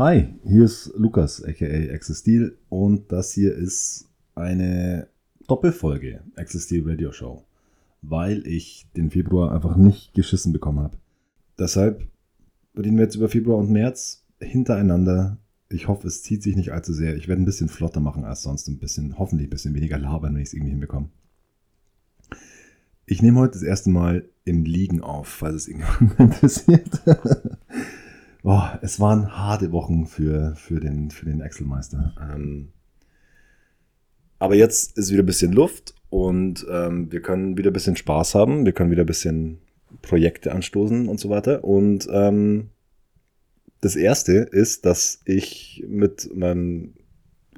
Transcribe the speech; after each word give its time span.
Hi, 0.00 0.32
hier 0.44 0.64
ist 0.64 0.94
Lukas, 0.96 1.44
aka 1.44 2.00
Steel, 2.00 2.56
und 2.70 3.12
das 3.12 3.34
hier 3.34 3.54
ist 3.54 4.08
eine 4.34 5.08
Doppelfolge 5.46 6.22
Steel 6.46 6.88
Radio 6.88 7.12
Show, 7.12 7.44
weil 8.00 8.46
ich 8.46 8.86
den 8.96 9.10
Februar 9.10 9.52
einfach 9.52 9.76
nicht 9.76 10.14
geschissen 10.14 10.54
bekommen 10.54 10.80
habe. 10.80 10.96
Deshalb 11.58 12.08
reden 12.74 12.96
wir 12.96 13.04
jetzt 13.04 13.16
über 13.16 13.28
Februar 13.28 13.58
und 13.58 13.70
März 13.70 14.24
hintereinander. 14.40 15.36
Ich 15.68 15.86
hoffe, 15.86 16.08
es 16.08 16.22
zieht 16.22 16.42
sich 16.42 16.56
nicht 16.56 16.72
allzu 16.72 16.94
sehr. 16.94 17.14
Ich 17.16 17.28
werde 17.28 17.42
ein 17.42 17.44
bisschen 17.44 17.68
flotter 17.68 18.00
machen 18.00 18.24
als 18.24 18.40
sonst, 18.40 18.68
ein 18.68 18.78
bisschen, 18.78 19.18
hoffentlich 19.18 19.48
ein 19.48 19.50
bisschen 19.50 19.74
weniger 19.74 19.98
labern, 19.98 20.32
wenn 20.32 20.40
ich 20.40 20.48
es 20.48 20.54
irgendwie 20.54 20.70
hinbekomme. 20.70 21.10
Ich 23.04 23.20
nehme 23.20 23.40
heute 23.40 23.52
das 23.52 23.64
erste 23.64 23.90
Mal 23.90 24.30
im 24.46 24.64
Liegen 24.64 25.02
auf, 25.02 25.28
falls 25.28 25.56
es 25.56 25.68
irgendjemand 25.68 26.18
interessiert. 26.18 27.02
Oh, 28.42 28.62
es 28.82 29.00
waren 29.00 29.36
harte 29.36 29.72
Wochen 29.72 30.06
für, 30.06 30.54
für 30.56 30.80
den, 30.80 31.10
für 31.10 31.26
den 31.26 31.40
Excel-Meister. 31.40 32.14
Ähm, 32.20 32.72
aber 34.38 34.54
jetzt 34.54 34.96
ist 34.96 35.10
wieder 35.10 35.22
ein 35.22 35.26
bisschen 35.26 35.52
Luft 35.52 35.94
und 36.08 36.66
ähm, 36.70 37.12
wir 37.12 37.20
können 37.20 37.58
wieder 37.58 37.70
ein 37.70 37.74
bisschen 37.74 37.96
Spaß 37.96 38.34
haben. 38.34 38.64
Wir 38.64 38.72
können 38.72 38.90
wieder 38.90 39.04
ein 39.04 39.06
bisschen 39.06 39.58
Projekte 40.02 40.52
anstoßen 40.52 41.08
und 41.08 41.20
so 41.20 41.28
weiter. 41.28 41.64
Und 41.64 42.08
ähm, 42.10 42.70
das 43.80 43.96
erste 43.96 44.32
ist, 44.32 44.86
dass 44.86 45.20
ich 45.24 45.84
mit 45.86 46.34
meinem 46.34 46.94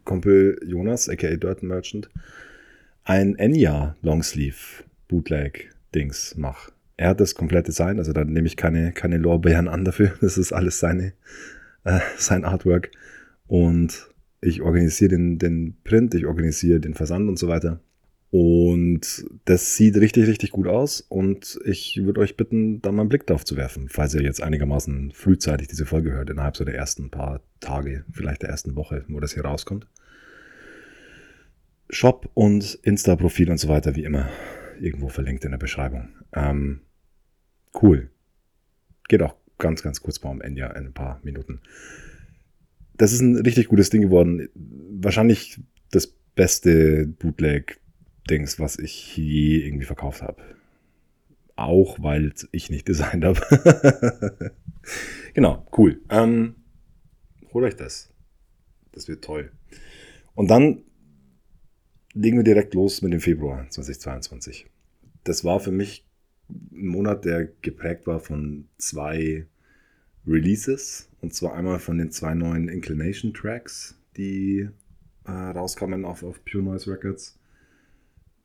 Kumpel 0.05 0.59
Jonas, 0.67 1.09
aka 1.09 1.37
Dirt 1.37 1.63
Merchant, 1.63 2.11
ein 3.05 3.37
Enya 3.37 3.97
Longsleeve 4.03 4.85
Bootleg-Dings 5.09 6.37
mache. 6.37 6.73
Er 6.97 7.11
hat 7.11 7.21
das 7.21 7.35
komplette 7.35 7.71
Design, 7.71 7.99
also 7.99 8.13
da 8.13 8.25
nehme 8.25 8.47
ich 8.47 8.57
keine, 8.57 8.93
keine 8.93 9.19
Lorbeeren 9.19 9.69
an 9.69 9.85
dafür. 9.85 10.13
Das 10.21 10.39
ist 10.39 10.53
alles 10.53 10.79
seine, 10.79 11.13
äh, 11.85 12.01
sein 12.17 12.45
Artwork. 12.45 12.91
Und 13.47 14.09
ich 14.41 14.63
organisiere 14.63 15.11
den, 15.11 15.39
den 15.39 15.77
Print, 15.85 16.15
ich 16.15 16.27
organisiere 16.27 16.81
den 16.81 16.95
Versand 16.95 17.29
und 17.29 17.39
so 17.39 17.49
weiter. 17.49 17.81
Und 18.31 19.27
das 19.45 19.77
sieht 19.77 19.97
richtig, 19.97 20.27
richtig 20.27 20.53
gut 20.53 20.67
aus. 20.67 21.03
Und 21.03 21.61
ich 21.65 22.01
würde 22.03 22.21
euch 22.21 22.37
bitten, 22.37 22.81
da 22.81 22.91
mal 22.91 23.03
einen 23.03 23.11
Blick 23.11 23.27
drauf 23.27 23.45
zu 23.45 23.57
werfen, 23.57 23.89
falls 23.91 24.15
ihr 24.15 24.23
jetzt 24.23 24.43
einigermaßen 24.43 25.13
frühzeitig 25.13 25.69
diese 25.69 25.85
Folge 25.85 26.13
hört, 26.13 26.31
innerhalb 26.31 26.57
so 26.57 26.65
der 26.65 26.75
ersten 26.75 27.11
paar 27.11 27.43
Tage, 27.61 28.05
vielleicht 28.11 28.43
der 28.43 28.49
ersten 28.49 28.75
Woche, 28.75 29.05
wo 29.09 29.21
das 29.21 29.35
hier 29.35 29.45
rauskommt. 29.45 29.87
Shop 31.91 32.31
und 32.33 32.79
Insta-Profil 32.83 33.51
und 33.51 33.59
so 33.59 33.69
weiter, 33.69 33.97
wie 33.97 34.05
immer 34.05 34.31
irgendwo 34.83 35.09
verlinkt 35.09 35.45
in 35.45 35.53
der 35.53 35.59
Beschreibung. 35.59 36.09
Ähm, 36.35 36.81
cool. 37.81 38.11
Geht 39.09 39.23
auch 39.23 39.37
ganz, 39.59 39.83
ganz 39.83 40.03
kurz 40.03 40.23
mal 40.23 40.31
um 40.31 40.41
Enya 40.41 40.71
in 40.73 40.87
ein 40.87 40.93
paar 40.93 41.21
Minuten. 41.23 41.61
Das 42.95 43.13
ist 43.13 43.21
ein 43.21 43.37
richtig 43.37 43.69
gutes 43.69 43.91
Ding 43.91 44.03
geworden. 44.03 44.49
Wahrscheinlich 44.55 45.61
das 45.91 46.09
beste 46.35 47.07
Bootleg-Dings, 47.07 48.59
was 48.59 48.79
ich 48.79 49.17
je 49.17 49.65
irgendwie 49.65 49.87
verkauft 49.87 50.23
habe. 50.23 50.43
Auch 51.55 52.03
weil 52.03 52.33
ich 52.51 52.71
nicht 52.71 52.89
designt 52.89 53.25
habe. 53.25 54.55
genau, 55.35 55.67
cool. 55.77 56.01
Ähm, 56.11 56.57
holt 57.53 57.65
euch 57.65 57.77
das. 57.77 58.11
Das 58.91 59.09
wird 59.09 59.23
toll. 59.23 59.53
Und 60.35 60.51
dann 60.51 60.83
legen 62.15 62.37
wir 62.39 62.45
direkt 62.45 62.75
los 62.75 63.01
mit 63.03 63.13
dem 63.13 63.21
Februar 63.21 63.69
2022 63.71 64.67
das 65.25 65.45
war 65.45 65.61
für 65.61 65.73
mich 65.73 66.07
ein 66.49 66.87
Monat, 66.87 67.25
der 67.25 67.47
geprägt 67.63 68.07
war 68.07 68.21
von 68.21 68.69
zwei 68.79 69.47
Releases. 70.27 71.09
Und 71.21 71.35
zwar 71.35 71.55
einmal 71.55 71.79
von 71.79 71.99
den 71.99 72.11
zwei 72.11 72.35
neuen 72.35 72.69
Inclination 72.69 73.33
Tracks, 73.33 73.97
die 74.17 74.69
äh, 75.25 75.31
rauskamen 75.31 76.05
auf, 76.05 76.23
auf 76.23 76.45
Pure 76.45 76.65
Noise 76.65 76.91
Records. 76.91 77.39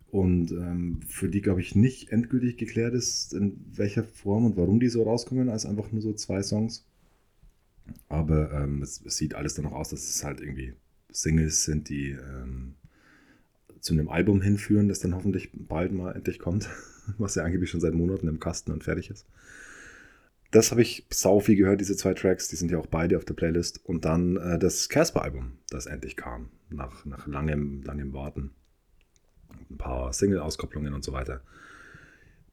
Und 0.10 0.52
ähm, 0.52 1.02
für 1.08 1.28
die, 1.28 1.42
glaube 1.42 1.62
ich, 1.62 1.76
nicht 1.76 2.12
endgültig 2.12 2.58
geklärt 2.58 2.94
ist, 2.94 3.34
in 3.34 3.60
welcher 3.74 4.04
Form 4.04 4.46
und 4.46 4.58
warum 4.58 4.80
die 4.80 4.88
so 4.88 5.04
rauskommen, 5.04 5.50
als 5.50 5.66
einfach 5.66 5.92
nur 5.92 6.02
so 6.02 6.14
zwei 6.14 6.42
Songs. 6.42 6.86
Aber 8.08 8.52
ähm, 8.54 8.82
es, 8.82 9.02
es, 9.06 9.18
sieht 9.18 9.36
alles 9.36 9.56
danach 9.56 9.74
aus, 9.74 9.90
dass 9.90 10.10
es 10.10 10.24
halt 10.24 10.40
irgendwie 10.40 10.74
Singles 11.10 11.66
sind, 11.66 11.90
die 11.90 12.12
ähm, 12.12 12.76
zu 13.88 13.94
einem 13.94 14.10
Album 14.10 14.42
hinführen, 14.42 14.90
das 14.90 15.00
dann 15.00 15.16
hoffentlich 15.16 15.50
bald 15.54 15.94
mal 15.94 16.12
endlich 16.12 16.40
kommt, 16.40 16.70
was 17.18 17.36
ja 17.36 17.44
angeblich 17.44 17.70
schon 17.70 17.80
seit 17.80 17.94
Monaten 17.94 18.28
im 18.28 18.40
Kasten 18.40 18.72
und 18.72 18.84
fertig 18.84 19.10
ist. 19.10 19.26
Das 20.52 20.72
habe 20.72 20.82
ich 20.82 21.06
sau 21.10 21.40
viel 21.40 21.56
gehört, 21.56 21.82
diese 21.82 21.96
zwei 21.96 22.14
Tracks, 22.14 22.48
die 22.48 22.56
sind 22.56 22.72
ja 22.72 22.78
auch 22.78 22.88
beide 22.88 23.18
auf 23.18 23.26
der 23.26 23.34
Playlist. 23.34 23.84
Und 23.84 24.06
dann 24.06 24.38
äh, 24.38 24.60
das 24.60 24.88
Casper-Album, 24.90 25.54
das 25.70 25.88
endlich 25.88 26.16
kam, 26.16 26.50
nach, 26.70 27.06
nach 27.06 27.28
langem, 27.28 27.82
langem 27.84 28.14
Warten. 28.14 28.52
Ein 29.70 29.78
paar 29.78 30.14
Single-Auskopplungen 30.14 30.94
und 30.94 31.04
so 31.04 31.12
weiter. 31.12 31.42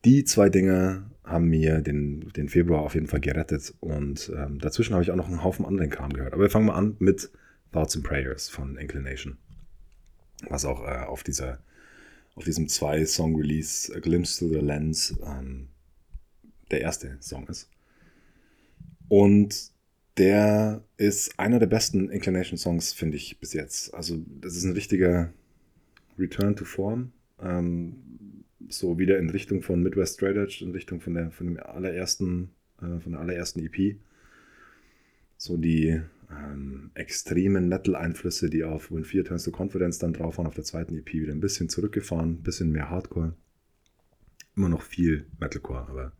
Die 0.04 0.24
zwei 0.24 0.48
Dinge 0.48 1.10
haben 1.24 1.48
mir 1.48 1.80
den, 1.80 2.32
den 2.32 2.48
Februar 2.48 2.82
auf 2.82 2.94
jeden 2.94 3.06
Fall 3.06 3.20
gerettet. 3.20 3.74
Und 3.80 4.30
ähm, 4.36 4.58
dazwischen 4.58 4.92
habe 4.92 5.02
ich 5.02 5.10
auch 5.10 5.16
noch 5.16 5.28
einen 5.28 5.44
Haufen 5.44 5.64
anderen 5.64 5.90
Kram 5.90 6.12
gehört. 6.12 6.32
Aber 6.32 6.42
wir 6.42 6.50
fangen 6.50 6.66
mal 6.66 6.74
an 6.74 6.96
mit 6.98 7.30
Thoughts 7.72 7.96
and 7.96 8.04
Prayers 8.04 8.48
von 8.48 8.76
Inclination 8.76 9.38
was 10.48 10.64
auch 10.64 10.82
äh, 10.82 11.04
auf 11.04 11.22
dieser 11.22 11.60
auf 12.34 12.44
diesem 12.44 12.68
zwei 12.68 13.04
Song 13.06 13.36
Release 13.36 13.94
A 13.94 14.00
Glimpse 14.00 14.40
to 14.40 14.48
the 14.48 14.60
Lens 14.60 15.16
ähm, 15.24 15.68
der 16.70 16.80
erste 16.80 17.16
Song 17.20 17.46
ist. 17.46 17.70
Und 19.08 19.70
der 20.16 20.82
ist 20.96 21.38
einer 21.38 21.58
der 21.58 21.66
besten 21.66 22.08
Inclination 22.08 22.58
Songs, 22.58 22.92
finde 22.92 23.16
ich, 23.16 23.38
bis 23.38 23.52
jetzt. 23.52 23.94
Also, 23.94 24.18
das 24.40 24.56
ist 24.56 24.64
ein 24.64 24.72
richtiger 24.72 25.32
Return 26.18 26.56
to 26.56 26.64
Form. 26.64 27.12
Ähm, 27.40 28.44
so 28.68 28.98
wieder 28.98 29.18
in 29.18 29.30
Richtung 29.30 29.62
von 29.62 29.82
Midwest 29.82 30.14
Straight 30.14 30.36
Edge, 30.36 30.64
in 30.64 30.70
Richtung 30.70 31.00
von 31.00 31.14
der, 31.14 31.30
von 31.30 31.46
dem 31.46 31.58
allerersten, 31.58 32.50
äh, 32.80 32.98
von 33.00 33.12
der 33.12 33.20
allerersten 33.20 33.60
EP. 33.60 33.96
So 35.36 35.56
die 35.56 36.00
ähm, 36.30 36.90
extremen 36.94 37.68
Metal-Einflüsse, 37.68 38.50
die 38.50 38.64
auf 38.64 38.90
When 38.90 39.04
Fear 39.04 39.24
Turns 39.24 39.44
to 39.44 39.50
Confidence 39.50 39.98
dann 39.98 40.12
drauf 40.12 40.38
waren, 40.38 40.46
auf 40.46 40.54
der 40.54 40.64
zweiten 40.64 40.96
EP 40.96 41.12
wieder 41.12 41.32
ein 41.32 41.40
bisschen 41.40 41.68
zurückgefahren, 41.68 42.34
ein 42.34 42.42
bisschen 42.42 42.70
mehr 42.70 42.90
Hardcore. 42.90 43.34
Immer 44.56 44.68
noch 44.68 44.82
viel 44.82 45.26
Metalcore, 45.40 45.88
aber 45.88 46.12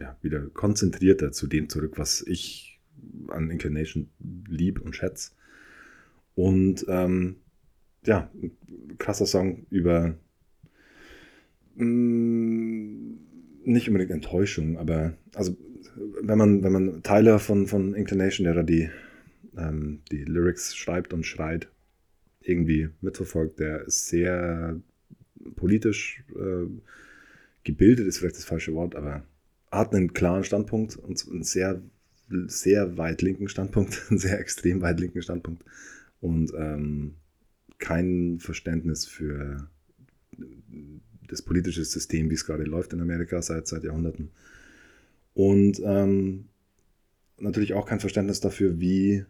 ja, 0.00 0.16
wieder 0.22 0.46
konzentrierter 0.50 1.32
zu 1.32 1.46
dem 1.46 1.68
zurück, 1.68 1.94
was 1.96 2.22
ich 2.26 2.80
an 3.28 3.50
Inclination 3.50 4.10
lieb 4.48 4.80
und 4.80 4.96
schätze. 4.96 5.32
Und 6.34 6.86
ähm, 6.88 7.36
ja, 8.04 8.30
krasser 8.98 9.26
Song 9.26 9.66
über 9.70 10.16
mh, 11.76 11.84
mm, 11.84 13.18
nicht 13.64 13.88
unbedingt 13.88 14.10
Enttäuschung, 14.10 14.78
aber 14.78 15.14
also 15.34 15.56
wenn 16.22 16.38
man, 16.38 16.62
wenn 16.62 16.72
man 16.72 17.02
Teile 17.02 17.38
von, 17.38 17.66
von 17.66 17.94
Inclination, 17.94 18.44
der 18.44 18.54
da 18.54 18.62
die 18.62 18.88
ähm, 19.56 20.02
die 20.10 20.24
Lyrics 20.24 20.76
schreibt 20.76 21.12
und 21.12 21.24
schreit, 21.24 21.68
irgendwie 22.40 22.90
mitverfolgt. 23.00 23.58
Der 23.58 23.86
ist 23.86 24.08
sehr 24.08 24.80
politisch 25.56 26.22
äh, 26.34 26.66
gebildet, 27.64 28.06
ist 28.06 28.18
vielleicht 28.18 28.36
das 28.36 28.44
falsche 28.44 28.74
Wort, 28.74 28.94
aber 28.94 29.24
hat 29.70 29.94
einen 29.94 30.12
klaren 30.12 30.44
Standpunkt 30.44 30.96
und 30.96 31.26
einen 31.28 31.42
sehr, 31.42 31.82
sehr 32.46 32.96
weit 32.96 33.22
linken 33.22 33.48
Standpunkt, 33.48 34.06
einen 34.10 34.18
sehr 34.18 34.40
extrem 34.40 34.80
weit 34.80 35.00
linken 35.00 35.22
Standpunkt 35.22 35.64
und 36.20 36.52
ähm, 36.56 37.14
kein 37.78 38.38
Verständnis 38.40 39.06
für 39.06 39.68
das 41.28 41.42
politische 41.42 41.84
System, 41.84 42.30
wie 42.30 42.34
es 42.34 42.46
gerade 42.46 42.64
läuft 42.64 42.92
in 42.92 43.00
Amerika 43.00 43.42
seit, 43.42 43.68
seit 43.68 43.84
Jahrhunderten. 43.84 44.30
Und 45.34 45.80
ähm, 45.84 46.46
natürlich 47.38 47.74
auch 47.74 47.86
kein 47.86 48.00
Verständnis 48.00 48.40
dafür, 48.40 48.80
wie 48.80 49.24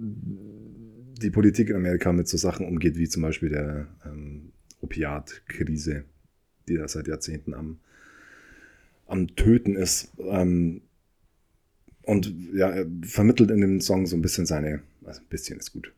die 0.00 1.30
Politik 1.30 1.70
in 1.70 1.76
Amerika 1.76 2.12
mit 2.12 2.28
so 2.28 2.36
Sachen 2.36 2.66
umgeht, 2.66 2.96
wie 2.96 3.08
zum 3.08 3.22
Beispiel 3.22 3.50
der 3.50 3.88
ähm, 4.04 4.52
Opiatkrise, 4.80 6.04
die 6.68 6.76
da 6.76 6.88
seit 6.88 7.08
Jahrzehnten 7.08 7.54
am, 7.54 7.78
am 9.06 9.34
Töten 9.36 9.76
ist. 9.76 10.12
Ähm, 10.18 10.82
und 12.02 12.34
ja, 12.54 12.70
er 12.70 12.86
vermittelt 13.02 13.50
in 13.50 13.60
dem 13.60 13.80
Song 13.80 14.06
so 14.06 14.16
ein 14.16 14.22
bisschen 14.22 14.46
seine, 14.46 14.82
also 15.04 15.20
ein 15.20 15.28
bisschen 15.28 15.58
ist 15.58 15.72
gut. 15.72 15.92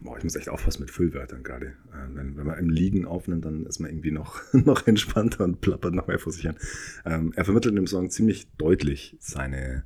Boah, 0.00 0.16
ich 0.16 0.22
muss 0.22 0.36
echt 0.36 0.48
aufpassen 0.48 0.82
mit 0.82 0.90
Füllwörtern 0.90 1.42
gerade. 1.42 1.74
Äh, 1.92 2.14
wenn, 2.14 2.36
wenn 2.36 2.46
man 2.46 2.58
im 2.58 2.68
Liegen 2.68 3.04
aufnimmt, 3.06 3.44
dann 3.44 3.66
ist 3.66 3.80
man 3.80 3.90
irgendwie 3.90 4.12
noch, 4.12 4.40
noch 4.52 4.86
entspannter 4.86 5.44
und 5.44 5.60
plappert 5.60 5.94
noch 5.94 6.06
mehr 6.06 6.18
vor 6.18 6.32
sich 6.32 6.42
hin. 6.42 6.56
Ähm, 7.04 7.32
er 7.34 7.44
vermittelt 7.44 7.72
in 7.72 7.76
dem 7.76 7.86
Song 7.86 8.10
ziemlich 8.10 8.48
deutlich 8.58 9.16
seine, 9.18 9.84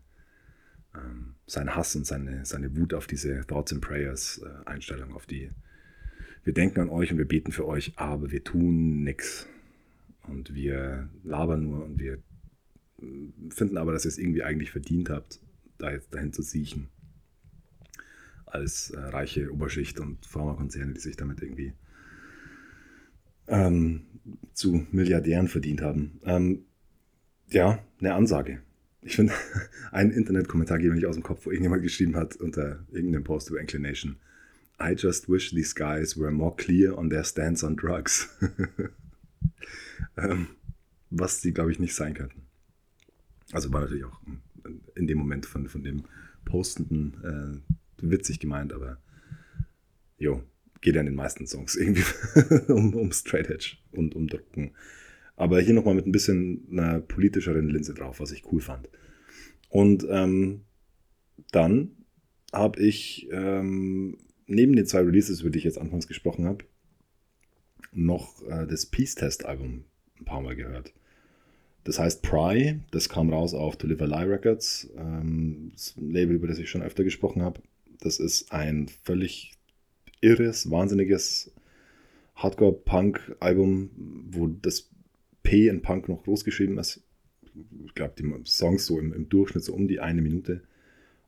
ähm, 0.95 1.32
sein 1.53 1.77
Hass 1.77 1.95
und 1.95 2.07
seine, 2.07 2.47
seine 2.47 2.75
Wut 2.77 2.95
auf 2.95 3.07
diese 3.07 3.47
Thoughts 3.47 3.73
and 3.73 3.83
Prayers 3.83 4.43
äh, 4.43 4.69
Einstellung, 4.69 5.13
auf 5.13 5.27
die 5.27 5.51
wir 6.45 6.55
denken 6.55 6.81
an 6.81 6.89
euch 6.89 7.13
und 7.13 7.19
wir 7.19 7.29
beten 7.29 7.53
für 7.53 7.67
euch, 7.67 7.93
aber 7.97 8.33
wir 8.33 8.43
tun 8.43 9.05
nichts. 9.05 9.47
Und 10.27 10.55
wir 10.55 11.09
labern 11.25 11.63
nur 11.65 11.85
und 11.85 11.99
wir 12.01 12.15
äh, 12.15 13.05
finden 13.51 13.77
aber, 13.77 13.93
dass 13.93 14.07
ihr 14.07 14.09
es 14.09 14.19
irgendwie 14.19 14.43
eigentlich 14.43 14.71
verdient 14.71 15.11
habt, 15.11 15.41
da 15.79 15.93
jetzt 15.93 16.15
dahin 16.15 16.33
zu 16.33 16.43
siechen. 16.43 16.89
als 18.47 18.91
äh, 18.91 18.99
reiche 18.99 19.53
Oberschicht 19.53 20.01
und 20.01 20.25
Pharmakonzerne, 20.27 20.95
die 20.95 21.01
sich 21.01 21.17
damit 21.17 21.43
irgendwie 21.43 21.73
ähm, 23.47 24.07
zu 24.53 24.87
Milliardären 24.91 25.49
verdient 25.49 25.83
haben. 25.83 26.21
Ähm, 26.25 26.65
ja, 27.49 27.79
eine 28.01 28.15
Ansage. 28.15 28.63
Ich 29.03 29.17
finde, 29.17 29.33
ein 29.93 30.11
Internetkommentar 30.11 30.79
geht 30.79 30.89
mir 30.89 30.95
nicht 30.95 31.07
aus 31.07 31.17
dem 31.17 31.25
Kopf, 31.25 31.47
wo 31.47 31.51
irgendjemand 31.51 31.83
geschrieben 31.83 32.17
hat 32.17 32.37
unter 32.37 32.87
irgendeinem 32.91 33.25
Post 33.25 33.51
über 33.51 33.61
Inclination. 33.61 34.17
I 34.81 34.95
just 34.97 35.29
wish 35.29 35.51
these 35.51 35.75
guys 35.75 36.19
were 36.19 36.31
more 36.31 36.55
clear 36.57 36.97
on 36.97 37.11
their 37.11 37.25
stance 37.25 37.65
on 37.65 37.77
drugs. 37.77 38.29
ähm, 40.17 40.49
was 41.11 41.43
sie, 41.43 41.53
glaube 41.53 41.71
ich, 41.73 41.79
nicht 41.79 41.95
sein 41.95 42.15
könnten. 42.15 42.43
Also 43.53 43.73
war 43.73 43.83
natürlich 43.83 44.05
auch 44.05 44.19
in 44.95 45.07
dem 45.07 45.19
Moment 45.19 45.47
von, 45.47 45.69
von 45.69 45.83
dem 45.83 46.05
Postenden 46.45 47.63
äh, 48.03 48.09
witzig 48.11 48.41
gemeint, 48.41 48.73
aber 48.73 48.99
jo, 50.19 50.43
geht 50.81 50.95
ja 50.95 51.01
in 51.01 51.07
den 51.07 51.15
meisten 51.15 51.47
Songs 51.47 51.77
irgendwie 51.77 52.05
um, 52.73 52.95
um 52.95 53.13
Straight 53.13 53.49
Edge 53.51 53.77
und 53.93 54.15
um 54.15 54.27
Drucken. 54.27 54.73
Aber 55.37 55.61
hier 55.61 55.75
nochmal 55.75 55.95
mit 55.95 56.07
ein 56.07 56.13
bisschen 56.13 56.67
einer 56.71 57.01
politischeren 57.01 57.69
Linse 57.69 57.95
drauf, 57.95 58.21
was 58.21 58.33
ich 58.33 58.51
cool 58.53 58.61
fand. 58.61 58.89
Und 59.69 60.07
ähm, 60.11 60.63
dann 61.51 61.93
habe 62.53 62.81
ich 62.81 63.29
ähm, 63.33 64.19
neben 64.47 64.77
den 64.77 64.87
zwei 64.87 65.01
Releases, 65.01 65.41
über 65.41 65.51
die 65.51 65.59
ich 65.59 65.65
jetzt 65.65 65.79
anfangs 65.79 66.07
gesprochen 66.07 66.45
habe, 66.45 66.65
noch 67.93 68.43
äh, 68.43 68.67
das 68.67 68.87
Peace 68.87 69.15
Test 69.15 69.47
Album 69.47 69.85
ein 70.21 70.25
paar 70.25 70.41
Mal 70.41 70.57
gehört. 70.57 70.93
Das 71.85 71.99
heißt 71.99 72.23
Pry, 72.23 72.81
das 72.93 73.09
kam 73.09 73.31
raus 73.31 73.55
auf 73.55 73.77
To 73.77 73.87
Live 73.87 74.03
a 74.03 74.05
Lie 74.05 74.31
Records, 74.31 74.91
ähm, 74.97 75.73
das 75.73 75.95
Label, 75.97 76.37
über 76.37 76.47
das 76.47 76.59
ich 76.59 76.71
schon 76.71 76.83
öfter 76.83 77.03
gesprochen 77.03 77.43
habe. 77.43 77.61
Das 78.01 78.21
ist 78.21 78.53
ein 78.53 78.89
völlig 79.05 79.53
irres, 80.21 80.71
wahnsinniges 80.71 81.53
Hardcore-Punk-Album, 82.37 83.91
wo 84.31 84.47
das 84.47 84.91
P 85.43 85.69
in 85.69 85.83
Punk 85.83 86.09
noch 86.09 86.23
groß 86.25 86.45
geschrieben 86.45 86.79
ist. 86.79 87.03
Ich 87.85 87.95
glaube, 87.95 88.15
die 88.19 88.31
Songs 88.47 88.87
so 88.87 88.99
im, 88.99 89.13
im, 89.13 89.29
Durchschnitt 89.29 89.65
so 89.65 89.75
um 89.75 89.89
die 89.89 90.01
eine 90.01 90.23
Minute. 90.23 90.63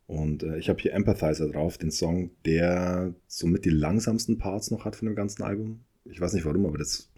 Und 0.07 0.43
äh, 0.43 0.59
ich 0.59 0.69
habe 0.69 0.81
hier 0.81 0.93
Empathizer 0.93 1.49
drauf, 1.49 1.79
den 1.79 1.91
Song, 1.91 2.31
der 2.45 3.15
somit 3.27 3.65
die 3.65 3.71
langsamsten 3.71 4.39
Parts 4.39 4.71
noch 4.71 4.85
hat 4.85 4.97
von 4.97 5.07
dem 5.07 5.17
ganzen 5.17 5.43
Album. 5.43 5.81
Ich 6.05 6.21
weiß 6.21 6.35
nicht 6.35 6.45
warum, 6.45 6.67
aber 6.67 6.79
das 6.79 7.11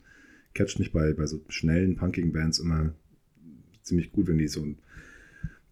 catcht 0.55 0.79
mich 0.79 0.93
bei, 0.93 1.13
bei 1.13 1.27
so 1.27 1.41
schnellen, 1.49 1.97
punkigen 1.97 2.33
Bands 2.33 2.59
immer 2.59 2.95
ziemlich 3.83 4.13
gut, 4.13 4.29
wenn 4.29 4.39
die 4.39 4.49
so 4.49 4.67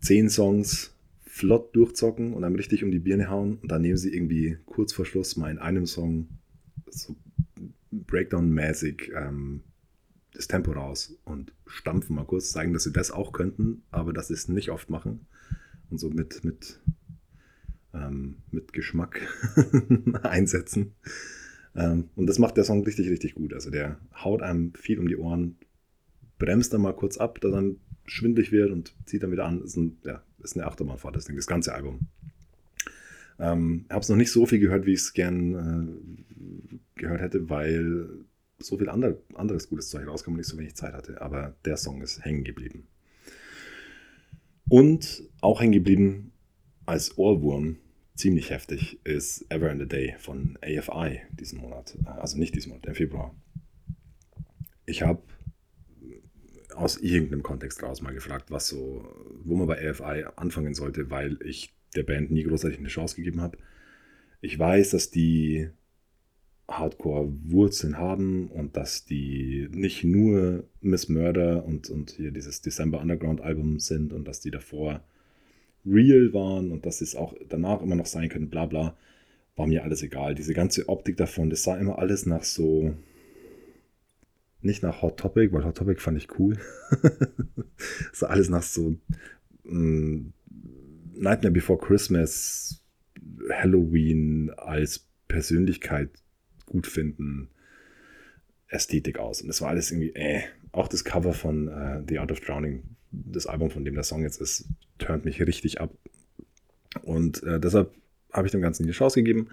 zehn 0.00 0.28
Songs 0.28 0.94
flott 1.22 1.74
durchzocken 1.74 2.32
und 2.32 2.42
dann 2.42 2.54
richtig 2.54 2.84
um 2.84 2.92
die 2.92 3.00
Birne 3.00 3.28
hauen 3.28 3.58
und 3.58 3.72
dann 3.72 3.82
nehmen 3.82 3.96
sie 3.96 4.14
irgendwie 4.14 4.58
kurz 4.66 4.92
vor 4.92 5.04
Schluss 5.04 5.36
mal 5.36 5.50
in 5.50 5.58
einem 5.58 5.86
Song 5.86 6.28
so 6.88 7.16
Breakdown-mäßig 7.90 9.12
ähm, 9.16 9.62
das 10.34 10.48
Tempo 10.48 10.72
raus 10.72 11.16
und 11.24 11.52
stampfen 11.66 12.16
mal 12.16 12.24
kurz, 12.24 12.50
zeigen, 12.50 12.72
dass 12.72 12.84
sie 12.84 12.92
das 12.92 13.10
auch 13.10 13.32
könnten, 13.32 13.82
aber 13.90 14.12
dass 14.12 14.28
sie 14.28 14.34
es 14.34 14.48
nicht 14.48 14.70
oft 14.70 14.90
machen 14.90 15.26
und 15.90 15.98
so 15.98 16.10
mit, 16.10 16.44
mit, 16.44 16.80
ähm, 17.94 18.36
mit 18.50 18.72
Geschmack 18.72 19.20
einsetzen. 20.22 20.94
Ähm, 21.76 22.10
und 22.16 22.26
das 22.26 22.38
macht 22.38 22.56
der 22.56 22.64
Song 22.64 22.84
richtig, 22.84 23.08
richtig 23.08 23.34
gut. 23.34 23.54
Also 23.54 23.70
der 23.70 23.98
haut 24.14 24.42
einem 24.42 24.74
viel 24.74 24.98
um 24.98 25.08
die 25.08 25.16
Ohren, 25.16 25.56
bremst 26.38 26.72
dann 26.72 26.82
mal 26.82 26.94
kurz 26.94 27.16
ab, 27.16 27.40
dann 27.40 27.76
schwindlig 28.04 28.52
wird 28.52 28.70
und 28.70 28.94
zieht 29.06 29.22
dann 29.22 29.32
wieder 29.32 29.46
an. 29.46 29.62
Ist, 29.62 29.76
ein, 29.76 29.98
ja, 30.04 30.22
ist 30.42 30.56
eine 30.56 30.66
Achterbahnfahrt, 30.66 31.16
das 31.16 31.24
Ding, 31.24 31.36
das 31.36 31.46
ganze 31.46 31.74
Album. 31.74 32.00
Ähm, 33.38 33.86
habe 33.90 34.00
es 34.00 34.08
noch 34.08 34.16
nicht 34.16 34.30
so 34.30 34.46
viel 34.46 34.60
gehört, 34.60 34.86
wie 34.86 34.92
ich 34.92 35.00
es 35.00 35.12
gern 35.12 35.54
äh, 35.54 37.00
gehört 37.00 37.20
hätte, 37.20 37.50
weil 37.50 38.08
so 38.58 38.78
viel 38.78 38.88
andere, 38.88 39.20
anderes 39.34 39.68
gutes 39.68 39.90
Zeug 39.90 40.06
rauskam 40.06 40.34
und 40.34 40.40
ich 40.40 40.46
so 40.46 40.58
wenig 40.58 40.74
Zeit 40.74 40.94
hatte. 40.94 41.20
Aber 41.20 41.56
der 41.64 41.76
Song 41.76 42.02
ist 42.02 42.24
hängen 42.24 42.44
geblieben. 42.44 42.86
Und 44.68 45.22
auch 45.40 45.60
hängen 45.60 45.72
geblieben 45.72 46.32
als 46.86 47.18
Ohrwurm, 47.18 47.76
ziemlich 48.14 48.50
heftig, 48.50 49.00
ist 49.04 49.44
Ever 49.50 49.70
in 49.70 49.78
the 49.78 49.88
Day 49.88 50.14
von 50.18 50.58
AFI 50.62 51.22
diesen 51.32 51.60
Monat. 51.60 51.98
Also 52.04 52.38
nicht 52.38 52.54
diesen 52.54 52.70
Monat, 52.70 52.86
im 52.86 52.94
Februar. 52.94 53.34
Ich 54.86 55.02
habe 55.02 55.22
aus 56.74 56.98
irgendeinem 56.98 57.42
Kontext 57.42 57.82
raus 57.82 58.02
mal 58.02 58.14
gefragt, 58.14 58.50
was 58.50 58.68
so, 58.68 59.06
wo 59.44 59.54
man 59.56 59.66
bei 59.66 59.88
AFI 59.88 60.24
anfangen 60.36 60.74
sollte, 60.74 61.10
weil 61.10 61.38
ich 61.42 61.74
der 61.94 62.02
Band 62.02 62.30
nie 62.30 62.42
großartig 62.42 62.78
eine 62.78 62.88
Chance 62.88 63.16
gegeben 63.16 63.40
habe. 63.40 63.58
Ich 64.40 64.58
weiß, 64.58 64.90
dass 64.90 65.10
die 65.10 65.70
Hardcore-Wurzeln 66.68 67.98
haben 67.98 68.48
und 68.48 68.76
dass 68.76 69.04
die 69.04 69.68
nicht 69.70 70.04
nur 70.04 70.64
Miss 70.80 71.08
Murder 71.08 71.64
und, 71.64 71.90
und 71.90 72.10
hier 72.10 72.30
dieses 72.30 72.62
December 72.62 73.00
Underground-Album 73.00 73.80
sind 73.80 74.12
und 74.12 74.26
dass 74.26 74.40
die 74.40 74.50
davor 74.50 75.02
real 75.84 76.32
waren 76.32 76.72
und 76.72 76.86
dass 76.86 77.00
es 77.02 77.14
auch 77.14 77.34
danach 77.48 77.82
immer 77.82 77.96
noch 77.96 78.06
sein 78.06 78.30
können, 78.30 78.48
bla 78.48 78.64
bla, 78.66 78.96
war 79.56 79.66
mir 79.66 79.84
alles 79.84 80.02
egal. 80.02 80.34
Diese 80.34 80.54
ganze 80.54 80.88
Optik 80.88 81.16
davon, 81.18 81.50
das 81.50 81.62
sah 81.62 81.76
immer 81.76 81.98
alles 81.98 82.26
nach 82.26 82.44
so 82.44 82.94
nicht 84.64 84.82
nach 84.82 85.02
Hot 85.02 85.18
Topic, 85.18 85.52
weil 85.52 85.64
Hot 85.64 85.76
Topic 85.76 86.00
fand 86.00 86.16
ich 86.16 86.38
cool. 86.38 86.56
so 88.12 88.26
alles 88.26 88.48
nach 88.48 88.62
so 88.62 88.96
mm, 89.64 90.32
Nightmare 91.16 91.52
Before 91.52 91.78
Christmas, 91.78 92.82
Halloween 93.50 94.50
als 94.56 95.06
Persönlichkeit 95.28 96.23
gut 96.74 96.88
finden, 96.88 97.48
Ästhetik 98.66 99.18
aus. 99.18 99.40
Und 99.40 99.48
das 99.48 99.60
war 99.62 99.68
alles 99.68 99.92
irgendwie, 99.92 100.14
äh, 100.14 100.42
auch 100.72 100.88
das 100.88 101.04
Cover 101.04 101.32
von 101.32 101.68
uh, 101.68 102.02
The 102.06 102.18
Art 102.18 102.32
of 102.32 102.40
Drowning, 102.40 102.82
das 103.12 103.46
Album, 103.46 103.70
von 103.70 103.84
dem 103.84 103.94
der 103.94 104.02
Song 104.02 104.22
jetzt 104.22 104.40
ist, 104.40 104.66
turnt 104.98 105.24
mich 105.24 105.40
richtig 105.40 105.80
ab. 105.80 105.94
Und 107.02 107.44
äh, 107.44 107.60
deshalb 107.60 107.94
habe 108.32 108.48
ich 108.48 108.50
dem 108.50 108.60
Ganzen 108.60 108.86
die 108.86 108.92
Chance 108.92 109.22
gegeben, 109.22 109.50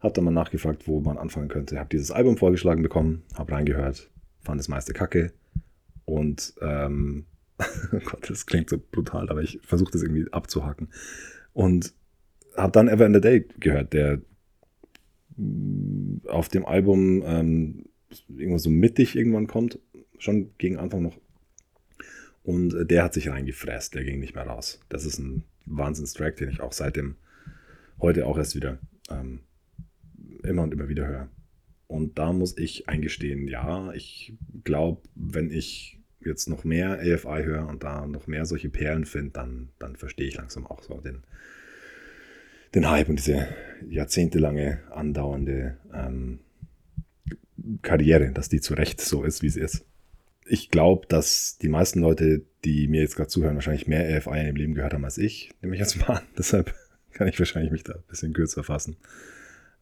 habe 0.00 0.12
dann 0.12 0.24
mal 0.24 0.30
nachgefragt, 0.30 0.86
wo 0.86 1.00
man 1.00 1.16
anfangen 1.16 1.48
könnte, 1.48 1.78
habe 1.78 1.88
dieses 1.88 2.10
Album 2.10 2.36
vorgeschlagen 2.36 2.82
bekommen, 2.82 3.22
habe 3.34 3.52
reingehört, 3.52 4.10
fand 4.42 4.60
das 4.60 4.68
meiste 4.68 4.92
kacke. 4.92 5.32
Und, 6.04 6.52
ähm, 6.60 7.24
oh 7.92 8.00
Gott, 8.04 8.28
das 8.28 8.44
klingt 8.44 8.68
so 8.68 8.78
brutal, 8.78 9.30
aber 9.30 9.40
ich 9.40 9.60
versuche 9.62 9.92
das 9.92 10.02
irgendwie 10.02 10.30
abzuhaken. 10.30 10.88
Und 11.54 11.94
habe 12.54 12.72
dann 12.72 12.88
Ever 12.88 13.06
in 13.06 13.14
the 13.14 13.20
Day 13.22 13.48
gehört, 13.58 13.94
der 13.94 14.20
auf 16.26 16.48
dem 16.48 16.66
Album 16.66 17.22
ähm, 17.24 17.84
irgendwo 18.28 18.58
so 18.58 18.70
mittig 18.70 19.16
irgendwann 19.16 19.46
kommt, 19.46 19.78
schon 20.18 20.50
gegen 20.58 20.76
Anfang 20.76 21.02
noch. 21.02 21.18
Und 22.42 22.74
äh, 22.74 22.86
der 22.86 23.04
hat 23.04 23.14
sich 23.14 23.28
reingefräst, 23.28 23.94
der 23.94 24.04
ging 24.04 24.20
nicht 24.20 24.34
mehr 24.34 24.46
raus. 24.46 24.80
Das 24.88 25.04
ist 25.04 25.18
ein 25.18 25.44
Wahnsinnstrack, 25.66 26.36
den 26.36 26.50
ich 26.50 26.60
auch 26.60 26.72
seitdem 26.72 27.16
heute 28.00 28.26
auch 28.26 28.38
erst 28.38 28.54
wieder 28.54 28.78
ähm, 29.10 29.40
immer 30.42 30.62
und 30.62 30.72
immer 30.72 30.88
wieder 30.88 31.06
höre. 31.06 31.28
Und 31.86 32.18
da 32.18 32.32
muss 32.32 32.56
ich 32.56 32.88
eingestehen, 32.88 33.48
ja, 33.48 33.92
ich 33.92 34.34
glaube, 34.64 35.02
wenn 35.14 35.50
ich 35.50 35.98
jetzt 36.24 36.48
noch 36.48 36.64
mehr 36.64 37.00
AFI 37.00 37.44
höre 37.44 37.66
und 37.66 37.82
da 37.82 38.06
noch 38.06 38.26
mehr 38.26 38.46
solche 38.46 38.68
Perlen 38.68 39.04
finde, 39.04 39.32
dann, 39.32 39.70
dann 39.78 39.96
verstehe 39.96 40.28
ich 40.28 40.36
langsam 40.36 40.66
auch 40.66 40.82
so 40.82 41.00
den, 41.00 41.24
den 42.74 42.88
Hype 42.88 43.08
und 43.08 43.18
diese 43.18 43.48
jahrzehntelange 43.88 44.80
andauernde 44.90 45.76
ähm, 45.92 46.40
Karriere, 47.82 48.32
dass 48.32 48.48
die 48.48 48.60
zu 48.60 48.74
Recht 48.74 49.00
so 49.00 49.24
ist, 49.24 49.42
wie 49.42 49.48
sie 49.48 49.60
ist. 49.60 49.84
Ich 50.46 50.70
glaube, 50.70 51.06
dass 51.06 51.58
die 51.58 51.68
meisten 51.68 52.00
Leute, 52.00 52.42
die 52.64 52.88
mir 52.88 53.02
jetzt 53.02 53.16
gerade 53.16 53.28
zuhören, 53.28 53.54
wahrscheinlich 53.54 53.86
mehr 53.86 54.16
AFI 54.16 54.40
in 54.40 54.46
ihrem 54.46 54.56
Leben 54.56 54.74
gehört 54.74 54.94
haben 54.94 55.04
als 55.04 55.18
ich, 55.18 55.52
nehme 55.62 55.74
ich 55.74 55.80
jetzt 55.80 55.96
mal 55.96 56.16
an. 56.16 56.22
Deshalb 56.38 56.74
kann 57.12 57.28
ich 57.28 57.38
wahrscheinlich 57.38 57.72
mich 57.72 57.84
da 57.84 57.94
ein 57.94 58.02
bisschen 58.08 58.32
kürzer 58.32 58.64
fassen. 58.64 58.96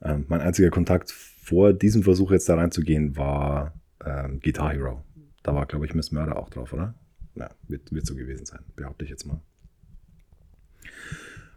Ähm, 0.02 0.26
mein 0.28 0.40
einziger 0.40 0.71
Kontakt 0.71 1.11
vor 1.11 1.73
diesem 1.73 2.02
Versuch 2.02 2.30
jetzt 2.30 2.49
da 2.49 2.57
reinzugehen 2.57 3.16
war 3.16 3.75
ähm, 4.04 4.40
Guitar 4.40 4.73
Hero. 4.73 5.04
Da 5.42 5.54
war, 5.54 5.66
glaube 5.66 5.87
ich, 5.87 5.95
Miss 5.95 6.12
Murder 6.12 6.37
auch 6.37 6.50
drauf, 6.50 6.73
oder? 6.73 6.95
Ja, 7.35 7.50
wird, 7.68 7.92
wird 7.92 8.07
so 8.07 8.14
gewesen 8.14 8.45
sein, 8.45 8.61
behaupte 8.76 9.04
ich 9.04 9.11
jetzt 9.11 9.26
mal. 9.26 9.40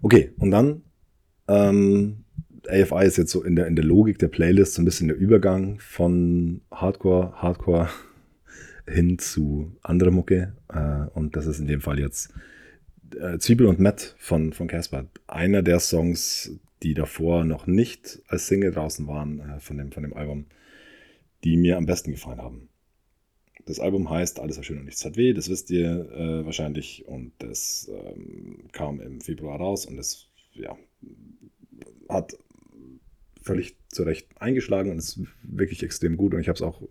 Okay, 0.01 0.31
und 0.38 0.51
dann 0.51 0.83
ähm, 1.51 2.24
AFI 2.67 3.05
ist 3.05 3.17
jetzt 3.17 3.31
so 3.31 3.43
in 3.43 3.55
der, 3.55 3.67
in 3.67 3.75
der 3.75 3.86
Logik 3.86 4.20
der 4.20 4.27
Playlist 4.27 4.74
so 4.74 4.81
ein 4.81 4.86
bisschen 4.86 5.08
der 5.08 5.17
Übergang 5.17 5.79
von 5.79 6.62
Hardcore, 6.72 7.34
Hardcore 7.41 7.89
hin 8.88 9.20
zu 9.20 9.75
anderer 9.81 10.12
Mucke. 10.12 10.55
Äh, 10.70 11.10
und 11.17 11.36
das 11.36 11.46
ist 11.46 11.60
in 11.60 11.67
dem 11.67 11.81
Fall 11.81 12.00
jetzt 12.00 12.34
äh, 13.20 13.38
Zwiebel 13.39 13.67
und 13.67 13.79
Matt 13.79 14.15
von 14.17 14.51
Casper. 14.51 15.05
Einer 15.27 15.62
der 15.62 15.79
Songs, 15.79 16.60
die 16.84 16.93
davor 16.93 17.43
noch 17.43 17.67
nicht 17.67 18.22
als 18.27 18.48
Single 18.48 18.72
draußen 18.72 19.08
waren 19.08 19.39
äh, 19.39 19.60
von, 19.60 19.77
dem, 19.77 19.91
von 19.91 20.03
dem 20.03 20.13
Album, 20.13 20.46
die 21.43 21.58
mir 21.58 21.77
am 21.77 21.86
besten 21.86 22.12
gefallen 22.12 22.41
haben. 22.41 22.70
Das 23.65 23.79
Album 23.79 24.10
heißt 24.10 24.39
Alles 24.39 24.58
war 24.58 24.63
schön 24.63 24.79
und 24.79 24.86
nichts 24.86 25.05
hat 25.05 25.17
weh, 25.17 25.34
das 25.34 25.50
wisst 25.50 25.70
ihr 25.70 26.10
äh, 26.12 26.46
wahrscheinlich. 26.46 27.05
Und 27.08 27.34
das 27.39 27.91
ähm, 27.93 28.67
kam 28.72 29.00
im 29.00 29.22
Februar 29.22 29.60
raus 29.60 29.86
und 29.86 29.98
das 29.98 30.30
ja, 30.53 30.77
hat 32.10 32.38
völlig 33.41 33.75
zurecht 33.89 34.27
eingeschlagen 34.39 34.91
und 34.91 34.98
ist 34.98 35.20
wirklich 35.43 35.84
extrem 35.84 36.17
gut 36.17 36.34
und 36.34 36.41
ich 36.41 36.48
habe 36.48 36.55
es 36.55 36.62
auch 36.62 36.81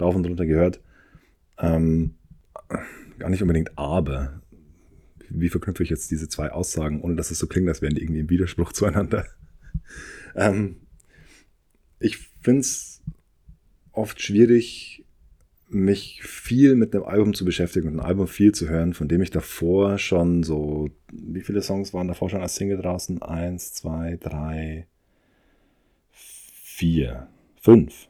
rauf 0.00 0.14
und 0.14 0.26
runter 0.26 0.46
gehört. 0.46 0.80
Ähm, 1.58 2.14
gar 3.18 3.30
nicht 3.30 3.42
unbedingt 3.42 3.78
aber. 3.78 4.42
Wie 5.28 5.48
verknüpfe 5.48 5.82
ich 5.82 5.90
jetzt 5.90 6.10
diese 6.10 6.28
zwei 6.28 6.50
Aussagen, 6.50 7.00
ohne 7.00 7.16
dass 7.16 7.30
es 7.30 7.38
so 7.38 7.46
klingt, 7.46 7.68
als 7.68 7.82
wären 7.82 7.94
die 7.94 8.02
irgendwie 8.02 8.20
im 8.20 8.30
Widerspruch 8.30 8.72
zueinander? 8.74 9.26
ähm, 10.34 10.76
ich 11.98 12.18
finde 12.42 12.60
es 12.60 13.02
oft 13.92 14.20
schwierig, 14.20 15.05
mich 15.68 16.22
viel 16.22 16.76
mit 16.76 16.94
einem 16.94 17.04
Album 17.04 17.34
zu 17.34 17.44
beschäftigen 17.44 17.88
und 17.88 18.00
ein 18.00 18.06
Album 18.06 18.28
viel 18.28 18.52
zu 18.52 18.68
hören, 18.68 18.94
von 18.94 19.08
dem 19.08 19.22
ich 19.22 19.30
davor 19.30 19.98
schon 19.98 20.42
so, 20.42 20.90
wie 21.12 21.40
viele 21.40 21.62
Songs 21.62 21.92
waren 21.92 22.08
davor 22.08 22.30
schon 22.30 22.40
als 22.40 22.54
Single 22.54 22.78
draußen? 22.78 23.20
Eins, 23.22 23.74
zwei, 23.74 24.16
drei, 24.20 24.86
vier, 26.12 27.28
fünf. 27.60 28.08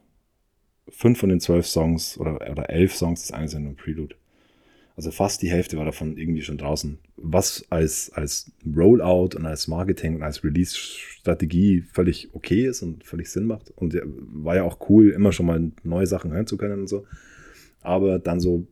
Fünf 0.89 1.19
von 1.19 1.31
den 1.31 1.41
zwölf 1.41 1.67
Songs 1.67 2.19
oder, 2.19 2.51
oder 2.51 2.71
elf 2.71 2.95
Songs, 2.95 3.23
das 3.23 3.33
eine 3.33 3.49
sind 3.49 3.65
nur 3.65 3.77
Prelude. 3.77 4.17
Also 4.97 5.11
fast 5.11 5.43
die 5.43 5.51
Hälfte 5.51 5.77
war 5.77 5.85
davon 5.85 6.17
irgendwie 6.17 6.43
schon 6.43 6.57
draußen. 6.57 6.99
Was 7.17 7.67
als, 7.69 8.11
als 8.15 8.51
Rollout 8.65 9.37
und 9.37 9.45
als 9.45 9.69
Marketing 9.69 10.17
und 10.17 10.23
als 10.23 10.43
Release-Strategie 10.43 11.85
völlig 11.93 12.31
okay 12.33 12.67
ist 12.67 12.83
und 12.83 13.05
völlig 13.05 13.31
Sinn 13.31 13.47
macht. 13.47 13.71
Und 13.77 13.95
war 14.05 14.57
ja 14.57 14.63
auch 14.63 14.89
cool, 14.89 15.11
immer 15.11 15.33
schon 15.33 15.47
mal 15.47 15.71
neue 15.83 16.07
Sachen 16.07 16.33
hören 16.33 16.47
zu 16.47 16.57
können 16.57 16.81
und 16.81 16.89
so. 16.89 17.05
Aber 17.87 18.19
dann 18.19 18.41
so 18.41 18.67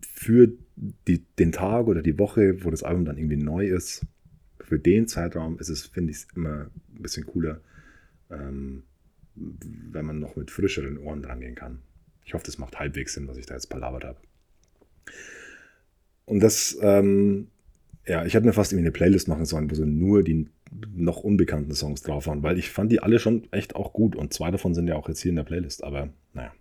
für 0.00 0.52
die, 0.76 1.24
den 1.38 1.50
Tag 1.50 1.88
oder 1.88 2.00
die 2.00 2.18
Woche, 2.18 2.64
wo 2.64 2.70
das 2.70 2.84
Album 2.84 3.04
dann 3.04 3.18
irgendwie 3.18 3.36
neu 3.36 3.66
ist, 3.66 4.06
für 4.60 4.78
den 4.78 5.08
Zeitraum 5.08 5.58
ist 5.58 5.68
es, 5.68 5.86
finde 5.86 6.12
ich, 6.12 6.26
immer 6.36 6.70
ein 6.94 7.02
bisschen 7.02 7.26
cooler, 7.26 7.60
ähm, 8.30 8.84
wenn 9.34 10.04
man 10.04 10.20
noch 10.20 10.36
mit 10.36 10.50
frischeren 10.50 10.98
Ohren 10.98 11.22
drangehen 11.22 11.56
kann. 11.56 11.80
Ich 12.24 12.34
hoffe, 12.34 12.44
das 12.44 12.58
macht 12.58 12.78
halbwegs 12.78 13.14
Sinn, 13.14 13.26
was 13.26 13.36
ich 13.36 13.46
da 13.46 13.54
jetzt 13.54 13.68
palabert 13.68 14.04
habe. 14.04 14.18
Und 16.24 16.40
das, 16.40 16.78
ähm, 16.82 17.48
ja, 18.06 18.24
ich 18.24 18.34
hätte 18.34 18.46
mir 18.46 18.52
fast 18.52 18.72
irgendwie 18.72 18.86
eine 18.86 18.92
Playlist 18.92 19.26
machen 19.26 19.46
sollen, 19.46 19.70
wo 19.70 19.74
so 19.74 19.84
nur 19.84 20.22
die 20.22 20.46
noch 20.94 21.18
unbekannten 21.24 21.74
Songs 21.74 22.02
drauf 22.02 22.26
waren, 22.26 22.42
weil 22.42 22.58
ich 22.58 22.70
fand 22.70 22.92
die 22.92 23.00
alle 23.00 23.18
schon 23.18 23.50
echt 23.50 23.74
auch 23.74 23.92
gut 23.92 24.14
und 24.14 24.32
zwei 24.34 24.50
davon 24.50 24.74
sind 24.74 24.86
ja 24.86 24.94
auch 24.94 25.08
jetzt 25.08 25.22
hier 25.22 25.30
in 25.30 25.36
der 25.36 25.44
Playlist, 25.44 25.82
aber 25.82 26.10
naja. 26.34 26.52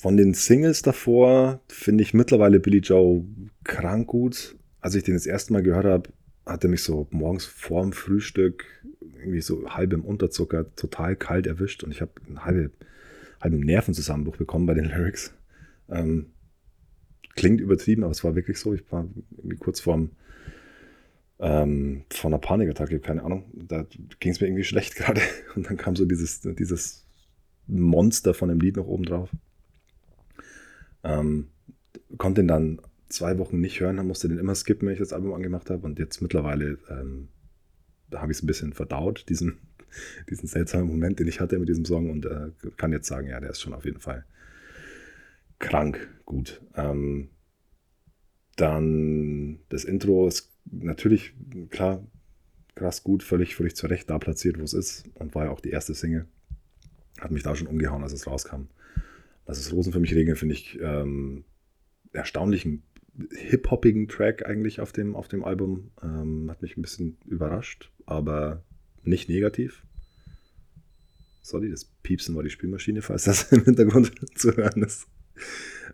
Von 0.00 0.16
den 0.16 0.34
Singles 0.34 0.82
davor 0.82 1.60
finde 1.68 2.02
ich 2.02 2.14
mittlerweile 2.14 2.60
Billy 2.60 2.78
Joe 2.78 3.24
krank 3.64 4.08
gut. 4.08 4.56
Als 4.80 4.94
ich 4.94 5.04
den 5.04 5.14
das 5.14 5.26
erste 5.26 5.52
Mal 5.52 5.62
gehört 5.62 5.84
habe, 5.84 6.10
hat 6.46 6.64
er 6.64 6.70
mich 6.70 6.82
so 6.82 7.06
morgens 7.10 7.44
vorm 7.44 7.92
Frühstück 7.92 8.64
irgendwie 9.18 9.40
so 9.40 9.68
halb 9.68 9.92
im 9.92 10.04
Unterzucker 10.04 10.74
total 10.74 11.14
kalt 11.14 11.46
erwischt 11.46 11.84
und 11.84 11.92
ich 11.92 12.00
habe 12.00 12.12
einen 12.26 12.44
halben, 12.44 12.72
halben 13.40 13.60
Nervenzusammenbruch 13.60 14.36
bekommen 14.36 14.66
bei 14.66 14.74
den 14.74 14.84
Lyrics. 14.86 15.32
Ähm, 15.88 16.32
klingt 17.34 17.60
übertrieben, 17.60 18.02
aber 18.02 18.12
es 18.12 18.24
war 18.24 18.34
wirklich 18.34 18.58
so. 18.58 18.74
Ich 18.74 18.82
war 18.90 19.08
irgendwie 19.36 19.56
kurz 19.56 19.80
vorm 19.80 20.10
ähm, 21.38 22.04
vor 22.10 22.30
einer 22.30 22.38
Panikattacke, 22.38 23.00
keine 23.00 23.24
Ahnung. 23.24 23.44
Da 23.52 23.84
ging 24.20 24.32
es 24.32 24.40
mir 24.40 24.46
irgendwie 24.46 24.64
schlecht 24.64 24.94
gerade. 24.96 25.20
Und 25.54 25.68
dann 25.68 25.76
kam 25.76 25.96
so 25.96 26.04
dieses, 26.04 26.40
dieses 26.40 27.04
Monster 27.66 28.34
von 28.34 28.48
dem 28.48 28.60
Lied 28.60 28.76
noch 28.76 28.86
oben 28.86 29.04
drauf. 29.04 29.30
Ähm, 31.04 31.48
konnte 32.18 32.42
ihn 32.42 32.48
dann 32.48 32.80
zwei 33.08 33.38
Wochen 33.38 33.60
nicht 33.60 33.80
hören, 33.80 34.04
musste 34.06 34.28
den 34.28 34.38
immer 34.38 34.54
skippen, 34.54 34.86
wenn 34.86 34.94
ich 34.94 35.00
das 35.00 35.12
Album 35.12 35.34
angemacht 35.34 35.70
habe. 35.70 35.84
Und 35.86 35.98
jetzt 35.98 36.20
mittlerweile, 36.22 36.78
ähm, 36.88 37.28
habe 38.14 38.32
ich 38.32 38.38
es 38.38 38.44
ein 38.44 38.46
bisschen 38.46 38.72
verdaut, 38.72 39.26
diesen, 39.28 39.58
diesen 40.30 40.48
seltsamen 40.48 40.86
Moment, 40.86 41.18
den 41.18 41.28
ich 41.28 41.40
hatte 41.40 41.58
mit 41.58 41.68
diesem 41.68 41.84
Song. 41.84 42.10
Und 42.10 42.26
äh, 42.26 42.50
kann 42.76 42.92
jetzt 42.92 43.08
sagen, 43.08 43.28
ja, 43.28 43.40
der 43.40 43.50
ist 43.50 43.60
schon 43.60 43.74
auf 43.74 43.84
jeden 43.84 44.00
Fall 44.00 44.24
krank 45.58 46.08
gut. 46.24 46.60
Ähm, 46.74 47.30
dann 48.56 49.60
das 49.68 49.84
Intro 49.84 50.28
ist 50.28 50.50
natürlich, 50.70 51.34
klar, 51.70 52.04
krass 52.74 53.02
gut, 53.02 53.22
völlig, 53.22 53.54
völlig 53.54 53.76
zurecht 53.76 54.10
da 54.10 54.18
platziert, 54.18 54.58
wo 54.58 54.64
es 54.64 54.74
ist. 54.74 55.04
Und 55.14 55.34
war 55.34 55.46
ja 55.46 55.50
auch 55.50 55.60
die 55.60 55.70
erste 55.70 55.94
Single. 55.94 56.26
Hat 57.20 57.30
mich 57.30 57.42
da 57.42 57.54
schon 57.54 57.66
umgehauen, 57.66 58.02
als 58.02 58.12
es 58.12 58.26
rauskam. 58.26 58.68
Das 59.44 59.58
ist 59.58 59.72
Rosen 59.72 59.92
für 59.92 60.00
mich 60.00 60.14
regeln, 60.14 60.36
finde 60.36 60.54
ich 60.54 60.78
ähm, 60.80 61.44
erstaunlichen 62.12 62.82
hip-hoppigen 63.30 64.08
Track 64.08 64.46
eigentlich 64.46 64.80
auf 64.80 64.92
dem, 64.92 65.16
auf 65.16 65.28
dem 65.28 65.44
Album. 65.44 65.90
Ähm, 66.02 66.50
hat 66.50 66.62
mich 66.62 66.76
ein 66.76 66.82
bisschen 66.82 67.18
überrascht, 67.26 67.90
aber 68.06 68.64
nicht 69.02 69.28
negativ. 69.28 69.84
Sorry, 71.42 71.70
das 71.70 71.84
Piepsen 71.84 72.36
war 72.36 72.42
die 72.42 72.50
Spielmaschine, 72.50 73.02
falls 73.02 73.24
das 73.24 73.52
im 73.52 73.64
Hintergrund 73.64 74.12
zu 74.38 74.56
hören 74.56 74.82
ist. 74.82 75.06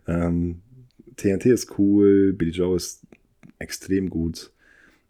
Ähm, 0.06 0.62
TNT 1.16 1.46
ist 1.46 1.78
cool, 1.78 2.32
Billy 2.32 2.52
Joe 2.52 2.76
ist 2.76 3.06
extrem 3.58 4.10
gut. 4.10 4.52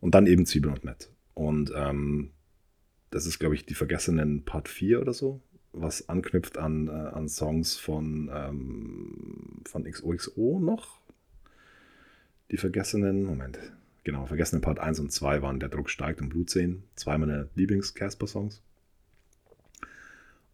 Und 0.01 0.15
dann 0.15 0.27
eben 0.27 0.47
Zwiebeln 0.47 0.75
und 0.75 0.85
Matt. 0.85 1.11
Und 1.35 1.73
ähm, 1.75 2.31
das 3.11 3.27
ist, 3.27 3.39
glaube 3.39 3.55
ich, 3.55 3.67
die 3.67 3.75
Vergessenen 3.75 4.45
Part 4.45 4.69
4 4.69 5.01
oder 5.01 5.13
so, 5.13 5.41
was 5.73 6.09
anknüpft 6.09 6.59
an, 6.59 6.89
äh, 6.89 6.91
an 6.91 7.29
Songs 7.29 7.77
von, 7.77 8.31
ähm, 8.33 9.63
von 9.67 9.85
XOXO 9.85 10.61
noch. 10.61 11.01
Die 12.51 12.57
Vergessenen, 12.57 13.25
Moment, 13.25 13.59
genau, 14.05 14.27
Vergessenen 14.27 14.63
Part 14.63 14.79
1 14.79 15.01
und 15.01 15.13
2 15.13 15.43
waren 15.43 15.61
Der 15.61 15.69
Druck 15.69 15.91
steigt 15.91 16.21
und 16.21 16.31
Blutsehen. 16.31 16.85
Zwei 16.95 17.19
meiner 17.19 17.49
Lieblings-Casper-Songs. 17.55 18.63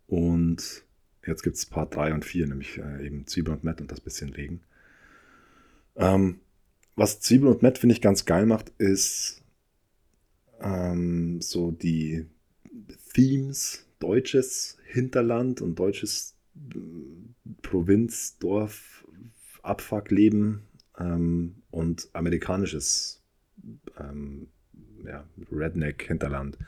Und 0.07 0.85
Jetzt 1.27 1.43
gibt 1.43 1.57
es 1.57 1.67
Part 1.67 1.95
3 1.95 2.15
und 2.15 2.25
4, 2.25 2.47
nämlich 2.47 2.79
äh, 2.79 3.07
eben 3.07 3.27
Zwiebel 3.27 3.55
und 3.55 3.65
Matt 3.65 3.81
und 3.81 3.91
das 3.91 4.01
bisschen 4.01 4.31
Regen. 4.31 4.61
Ähm, 5.97 6.41
was 6.97 7.21
Zwiebel 7.21 7.49
und 7.49 7.63
Matt, 7.63 7.79
finde 7.79 7.95
ich, 7.95 8.01
ganz 8.01 8.25
geil 8.25 8.47
macht, 8.47 8.71
ist 8.79 9.43
ähm, 10.61 11.41
so 11.41 11.71
die 11.71 12.27
Themes, 13.15 13.87
deutsches 14.01 14.77
Hinterland 14.95 15.61
und 15.61 15.79
deutsches 15.79 16.37
äh, 16.57 16.79
Provinz, 17.63 18.39
Dorf, 18.39 19.07
Abfuckleben 19.63 20.63
ähm, 20.99 21.57
und 21.71 22.09
amerikanisches 22.13 23.23
ähm, 23.99 24.49
ja, 25.05 25.25
Redneck-Hinterland 25.51 26.59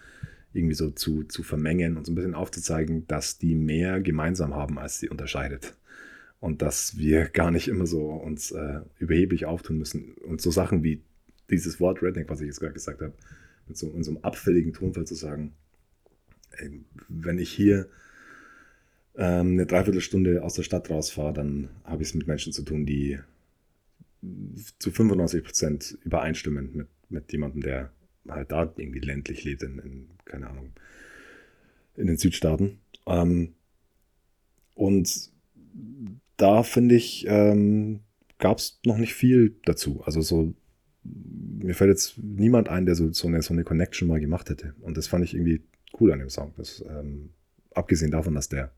irgendwie 0.53 0.75
so 0.75 0.91
zu, 0.91 1.25
zu 1.25 1.43
vermengen 1.43 1.97
und 1.97 2.07
so 2.07 2.13
ein 2.13 2.15
bisschen 2.15 2.35
aufzuzeigen, 2.35 3.07
dass 3.07 3.39
die 3.39 3.55
mehr 3.55 4.01
gemeinsam 4.01 4.55
haben, 4.55 4.79
als 4.79 4.99
sie 4.99 5.09
unterscheidet. 5.09 5.77
Und 6.41 6.63
dass 6.63 6.97
wir 6.97 7.27
gar 7.27 7.51
nicht 7.51 7.69
immer 7.69 7.87
so 7.87 8.11
uns 8.11 8.51
äh, 8.51 8.81
überheblich 8.99 9.47
auftun 9.47 9.79
müssen. 9.79 10.15
Und 10.15 10.41
so 10.41 10.51
Sachen 10.51 10.83
wie 10.83 11.03
dieses 11.51 11.79
Wort 11.79 12.03
Redneck, 12.03 12.29
was 12.29 12.41
ich 12.41 12.47
jetzt 12.47 12.61
gerade 12.61 12.75
gesagt 12.75 13.03
habe, 13.03 13.13
mit 13.69 13.77
so, 13.77 13.91
in 13.93 14.03
so 14.03 14.13
einem 14.13 14.23
abfälligen 14.23 14.73
Tonfall 14.73 15.07
zu 15.07 15.15
sagen, 15.15 15.53
ey, 16.53 16.85
wenn 17.09 17.39
ich 17.39 17.51
hier 17.51 17.89
ähm, 19.17 19.53
eine 19.53 19.67
Dreiviertelstunde 19.67 20.43
aus 20.43 20.55
der 20.55 20.63
Stadt 20.63 20.91
rausfahre, 20.91 21.33
dann 21.33 21.71
habe 21.85 22.03
ich 22.03 22.09
es 22.09 22.15
mit 22.15 22.27
Menschen 22.27 22.53
zu 22.53 22.63
tun, 22.63 22.87
die 22.87 23.19
zu 24.79 24.91
95 24.91 25.45
Prozent 25.45 25.99
übereinstimmen 26.05 26.71
mit, 26.75 26.89
mit 27.09 27.33
jemandem, 27.33 27.63
der 27.63 27.91
halt 28.29 28.51
da 28.51 28.73
irgendwie 28.77 29.01
ländlich 29.01 29.45
lebt, 29.45 29.63
in, 29.63 29.79
in 29.79 30.09
keine 30.25 30.49
Ahnung, 30.49 30.73
in 31.97 32.07
den 32.07 32.17
Südstaaten. 32.17 32.79
Ähm, 33.07 33.55
und 34.75 35.31
da 36.37 36.63
finde 36.63 36.97
ich, 36.97 37.25
ähm, 37.29 38.01
gab 38.39 38.59
es 38.59 38.81
noch 38.85 38.99
nicht 38.99 39.15
viel 39.15 39.57
dazu. 39.65 40.03
Also 40.05 40.21
so, 40.21 40.55
mir 41.05 41.75
fällt 41.75 41.91
jetzt 41.91 42.19
niemand 42.19 42.69
ein, 42.69 42.85
der 42.85 42.95
so, 42.95 43.11
so, 43.13 43.29
eine, 43.29 43.41
so 43.43 43.55
eine 43.55 43.65
Connection 43.65 44.09
mal 44.09 44.21
gemacht 44.21 44.51
hätte. 44.51 44.75
Und 44.81 44.97
das 44.97 45.07
fand 45.07 45.25
ich 45.25 45.35
irgendwie 45.35 45.63
cool 45.99 46.13
an 46.13 46.19
dem 46.19 46.29
Song. 46.29 46.53
Das, 46.57 46.85
ähm, 46.89 47.31
abgesehen 47.75 48.11
davon, 48.11 48.35
dass 48.35 48.49
der 48.49 48.73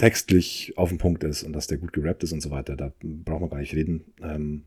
textlich 0.00 0.72
auf 0.76 0.88
dem 0.88 0.96
Punkt 0.96 1.22
ist 1.24 1.42
und 1.42 1.52
dass 1.52 1.66
der 1.66 1.76
gut 1.76 1.92
gerappt 1.92 2.24
ist 2.24 2.32
und 2.32 2.40
so 2.40 2.50
weiter, 2.50 2.74
da 2.74 2.90
braucht 3.02 3.42
man 3.42 3.50
gar 3.50 3.58
nicht 3.58 3.74
reden. 3.74 4.04
Ähm, 4.22 4.62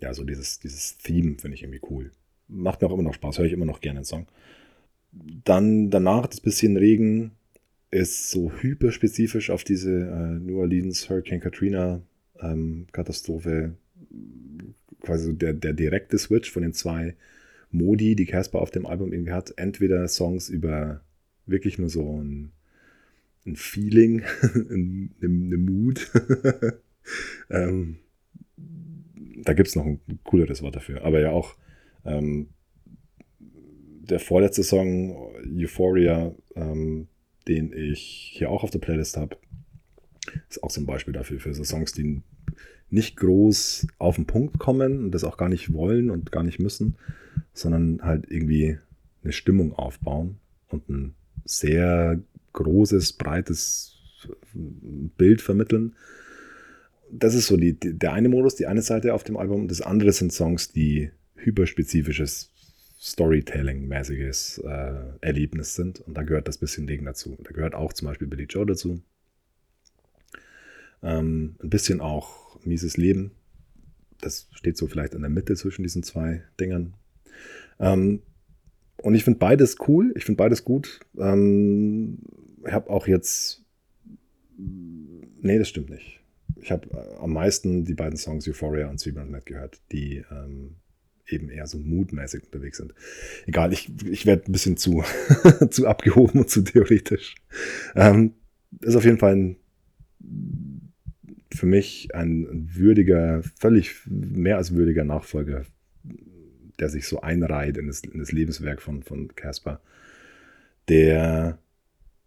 ja, 0.00 0.14
so 0.14 0.24
dieses, 0.24 0.60
dieses 0.60 0.96
Theme 0.96 1.36
finde 1.38 1.56
ich 1.56 1.62
irgendwie 1.62 1.82
cool. 1.90 2.10
Macht 2.48 2.80
mir 2.80 2.88
auch 2.88 2.94
immer 2.94 3.02
noch 3.02 3.12
Spaß, 3.12 3.36
höre 3.36 3.44
ich 3.44 3.52
immer 3.52 3.66
noch 3.66 3.82
gerne 3.82 4.00
den 4.00 4.06
Song. 4.06 4.26
Dann 5.12 5.90
danach 5.90 6.26
das 6.26 6.40
bisschen 6.40 6.78
Regen 6.78 7.32
ist 7.90 8.30
so 8.30 8.50
hyperspezifisch 8.50 9.50
auf 9.50 9.62
diese 9.62 9.92
äh, 9.92 10.40
New 10.40 10.58
Orleans 10.58 11.10
Hurricane 11.10 11.40
Katrina 11.40 12.00
ähm, 12.40 12.86
Katastrophe. 12.92 13.76
Quasi 15.02 15.36
der, 15.36 15.52
der 15.52 15.74
direkte 15.74 16.16
Switch 16.16 16.50
von 16.50 16.62
den 16.62 16.72
zwei 16.72 17.14
Modi, 17.70 18.16
die 18.16 18.24
Casper 18.24 18.62
auf 18.62 18.70
dem 18.70 18.86
Album 18.86 19.12
irgendwie 19.12 19.32
hat. 19.32 19.52
Entweder 19.58 20.08
Songs 20.08 20.48
über 20.48 21.02
wirklich 21.44 21.78
nur 21.78 21.90
so 21.90 22.22
ein, 22.22 22.52
ein 23.46 23.56
Feeling, 23.56 24.22
eine, 25.22 25.56
Mood. 25.56 26.10
ähm, 27.50 27.98
da 29.42 29.52
gibt 29.52 29.68
es 29.68 29.76
noch 29.76 29.84
ein 29.84 30.00
cooleres 30.24 30.62
Wort 30.62 30.76
dafür. 30.76 31.04
Aber 31.04 31.20
ja 31.20 31.30
auch 31.30 31.56
ähm, 32.04 32.48
der 33.38 34.20
vorletzte 34.20 34.62
Song, 34.62 35.34
Euphoria, 35.46 36.34
ähm, 36.54 37.08
den 37.48 37.72
ich 37.72 38.32
hier 38.34 38.50
auch 38.50 38.62
auf 38.62 38.70
der 38.70 38.78
Playlist 38.78 39.16
habe, 39.16 39.36
ist 40.48 40.62
auch 40.62 40.70
so 40.70 40.80
ein 40.80 40.86
Beispiel 40.86 41.12
dafür, 41.12 41.40
für 41.40 41.54
so 41.54 41.64
Songs, 41.64 41.92
die 41.92 42.22
nicht 42.90 43.16
groß 43.16 43.86
auf 43.98 44.16
den 44.16 44.26
Punkt 44.26 44.58
kommen 44.58 45.04
und 45.04 45.10
das 45.12 45.24
auch 45.24 45.36
gar 45.36 45.48
nicht 45.48 45.72
wollen 45.72 46.10
und 46.10 46.32
gar 46.32 46.42
nicht 46.42 46.60
müssen, 46.60 46.96
sondern 47.52 48.00
halt 48.02 48.30
irgendwie 48.30 48.78
eine 49.22 49.32
Stimmung 49.32 49.72
aufbauen 49.72 50.38
und 50.68 50.88
ein 50.88 51.14
sehr 51.44 52.20
großes, 52.54 53.12
breites 53.14 53.98
Bild 54.54 55.42
vermitteln. 55.42 55.94
Das 57.10 57.34
ist 57.34 57.46
so 57.46 57.56
die, 57.56 57.78
der 57.78 58.12
eine 58.12 58.28
Modus, 58.28 58.56
die 58.56 58.66
eine 58.66 58.82
Seite 58.82 59.14
auf 59.14 59.22
dem 59.22 59.36
Album. 59.36 59.68
Das 59.68 59.82
andere 59.82 60.12
sind 60.12 60.32
Songs, 60.32 60.72
die 60.72 61.10
hyperspezifisches 61.36 62.50
Storytelling-mäßiges 62.98 64.58
äh, 64.64 65.18
Erlebnis 65.20 65.74
sind. 65.74 66.00
Und 66.00 66.16
da 66.16 66.22
gehört 66.22 66.48
das 66.48 66.58
bisschen 66.58 66.86
Ding 66.86 67.04
dazu. 67.04 67.36
Da 67.42 67.50
gehört 67.50 67.74
auch 67.74 67.92
zum 67.92 68.08
Beispiel 68.08 68.26
Billy 68.26 68.44
Joe 68.44 68.64
dazu. 68.64 69.02
Ähm, 71.02 71.56
ein 71.62 71.70
bisschen 71.70 72.00
auch 72.00 72.58
Mieses 72.64 72.96
Leben. 72.96 73.32
Das 74.20 74.48
steht 74.52 74.78
so 74.78 74.86
vielleicht 74.86 75.12
in 75.12 75.20
der 75.20 75.30
Mitte 75.30 75.54
zwischen 75.54 75.82
diesen 75.82 76.02
zwei 76.02 76.44
Dingern. 76.58 76.94
Ähm, 77.78 78.22
und 78.96 79.14
ich 79.14 79.24
finde 79.24 79.38
beides 79.38 79.76
cool. 79.86 80.14
Ich 80.16 80.24
finde 80.24 80.38
beides 80.38 80.64
gut. 80.64 81.00
Ähm, 81.18 82.20
habe 82.70 82.90
auch 82.90 83.06
jetzt. 83.06 83.62
Nee, 84.56 85.58
das 85.58 85.68
stimmt 85.68 85.90
nicht. 85.90 86.20
Ich 86.60 86.70
habe 86.70 86.88
äh, 86.90 87.16
am 87.20 87.32
meisten 87.32 87.84
die 87.84 87.94
beiden 87.94 88.16
Songs 88.16 88.48
Euphoria 88.48 88.88
und 88.88 88.98
Zwiebeln 88.98 89.26
und 89.26 89.32
Matt 89.32 89.46
gehört, 89.46 89.80
die 89.92 90.24
ähm, 90.30 90.76
eben 91.28 91.48
eher 91.48 91.66
so 91.66 91.78
moodmäßig 91.78 92.44
unterwegs 92.44 92.78
sind. 92.78 92.94
Egal, 93.46 93.72
ich, 93.72 93.90
ich 94.04 94.26
werde 94.26 94.44
ein 94.48 94.52
bisschen 94.52 94.76
zu, 94.76 95.02
zu 95.70 95.86
abgehoben 95.86 96.40
und 96.40 96.50
zu 96.50 96.62
theoretisch. 96.62 97.34
Ähm, 97.94 98.34
ist 98.80 98.96
auf 98.96 99.04
jeden 99.04 99.18
Fall 99.18 99.36
ein, 99.36 99.56
für 101.52 101.66
mich 101.66 102.14
ein 102.14 102.68
würdiger, 102.74 103.42
völlig 103.58 103.94
mehr 104.06 104.56
als 104.56 104.74
würdiger 104.74 105.04
Nachfolger, 105.04 105.64
der 106.78 106.88
sich 106.88 107.06
so 107.06 107.20
einreiht 107.20 107.76
in 107.76 107.86
das, 107.86 108.00
in 108.00 108.18
das 108.18 108.32
Lebenswerk 108.32 108.82
von 108.82 109.02
Casper, 109.36 109.80
der 110.88 111.58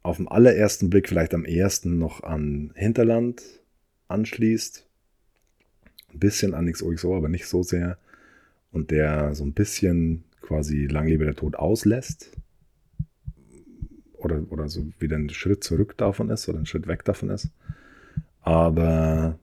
auf 0.03 0.17
den 0.17 0.27
allerersten 0.27 0.89
Blick 0.89 1.09
vielleicht 1.09 1.33
am 1.33 1.45
ersten 1.45 1.97
noch 1.97 2.23
an 2.23 2.71
Hinterland 2.75 3.41
anschließt. 4.07 4.87
Ein 6.13 6.19
bisschen 6.19 6.53
an 6.53 6.71
XOXO, 6.71 7.15
aber 7.15 7.29
nicht 7.29 7.47
so 7.47 7.63
sehr 7.63 7.97
und 8.71 8.91
der 8.91 9.35
so 9.35 9.43
ein 9.43 9.53
bisschen 9.53 10.23
quasi 10.41 10.85
Lang 10.85 11.07
lebe 11.07 11.25
der 11.25 11.35
Tod 11.35 11.55
auslässt 11.55 12.31
oder, 14.13 14.41
oder 14.49 14.69
so 14.69 14.87
wieder 14.99 15.15
einen 15.15 15.29
Schritt 15.29 15.63
zurück 15.63 15.97
davon 15.97 16.29
ist 16.29 16.47
oder 16.47 16.57
einen 16.57 16.65
Schritt 16.65 16.87
weg 16.87 17.03
davon 17.05 17.29
ist. 17.29 17.49
Aber 18.41 19.37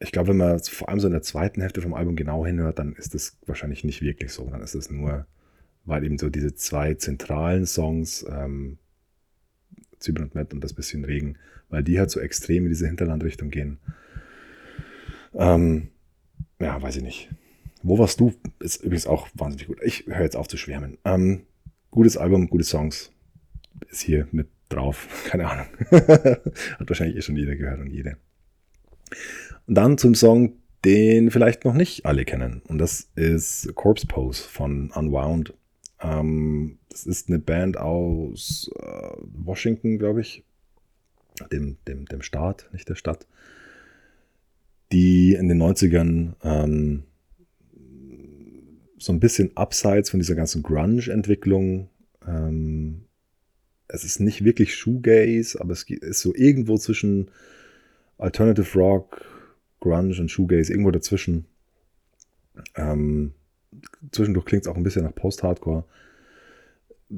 ich 0.00 0.10
glaube, 0.12 0.30
wenn 0.30 0.36
man 0.38 0.58
vor 0.60 0.88
allem 0.88 1.00
so 1.00 1.06
in 1.06 1.12
der 1.12 1.22
zweiten 1.22 1.60
Hälfte 1.60 1.82
vom 1.82 1.94
Album 1.94 2.16
genau 2.16 2.44
hinhört, 2.44 2.78
dann 2.78 2.94
ist 2.94 3.14
das 3.14 3.38
wahrscheinlich 3.46 3.84
nicht 3.84 4.02
wirklich 4.02 4.32
so. 4.32 4.48
Dann 4.50 4.62
ist 4.62 4.74
es 4.74 4.90
nur, 4.90 5.26
weil 5.84 6.04
eben 6.04 6.18
so 6.18 6.28
diese 6.28 6.54
zwei 6.54 6.94
zentralen 6.94 7.66
Songs, 7.66 8.26
ähm, 8.28 8.78
Zwiebeln 10.02 10.26
und 10.26 10.34
Matt 10.34 10.52
und 10.52 10.62
das 10.62 10.72
bisschen 10.72 11.04
Regen, 11.04 11.36
weil 11.68 11.82
die 11.82 11.98
halt 11.98 12.10
so 12.10 12.20
extrem 12.20 12.64
in 12.64 12.70
diese 12.70 12.86
Hinterlandrichtung 12.86 13.50
gehen. 13.50 13.78
Ähm, 15.34 15.88
ja, 16.60 16.80
weiß 16.80 16.96
ich 16.96 17.02
nicht. 17.02 17.30
Wo 17.82 17.98
warst 17.98 18.20
du? 18.20 18.34
Ist 18.60 18.82
übrigens 18.82 19.06
auch 19.06 19.28
wahnsinnig 19.34 19.66
gut. 19.66 19.78
Ich 19.82 20.06
höre 20.06 20.22
jetzt 20.22 20.36
auf 20.36 20.48
zu 20.48 20.56
schwärmen. 20.56 20.98
Ähm, 21.04 21.42
gutes 21.90 22.16
Album, 22.16 22.48
gute 22.48 22.64
Songs. 22.64 23.10
Ist 23.88 24.02
hier 24.02 24.28
mit 24.30 24.48
drauf. 24.68 25.08
Keine 25.26 25.48
Ahnung. 25.48 25.66
Hat 25.90 26.88
wahrscheinlich 26.88 27.16
eh 27.16 27.22
schon 27.22 27.36
jeder 27.36 27.56
gehört 27.56 27.80
und 27.80 27.88
jede. 27.88 28.16
Und 29.66 29.74
dann 29.74 29.98
zum 29.98 30.14
Song, 30.14 30.54
den 30.84 31.30
vielleicht 31.30 31.64
noch 31.64 31.74
nicht 31.74 32.06
alle 32.06 32.24
kennen. 32.24 32.62
Und 32.66 32.78
das 32.78 33.10
ist 33.14 33.74
Corpse 33.74 34.06
Pose 34.06 34.42
von 34.42 34.90
Unwound. 34.90 35.54
Ähm, 36.02 36.78
das 36.88 37.06
ist 37.06 37.28
eine 37.28 37.38
Band 37.38 37.76
aus 37.76 38.70
äh, 38.78 39.10
Washington, 39.32 39.98
glaube 39.98 40.20
ich. 40.20 40.44
Dem, 41.50 41.78
dem, 41.88 42.04
dem 42.06 42.22
Staat, 42.22 42.68
nicht 42.72 42.88
der 42.88 42.94
Stadt. 42.94 43.26
Die 44.92 45.34
in 45.34 45.48
den 45.48 45.62
90ern 45.62 46.34
ähm, 46.42 47.04
so 48.98 49.12
ein 49.12 49.20
bisschen 49.20 49.56
abseits 49.56 50.10
von 50.10 50.20
dieser 50.20 50.34
ganzen 50.34 50.62
Grunge-Entwicklung. 50.62 51.88
Ähm, 52.26 53.04
es 53.88 54.04
ist 54.04 54.20
nicht 54.20 54.44
wirklich 54.44 54.74
Shoegaze, 54.74 55.60
aber 55.60 55.72
es 55.72 55.82
ist 55.82 56.20
so 56.20 56.34
irgendwo 56.34 56.78
zwischen 56.78 57.30
Alternative 58.18 58.78
Rock, 58.78 59.24
Grunge 59.80 60.20
und 60.20 60.30
Shoegaze, 60.30 60.72
irgendwo 60.72 60.90
dazwischen. 60.90 61.46
Ähm, 62.76 63.32
zwischendurch 64.10 64.46
klingt 64.46 64.64
es 64.64 64.68
auch 64.68 64.76
ein 64.76 64.82
bisschen 64.82 65.04
nach 65.04 65.14
Post-Hardcore. 65.14 65.84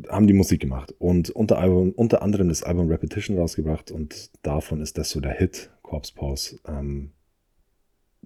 Haben 0.09 0.27
die 0.27 0.35
Musik 0.35 0.61
gemacht 0.61 0.93
und 0.99 1.31
unter, 1.31 1.59
Album, 1.59 1.93
unter 1.93 2.23
anderem 2.23 2.49
das 2.49 2.65
Album 2.65 2.89
Repetition 2.89 3.39
rausgebracht 3.39 3.93
und 3.93 4.31
davon 4.43 4.81
ist 4.81 4.99
das 4.99 5.11
so 5.11 5.21
der 5.21 5.33
Hit, 5.33 5.71
Corpse 5.83 6.13
Pause. 6.15 6.59
Ähm, 6.67 7.13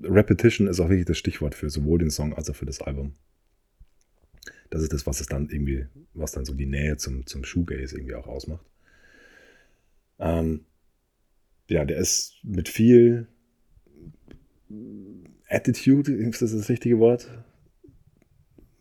Repetition 0.03 0.67
ist 0.67 0.81
auch 0.81 0.89
wirklich 0.89 1.07
das 1.07 1.19
Stichwort 1.19 1.55
für 1.55 1.69
sowohl 1.69 1.99
den 1.99 2.11
Song 2.11 2.33
als 2.33 2.49
auch 2.49 2.57
für 2.57 2.65
das 2.65 2.81
Album 2.81 3.15
das 4.71 4.83
ist 4.83 4.93
das, 4.93 5.07
was 5.07 5.21
es 5.21 5.27
dann 5.27 5.49
irgendwie, 5.49 5.87
was 6.15 6.33
dann 6.33 6.45
so 6.45 6.55
die 6.55 6.67
Nähe 6.67 6.97
zum, 6.97 7.27
zum 7.27 7.45
Shoegaze 7.45 7.97
irgendwie 7.97 8.15
auch 8.15 8.27
ausmacht. 8.27 8.65
Ähm, 10.19 10.65
ja, 11.69 11.85
der 11.85 11.99
ist 11.99 12.37
mit 12.43 12.69
viel 12.69 13.29
Attitude, 15.49 16.13
ist 16.13 16.43
das 16.43 16.53
das 16.53 16.69
richtige 16.69 16.99
Wort? 16.99 17.29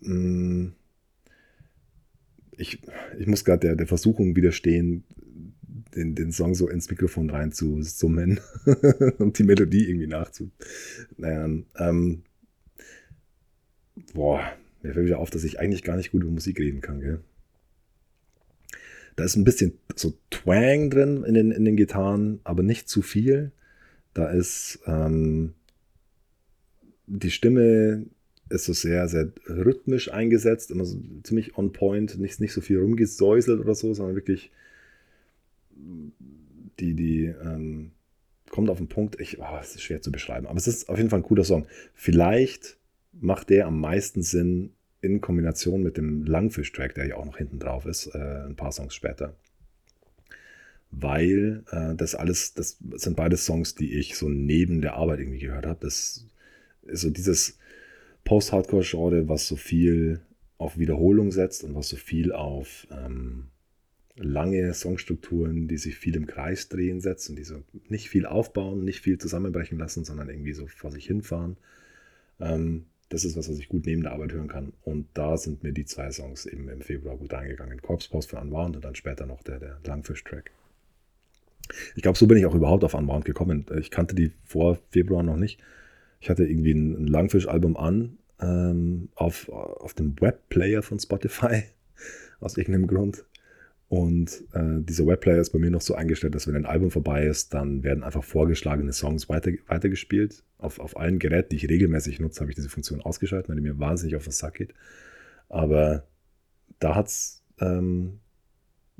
Mm, 0.01 0.69
ich, 2.57 2.81
ich 3.17 3.27
muss 3.27 3.45
gerade 3.45 3.67
der, 3.67 3.75
der 3.75 3.87
Versuchung 3.87 4.35
widerstehen, 4.35 5.03
den, 5.95 6.15
den 6.15 6.31
Song 6.31 6.55
so 6.55 6.67
ins 6.69 6.89
Mikrofon 6.89 7.29
rein 7.29 7.51
zu 7.51 7.81
summen 7.81 8.39
und 9.17 9.37
die 9.39 9.43
Melodie 9.43 9.87
irgendwie 9.87 10.07
nachzu. 10.07 10.51
Naja, 11.17 11.49
ähm, 11.77 12.23
boah, 14.13 14.41
mir 14.81 14.93
fällt 14.93 15.05
wieder 15.05 15.19
auf, 15.19 15.29
dass 15.29 15.43
ich 15.43 15.59
eigentlich 15.59 15.83
gar 15.83 15.97
nicht 15.97 16.11
gut 16.11 16.23
über 16.23 16.31
Musik 16.31 16.59
reden 16.59 16.81
kann, 16.81 16.99
gell? 16.99 17.19
Da 19.15 19.23
ist 19.23 19.35
ein 19.35 19.43
bisschen 19.43 19.73
so 19.95 20.13
Twang 20.29 20.91
drin 20.91 21.23
in 21.23 21.33
den, 21.33 21.51
in 21.51 21.65
den 21.65 21.75
Gitarren, 21.75 22.39
aber 22.43 22.61
nicht 22.61 22.87
zu 22.87 23.01
viel. 23.01 23.51
Da 24.13 24.29
ist 24.29 24.79
ähm, 24.85 25.55
die 27.07 27.31
Stimme 27.31 28.05
ist 28.49 28.65
so 28.65 28.73
sehr, 28.73 29.07
sehr 29.07 29.31
rhythmisch 29.47 30.11
eingesetzt, 30.11 30.71
immer 30.71 30.85
so 30.85 30.99
ziemlich 31.23 31.57
on 31.57 31.73
point, 31.73 32.17
nicht, 32.17 32.39
nicht 32.39 32.53
so 32.53 32.61
viel 32.61 32.79
rumgesäuselt 32.79 33.59
oder 33.59 33.75
so, 33.75 33.93
sondern 33.93 34.15
wirklich 34.15 34.51
die, 36.79 36.93
die 36.93 37.25
ähm, 37.25 37.91
kommt 38.49 38.69
auf 38.69 38.77
den 38.77 38.87
Punkt. 38.87 39.19
Ich, 39.19 39.39
oh, 39.39 39.57
es 39.61 39.75
ist 39.75 39.81
schwer 39.81 40.01
zu 40.01 40.11
beschreiben, 40.11 40.47
aber 40.47 40.57
es 40.57 40.67
ist 40.67 40.89
auf 40.89 40.97
jeden 40.97 41.09
Fall 41.09 41.19
ein 41.19 41.23
cooler 41.23 41.43
Song. 41.43 41.67
Vielleicht 41.93 42.77
macht 43.19 43.49
der 43.49 43.67
am 43.67 43.79
meisten 43.79 44.21
Sinn 44.21 44.71
in 45.01 45.21
Kombination 45.21 45.83
mit 45.83 45.97
dem 45.97 46.25
Langfisch-Track, 46.25 46.95
der 46.95 47.07
ja 47.07 47.15
auch 47.15 47.25
noch 47.25 47.37
hinten 47.37 47.59
drauf 47.59 47.85
ist, 47.85 48.07
äh, 48.07 48.45
ein 48.47 48.55
paar 48.55 48.71
Songs 48.71 48.95
später. 48.95 49.35
Weil 50.89 51.63
äh, 51.71 51.95
das 51.95 52.15
alles, 52.15 52.53
das 52.53 52.77
sind 52.95 53.15
beide 53.15 53.37
Songs, 53.37 53.75
die 53.75 53.93
ich 53.93 54.15
so 54.15 54.29
neben 54.29 54.81
der 54.81 54.95
Arbeit 54.95 55.19
irgendwie 55.19 55.39
gehört 55.39 55.65
habe. 55.65 55.79
Das 55.81 56.25
ist 56.83 57.01
so 57.01 57.09
dieses 57.09 57.57
Post-Hardcore-Genre, 58.27 59.29
was 59.29 59.47
so 59.47 59.55
viel 59.55 60.19
auf 60.57 60.77
Wiederholung 60.77 61.31
setzt 61.31 61.63
und 61.63 61.75
was 61.75 61.87
so 61.87 61.95
viel 61.95 62.33
auf 62.33 62.85
ähm, 62.91 63.47
lange 64.17 64.73
Songstrukturen, 64.73 65.69
die 65.69 65.77
sich 65.77 65.95
viel 65.95 66.17
im 66.17 66.27
Kreis 66.27 66.67
drehen, 66.67 66.99
setzen, 66.99 67.37
die 67.37 67.45
so 67.45 67.63
nicht 67.87 68.09
viel 68.09 68.25
aufbauen, 68.25 68.83
nicht 68.83 68.99
viel 68.99 69.17
zusammenbrechen 69.17 69.77
lassen, 69.77 70.03
sondern 70.03 70.29
irgendwie 70.29 70.51
so 70.51 70.67
vor 70.67 70.91
sich 70.91 71.05
hinfahren. 71.05 71.55
Ähm, 72.41 72.87
das 73.07 73.23
ist 73.23 73.37
was, 73.37 73.49
was 73.49 73.59
ich 73.59 73.69
gut 73.69 73.85
neben 73.85 74.03
der 74.03 74.11
Arbeit 74.11 74.33
hören 74.33 74.49
kann. 74.49 74.73
Und 74.83 75.07
da 75.13 75.37
sind 75.37 75.63
mir 75.63 75.71
die 75.71 75.85
zwei 75.85 76.11
Songs 76.11 76.45
eben 76.45 76.67
im 76.67 76.81
Februar 76.81 77.15
gut 77.15 77.33
eingegangen. 77.33 77.81
Corpse 77.81 78.09
Post 78.09 78.31
für 78.31 78.41
Unwound 78.41 78.75
und 78.75 78.83
dann 78.83 78.95
später 78.95 79.25
noch 79.25 79.41
der, 79.41 79.59
der 79.59 79.79
Langfisch-Track. 79.85 80.51
Ich 81.95 82.01
glaube, 82.01 82.17
so 82.17 82.27
bin 82.27 82.37
ich 82.37 82.45
auch 82.45 82.55
überhaupt 82.55 82.83
auf 82.83 82.93
Unwound 82.93 83.23
gekommen. 83.23 83.65
Ich 83.79 83.89
kannte 83.89 84.15
die 84.15 84.33
vor 84.43 84.79
Februar 84.89 85.23
noch 85.23 85.37
nicht. 85.37 85.61
Ich 86.19 86.29
hatte 86.29 86.45
irgendwie 86.45 86.71
ein, 86.71 87.07
Langfisch-Album 87.07 87.77
an 87.77 88.17
ähm, 88.39 89.09
auf, 89.15 89.49
auf 89.49 89.93
dem 89.93 90.15
Webplayer 90.19 90.81
von 90.81 90.99
Spotify 90.99 91.63
aus 92.39 92.57
irgendeinem 92.57 92.87
Grund. 92.87 93.25
Und 93.89 94.43
äh, 94.53 94.81
dieser 94.81 95.07
Webplayer 95.07 95.39
ist 95.39 95.51
bei 95.51 95.59
mir 95.59 95.71
noch 95.71 95.81
so 95.81 95.95
eingestellt, 95.95 96.35
dass 96.35 96.47
wenn 96.47 96.55
ein 96.55 96.65
Album 96.65 96.91
vorbei 96.91 97.25
ist, 97.25 97.53
dann 97.53 97.83
werden 97.83 98.03
einfach 98.03 98.23
vorgeschlagene 98.23 98.91
Songs 98.91 99.29
weiter, 99.29 99.51
weitergespielt. 99.67 100.43
Auf, 100.57 100.79
auf 100.79 100.97
allen 100.97 101.19
Geräten, 101.19 101.49
die 101.51 101.55
ich 101.55 101.69
regelmäßig 101.69 102.19
nutze, 102.19 102.41
habe 102.41 102.51
ich 102.51 102.55
diese 102.55 102.69
Funktion 102.69 103.01
ausgeschaltet, 103.01 103.47
weil 103.47 103.55
die 103.55 103.61
mir 103.61 103.79
wahnsinnig 103.79 104.15
auf 104.15 104.23
den 104.23 104.33
Sack 104.33 104.55
geht. 104.55 104.73
Aber 105.47 106.05
da 106.79 106.95
hat 106.95 107.07
es 107.07 107.43
ähm, 107.61 108.19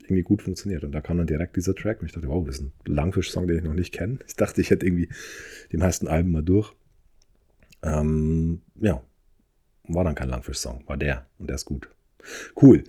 irgendwie 0.03 0.23
gut 0.23 0.41
funktioniert. 0.41 0.83
Und 0.83 0.93
da 0.93 1.01
kam 1.01 1.17
dann 1.17 1.27
direkt 1.27 1.57
dieser 1.57 1.75
Track 1.75 1.99
und 1.99 2.05
ich 2.05 2.13
dachte, 2.13 2.27
wow, 2.27 2.45
das 2.45 2.59
ist 2.59 2.61
ein 2.61 2.71
Langfisch-Song, 2.85 3.47
den 3.47 3.57
ich 3.57 3.63
noch 3.63 3.73
nicht 3.73 3.93
kenne. 3.93 4.19
Ich 4.27 4.35
dachte, 4.35 4.61
ich 4.61 4.69
hätte 4.69 4.85
irgendwie 4.85 5.09
die 5.71 5.77
meisten 5.77 6.07
Alben 6.07 6.31
mal 6.31 6.43
durch. 6.43 6.73
Ähm, 7.83 8.61
ja, 8.75 9.01
war 9.83 10.03
dann 10.03 10.15
kein 10.15 10.29
Langfisch-Song, 10.29 10.83
war 10.87 10.97
der 10.97 11.27
und 11.37 11.47
der 11.47 11.55
ist 11.55 11.65
gut. 11.65 11.89
Cool. 12.61 12.83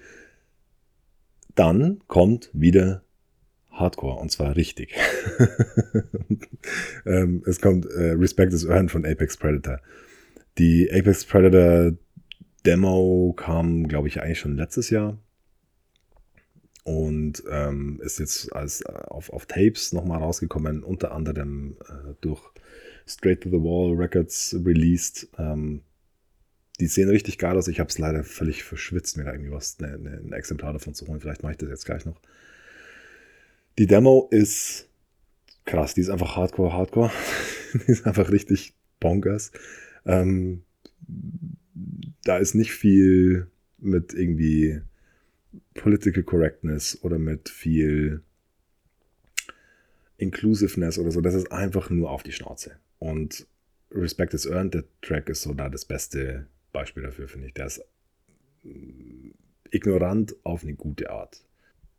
Dann 1.54 2.00
kommt 2.06 2.50
wieder 2.52 3.02
Hardcore 3.70 4.18
und 4.20 4.30
zwar 4.30 4.56
richtig. 4.56 4.94
ähm, 7.06 7.42
es 7.46 7.60
kommt 7.60 7.86
äh, 7.86 8.12
Respect 8.12 8.52
is 8.52 8.64
Earned 8.64 8.90
von 8.90 9.04
Apex 9.04 9.36
Predator. 9.36 9.80
Die 10.58 10.90
Apex 10.92 11.24
Predator 11.24 11.96
Demo 12.66 13.32
kam, 13.36 13.86
glaube 13.86 14.08
ich, 14.08 14.20
eigentlich 14.20 14.40
schon 14.40 14.56
letztes 14.56 14.90
Jahr 14.90 15.18
und 16.88 17.42
ähm, 17.50 18.00
ist 18.02 18.18
jetzt 18.18 18.52
als 18.54 18.80
äh, 18.80 18.92
auf, 19.08 19.30
auf 19.30 19.46
Tapes 19.46 19.92
nochmal 19.92 20.18
rausgekommen, 20.18 20.82
unter 20.82 21.12
anderem 21.12 21.76
äh, 21.88 22.14
durch 22.20 22.42
Straight 23.08 23.40
to 23.42 23.48
the 23.48 23.56
Wall 23.56 23.94
Records 23.96 24.54
released. 24.64 25.28
Ähm, 25.38 25.82
die 26.80 26.86
sehen 26.86 27.08
richtig 27.08 27.38
geil 27.38 27.56
aus. 27.56 27.68
Ich 27.68 27.80
habe 27.80 27.88
es 27.88 27.98
leider 27.98 28.22
völlig 28.22 28.62
verschwitzt, 28.62 29.16
mir 29.16 29.24
da 29.24 29.32
irgendwie 29.32 29.50
was, 29.50 29.78
ne, 29.80 29.98
ne, 29.98 30.20
ein 30.24 30.32
Exemplar 30.32 30.72
davon 30.72 30.94
zu 30.94 31.06
holen. 31.06 31.20
Vielleicht 31.20 31.42
mache 31.42 31.52
ich 31.52 31.58
das 31.58 31.70
jetzt 31.70 31.86
gleich 31.86 32.04
noch. 32.04 32.20
Die 33.78 33.86
Demo 33.86 34.28
ist 34.30 34.88
krass, 35.64 35.94
die 35.94 36.00
ist 36.00 36.10
einfach 36.10 36.36
hardcore, 36.36 36.72
hardcore. 36.72 37.10
die 37.86 37.92
ist 37.92 38.06
einfach 38.06 38.30
richtig 38.30 38.74
bonkers. 39.00 39.52
Ähm, 40.04 40.62
da 42.24 42.38
ist 42.38 42.54
nicht 42.54 42.72
viel 42.72 43.48
mit 43.78 44.14
irgendwie 44.14 44.82
Political 45.74 46.22
Correctness 46.22 46.98
oder 47.02 47.18
mit 47.18 47.48
viel 47.48 48.22
Inclusiveness 50.16 50.98
oder 50.98 51.10
so. 51.10 51.20
Das 51.20 51.34
ist 51.34 51.50
einfach 51.52 51.90
nur 51.90 52.10
auf 52.10 52.22
die 52.22 52.32
Schnauze. 52.32 52.76
Und 52.98 53.46
Respect 53.90 54.34
is 54.34 54.46
Earned, 54.46 54.74
der 54.74 54.84
Track 55.02 55.28
ist 55.28 55.42
so 55.42 55.54
da 55.54 55.68
das 55.68 55.84
beste 55.84 56.46
Beispiel 56.72 57.02
dafür, 57.02 57.28
finde 57.28 57.48
ich. 57.48 57.54
Der 57.54 57.66
ist 57.66 57.82
ignorant 59.70 60.34
auf 60.44 60.62
eine 60.62 60.74
gute 60.74 61.10
Art. 61.10 61.42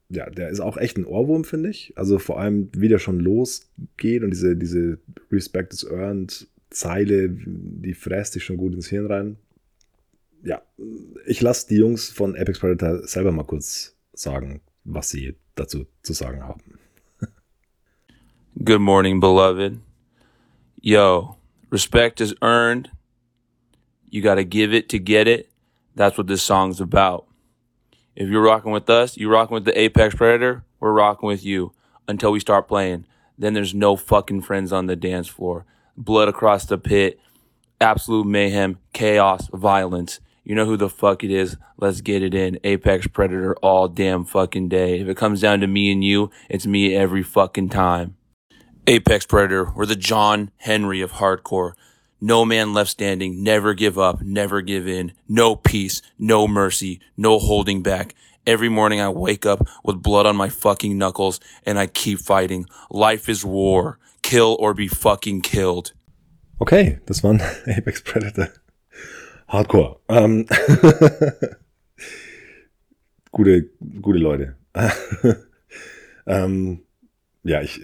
Ja, 0.10 0.30
der 0.30 0.50
ist 0.50 0.60
auch 0.60 0.78
echt 0.78 0.98
ein 0.98 1.06
Ohrwurm, 1.06 1.44
finde 1.44 1.70
ich. 1.70 1.94
Also 1.96 2.20
vor 2.20 2.40
allem, 2.40 2.70
wie 2.76 2.88
der 2.88 3.00
schon 3.00 3.20
losgeht 3.20 4.24
und 4.24 4.32
diese, 4.32 4.56
diese 4.56 5.00
Respect 5.32 5.74
is 5.74 5.84
Earned 5.84 6.48
Zeile, 6.72 7.30
die 7.30 7.94
fräst 7.94 8.34
sich 8.34 8.44
schon 8.44 8.58
gut 8.58 8.74
ins 8.74 8.88
Hirn 8.88 9.08
rein 9.08 9.38
ja, 10.44 10.62
ich 11.26 11.42
lasse 11.42 11.68
die 11.68 11.78
Jungs 11.78 12.10
von 12.10 12.36
Apex 12.36 12.60
Predator 12.60 13.06
selber 13.08 13.32
mal 13.32 13.44
kurz 13.44 13.96
sagen, 14.14 14.62
was 14.84 15.10
sie 15.10 15.36
dazu 15.56 15.86
zu 16.02 16.14
sagen 16.14 16.44
haben. 16.44 16.62
Good 18.64 18.82
morning, 18.82 19.20
beloved. 19.20 19.80
Yo, 20.82 21.36
respect 21.70 22.22
is 22.22 22.34
earned. 22.42 22.90
You 24.10 24.22
gotta 24.22 24.46
give 24.46 24.74
it 24.74 24.88
to 24.90 24.98
get 24.98 25.28
it. 25.28 25.52
That's 25.94 26.18
what 26.18 26.28
this 26.28 26.42
song's 26.42 26.80
about. 26.80 27.28
If 28.16 28.30
you're 28.30 28.42
rocking 28.42 28.72
with 28.72 28.90
us, 28.90 29.18
you're 29.18 29.32
rocking 29.32 29.56
with 29.56 29.66
the 29.66 29.78
Apex 29.78 30.16
Predator, 30.16 30.64
we're 30.80 30.94
rocking 30.94 31.28
with 31.28 31.44
you 31.44 31.74
until 32.08 32.32
we 32.32 32.40
start 32.40 32.70
playing. 32.70 33.06
Then 33.38 33.54
there's 33.54 33.74
no 33.74 33.98
fucking 33.98 34.44
friends 34.44 34.72
on 34.72 34.86
the 34.86 34.96
dance 34.96 35.28
floor. 35.28 35.66
Blood 35.98 36.30
across 36.30 36.66
the 36.66 36.78
pit, 36.78 37.20
absolute 37.82 38.26
mayhem, 38.26 38.78
chaos, 38.94 39.50
violence. 39.54 40.22
You 40.46 40.56
know 40.56 40.66
who 40.66 40.78
the 40.78 40.90
fuck 40.90 41.26
it 41.26 41.32
is. 41.32 41.58
Let's 41.78 42.00
get 42.00 42.24
it 42.24 42.34
in. 42.34 42.58
Apex 42.64 43.08
Predator 43.08 43.54
all 43.58 43.90
damn 43.90 44.24
fucking 44.24 44.70
day. 44.70 45.02
If 45.02 45.10
it 45.10 45.18
comes 45.18 45.42
down 45.42 45.60
to 45.60 45.68
me 45.68 45.92
and 45.92 46.06
you, 46.06 46.32
it's 46.50 46.66
me 46.66 46.96
every 46.96 47.22
fucking 47.22 47.68
time. 47.68 48.16
Apex 48.90 49.26
Predator, 49.28 49.72
we're 49.76 49.86
the 49.86 49.96
John 49.96 50.50
Henry 50.58 51.02
of 51.02 51.12
hardcore. 51.12 51.74
No 52.20 52.44
man 52.44 52.74
left 52.74 52.90
standing, 52.90 53.44
never 53.44 53.76
give 53.76 54.00
up, 54.00 54.24
never 54.24 54.64
give 54.64 54.88
in, 54.88 55.12
no 55.28 55.56
peace, 55.56 56.02
no 56.18 56.48
mercy, 56.48 57.00
no 57.16 57.38
holding 57.38 57.84
back. 57.84 58.16
Every 58.48 58.68
morning 58.68 59.00
I 59.00 59.10
wake 59.10 59.46
up 59.46 59.68
with 59.84 60.02
blood 60.02 60.26
on 60.26 60.36
my 60.36 60.50
fucking 60.50 60.98
knuckles 60.98 61.40
and 61.68 61.78
I 61.78 61.86
keep 61.86 62.18
fighting. 62.18 62.66
Life 62.90 63.30
is 63.30 63.46
war. 63.46 64.00
Kill 64.24 64.58
or 64.60 64.74
be 64.74 64.88
fucking 64.88 65.42
killed. 65.42 65.94
Okay, 66.60 66.98
das 67.06 67.22
waren 67.22 67.40
Apex 67.68 68.02
Predator. 68.02 68.52
Hardcore. 69.50 70.00
Ähm, 70.10 70.48
gute, 73.32 73.70
gute 74.02 74.18
Leute. 74.18 74.56
ähm, 76.26 76.82
ja, 77.44 77.62
ich 77.62 77.80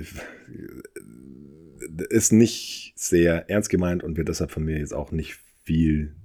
ist 1.98 2.32
nicht 2.32 2.94
sehr 2.96 3.50
ernst 3.50 3.70
gemeint 3.70 4.04
und 4.04 4.18
wird 4.18 4.30
deshalb 4.30 4.52
von 4.52 4.64
mir 4.64 4.78
jetzt 4.78 4.94
auch 4.94 5.12
nicht 5.12 5.40
viel 5.64 6.16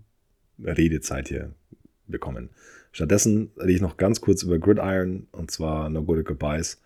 Redezeit 0.62 1.28
hier 1.28 1.52
bekommen. 2.06 2.50
Stattdessen 2.92 3.50
rede 3.56 3.72
ich 3.72 3.80
noch 3.80 3.96
ganz 3.96 4.20
kurz 4.20 4.42
über 4.42 4.59
Gridiron 4.59 5.26
und 5.33 5.50
zwar 5.50 5.88
No 5.90 6.02
Good 6.02 6.24
Goodbyes. 6.24 6.80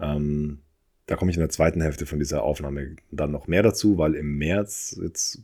Ähm, 0.00 0.58
da 1.06 1.16
komme 1.16 1.30
ich 1.30 1.36
in 1.36 1.42
der 1.42 1.50
zweiten 1.50 1.80
Hälfte 1.80 2.06
von 2.06 2.18
dieser 2.18 2.42
Aufnahme 2.42 2.96
dann 3.10 3.30
noch 3.30 3.46
mehr 3.46 3.62
dazu, 3.62 3.98
weil 3.98 4.14
im 4.14 4.38
März, 4.38 4.98
jetzt 5.00 5.42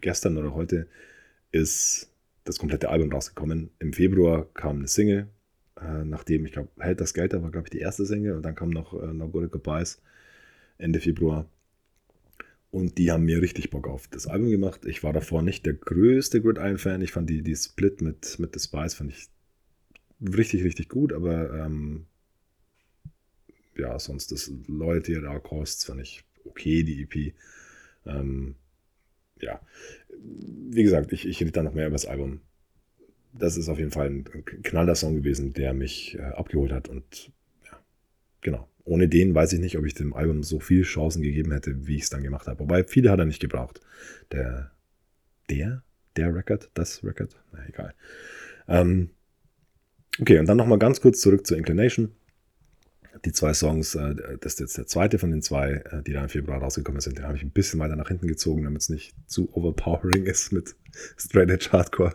gestern 0.00 0.38
oder 0.38 0.54
heute, 0.54 0.86
ist 1.52 2.10
das 2.44 2.58
komplette 2.58 2.88
Album 2.88 3.12
rausgekommen. 3.12 3.70
Im 3.78 3.92
Februar 3.92 4.46
kam 4.54 4.78
eine 4.78 4.88
Single, 4.88 5.28
äh, 5.80 6.04
nachdem, 6.04 6.46
ich 6.46 6.52
glaube, 6.52 6.68
Hält 6.78 7.00
das 7.00 7.14
Geld, 7.14 7.32
da 7.32 7.42
war, 7.42 7.50
glaube 7.50 7.66
ich, 7.66 7.70
die 7.70 7.80
erste 7.80 8.06
Single 8.06 8.36
und 8.36 8.42
dann 8.42 8.54
kam 8.54 8.70
noch 8.70 8.94
äh, 9.00 9.12
No 9.12 9.28
Good 9.28 9.52
Goodbyes 9.52 10.00
Ende 10.78 11.00
Februar. 11.00 11.46
Und 12.74 12.98
die 12.98 13.12
haben 13.12 13.22
mir 13.22 13.40
richtig 13.40 13.70
Bock 13.70 13.86
auf 13.86 14.08
das 14.08 14.26
Album 14.26 14.50
gemacht. 14.50 14.84
Ich 14.84 15.04
war 15.04 15.12
davor 15.12 15.42
nicht 15.42 15.64
der 15.64 15.74
größte 15.74 16.42
Gridiron-Fan. 16.42 17.02
Ich 17.02 17.12
fand 17.12 17.30
die, 17.30 17.40
die 17.40 17.54
Split 17.54 18.00
mit, 18.00 18.36
mit 18.40 18.52
The 18.52 18.58
Spice 18.58 18.94
fand 18.94 19.12
ich 19.12 19.28
richtig, 20.20 20.64
richtig 20.64 20.88
gut, 20.88 21.12
aber 21.12 21.54
ähm, 21.54 22.06
ja, 23.76 23.96
sonst 24.00 24.32
das 24.32 24.50
Loyalty 24.66 25.14
at 25.14 25.22
Our 25.22 25.40
Costs 25.40 25.84
fand 25.84 26.00
ich 26.00 26.24
okay, 26.46 26.82
die 26.82 27.02
EP. 27.02 27.32
Ähm, 28.06 28.56
ja, 29.40 29.60
wie 30.18 30.82
gesagt, 30.82 31.12
ich, 31.12 31.28
ich 31.28 31.40
rede 31.40 31.52
da 31.52 31.62
noch 31.62 31.74
mehr 31.74 31.86
über 31.86 31.94
das 31.94 32.06
Album. 32.06 32.40
Das 33.32 33.56
ist 33.56 33.68
auf 33.68 33.78
jeden 33.78 33.92
Fall 33.92 34.08
ein 34.08 34.24
knaller 34.64 34.96
Song 34.96 35.14
gewesen, 35.14 35.52
der 35.52 35.74
mich 35.74 36.18
äh, 36.18 36.22
abgeholt 36.22 36.72
hat. 36.72 36.88
Und 36.88 37.30
ja, 37.66 37.78
genau. 38.40 38.68
Ohne 38.84 39.08
den 39.08 39.34
weiß 39.34 39.54
ich 39.54 39.60
nicht, 39.60 39.78
ob 39.78 39.86
ich 39.86 39.94
dem 39.94 40.12
Album 40.12 40.42
so 40.42 40.60
viele 40.60 40.82
Chancen 40.82 41.22
gegeben 41.22 41.52
hätte, 41.52 41.86
wie 41.86 41.96
ich 41.96 42.02
es 42.02 42.10
dann 42.10 42.22
gemacht 42.22 42.46
habe. 42.46 42.60
Wobei 42.60 42.84
viele 42.84 43.10
hat 43.10 43.18
er 43.18 43.24
nicht 43.24 43.40
gebraucht. 43.40 43.80
Der, 44.30 44.70
der, 45.48 45.82
der 46.16 46.34
Record, 46.34 46.70
das 46.74 47.02
Record, 47.02 47.34
na 47.52 47.66
egal. 47.66 47.94
Ähm, 48.68 49.10
okay, 50.20 50.38
und 50.38 50.46
dann 50.46 50.58
nochmal 50.58 50.78
ganz 50.78 51.00
kurz 51.00 51.20
zurück 51.20 51.46
zur 51.46 51.56
Inclination 51.56 52.12
die 53.24 53.32
zwei 53.32 53.54
Songs, 53.54 53.94
äh, 53.94 54.14
das 54.40 54.54
ist 54.54 54.60
jetzt 54.60 54.78
der 54.78 54.86
zweite 54.86 55.18
von 55.18 55.30
den 55.30 55.42
zwei, 55.42 55.82
äh, 55.90 56.02
die 56.02 56.12
da 56.12 56.22
im 56.22 56.28
Februar 56.28 56.58
rausgekommen 56.58 57.00
sind, 57.00 57.18
den 57.18 57.24
habe 57.24 57.36
ich 57.36 57.42
ein 57.42 57.50
bisschen 57.50 57.80
weiter 57.80 57.96
nach 57.96 58.08
hinten 58.08 58.26
gezogen, 58.26 58.64
damit 58.64 58.82
es 58.82 58.88
nicht 58.88 59.14
zu 59.26 59.52
overpowering 59.54 60.24
ist 60.24 60.52
mit 60.52 60.74
Straight 61.16 61.50
Edge 61.50 61.70
Hardcore. 61.72 62.12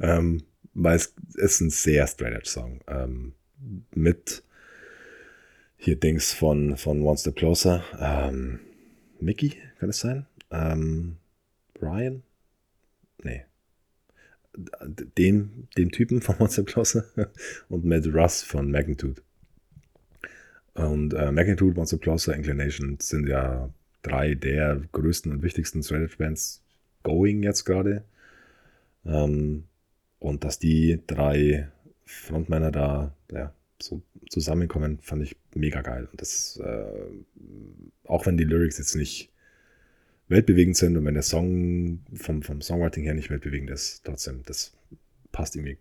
Ähm, 0.00 0.42
weil 0.74 0.96
es 0.96 1.14
ist 1.34 1.60
ein 1.60 1.70
sehr 1.70 2.06
Straight 2.06 2.34
Edge 2.34 2.48
Song. 2.48 2.80
Ähm, 2.86 3.32
mit 3.94 4.42
hier 5.86 5.96
Dings 5.96 6.32
von, 6.32 6.76
von 6.76 7.00
One 7.02 7.16
Step 7.16 7.36
Closer. 7.36 7.82
Ähm, 8.00 8.58
Mickey, 9.20 9.54
kann 9.78 9.88
es 9.88 10.00
sein? 10.00 10.26
Ähm, 10.50 11.16
Brian? 11.74 12.24
Nee. 13.22 13.44
Dem, 15.16 15.68
dem 15.78 15.92
Typen 15.92 16.22
von 16.22 16.36
One 16.38 16.50
Step 16.50 16.66
Closer 16.66 17.04
und 17.68 17.84
mit 17.84 18.12
Russ 18.12 18.42
von 18.42 18.70
Magnitude. 18.70 19.22
Und 20.74 21.14
äh, 21.14 21.30
Magnitude, 21.30 21.76
Monster 21.76 21.98
Closer, 21.98 22.34
Inclination 22.34 22.98
sind 23.00 23.28
ja 23.28 23.70
drei 24.02 24.34
der 24.34 24.82
größten 24.90 25.30
und 25.30 25.42
wichtigsten 25.42 25.84
Strategy-Bands 25.84 26.62
going 27.04 27.44
jetzt 27.44 27.64
gerade. 27.64 28.04
Ähm, 29.04 29.64
und 30.18 30.42
dass 30.42 30.58
die 30.58 31.00
drei 31.06 31.68
Frontmänner 32.04 32.72
da 32.72 33.14
ja, 33.30 33.54
so 33.80 34.02
zusammenkommen, 34.28 34.98
fand 35.00 35.22
ich 35.22 35.36
mega 35.56 35.82
geil. 35.82 36.08
Und 36.10 36.20
das, 36.20 36.60
äh, 36.62 36.84
auch 38.04 38.26
wenn 38.26 38.36
die 38.36 38.44
Lyrics 38.44 38.78
jetzt 38.78 38.94
nicht 38.94 39.30
weltbewegend 40.28 40.76
sind 40.76 40.96
und 40.96 41.04
wenn 41.04 41.14
der 41.14 41.22
Song 41.22 42.00
vom, 42.14 42.42
vom 42.42 42.60
Songwriting 42.60 43.04
her 43.04 43.14
nicht 43.14 43.30
weltbewegend 43.30 43.70
ist, 43.70 44.04
trotzdem, 44.04 44.42
das 44.44 44.72
passt 45.32 45.54
irgendwie 45.54 45.78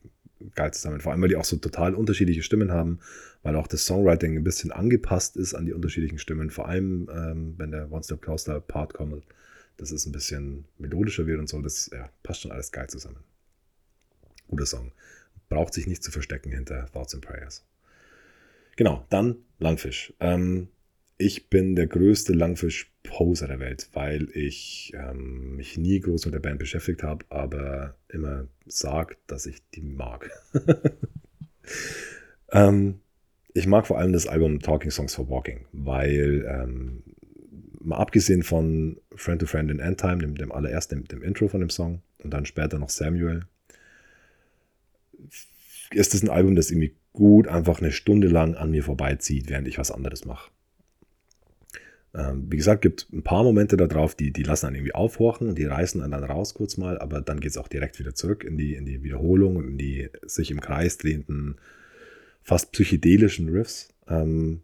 geil 0.54 0.74
zusammen. 0.74 1.02
Vor 1.02 1.12
allem, 1.12 1.22
weil 1.22 1.30
die 1.30 1.36
auch 1.36 1.46
so 1.46 1.58
total 1.58 1.96
unterschiedliche 1.96 2.44
Stimmen 2.44 2.72
haben, 2.72 3.00
weil 3.42 3.56
auch 3.56 3.68
das 3.68 3.86
Songwriting 3.86 4.38
ein 4.38 4.44
bisschen 4.44 4.72
angepasst 4.72 5.38
ist 5.38 5.54
an 5.54 5.66
die 5.66 5.74
unterschiedlichen 5.74 6.20
Stimmen. 6.20 6.50
Vor 6.50 6.68
allem, 6.68 7.10
ähm, 7.12 7.56
wenn 7.58 7.72
der 7.72 7.92
One-Step 7.92 8.22
Coaster 8.22 8.60
Part 8.60 8.94
kommt, 8.94 9.24
dass 9.78 9.92
es 9.92 10.06
ein 10.06 10.12
bisschen 10.12 10.66
melodischer 10.78 11.28
wird 11.28 11.40
und 11.40 11.50
so. 11.50 11.62
Das 11.62 11.90
ja, 11.92 12.10
passt 12.24 12.42
schon 12.42 12.52
alles 12.52 12.72
geil 12.72 12.88
zusammen. 12.90 13.24
Guter 14.48 14.66
Song. 14.66 14.92
braucht 15.50 15.74
sich 15.74 15.88
nicht 15.88 16.04
zu 16.04 16.12
verstecken 16.12 16.52
hinter 16.52 16.86
Thoughts 16.92 17.14
and 17.14 17.26
Prayers. 17.26 17.64
Genau, 18.76 19.06
dann 19.10 19.38
Langfisch. 19.58 20.14
Ähm, 20.20 20.68
ich 21.18 21.50
bin 21.50 21.76
der 21.76 21.88
größte 21.88 22.34
Langfisch-Poser 22.34 23.48
der 23.48 23.60
Welt, 23.60 23.90
weil 23.94 24.28
ich 24.34 24.92
ähm, 24.96 25.56
mich 25.56 25.78
nie 25.78 26.00
groß 26.02 26.26
mit 26.26 26.36
der 26.36 26.42
Band 26.42 26.60
beschäftigt 26.60 27.04
habe, 27.04 27.26
aber 27.30 27.96
immer 28.10 28.48
sage, 28.66 29.16
dass 29.28 29.46
ich 29.46 29.62
die 29.74 29.82
mag. 29.82 30.30
ähm, 32.52 33.00
ich 33.54 33.66
mag 33.66 33.88
vor 33.88 33.98
allem 33.98 34.12
das 34.12 34.28
Album 34.28 34.60
Talking 34.60 34.92
Songs 34.92 35.16
for 35.16 35.30
Walking, 35.30 35.66
weil 35.72 36.46
ähm, 36.50 37.04
mal 37.80 37.98
abgesehen 37.98 38.44
von 38.44 39.00
Friend 39.16 39.40
to 39.40 39.48
Friend 39.48 39.72
in 39.72 39.80
Endtime, 39.80 40.18
dem, 40.18 40.36
dem 40.36 40.52
allerersten, 40.52 41.06
dem, 41.06 41.08
dem 41.08 41.24
Intro 41.24 41.48
von 41.48 41.62
dem 41.62 41.70
Song 41.70 42.02
und 42.24 42.32
dann 42.32 42.46
später 42.46 42.78
noch 42.78 42.90
Samuel, 42.90 43.46
ist 45.92 46.14
das 46.14 46.24
ein 46.24 46.30
Album, 46.30 46.56
das 46.56 46.72
irgendwie 46.72 46.94
gut 47.16 47.48
einfach 47.48 47.80
eine 47.82 47.92
Stunde 47.92 48.28
lang 48.28 48.56
an 48.56 48.72
mir 48.72 48.84
vorbeizieht, 48.84 49.50
während 49.50 49.68
ich 49.68 49.78
was 49.78 49.92
anderes 49.92 50.26
mache. 50.26 50.52
Ähm, 52.14 52.46
wie 52.50 52.58
gesagt, 52.58 52.82
gibt 52.82 53.08
ein 53.12 53.24
paar 53.24 53.44
Momente 53.44 53.76
da 53.76 53.88
drauf, 53.88 54.16
die, 54.16 54.32
die 54.32 54.44
lassen 54.44 54.68
einen 54.68 54.76
irgendwie 54.76 54.96
aufhorchen 54.96 55.50
und 55.50 55.58
die 55.58 55.66
reißen 55.66 56.02
einen 56.02 56.12
dann 56.12 56.24
raus 56.24 56.54
kurz 56.54 56.78
mal, 56.78 56.98
aber 57.00 57.22
dann 57.22 57.40
geht 57.40 57.52
es 57.52 57.58
auch 57.58 57.68
direkt 57.68 58.00
wieder 58.00 58.16
zurück 58.16 58.44
in 58.44 58.58
die, 58.58 58.76
in 58.76 58.86
die 58.86 59.04
Wiederholung 59.04 59.58
und 59.58 59.68
in 59.68 59.78
die 59.78 60.10
sich 60.24 60.52
im 60.52 60.62
Kreis 60.62 60.98
drehenden, 60.98 61.56
fast 62.42 62.72
psychedelischen 62.72 63.50
Riffs. 63.50 63.90
Ähm, 64.08 64.62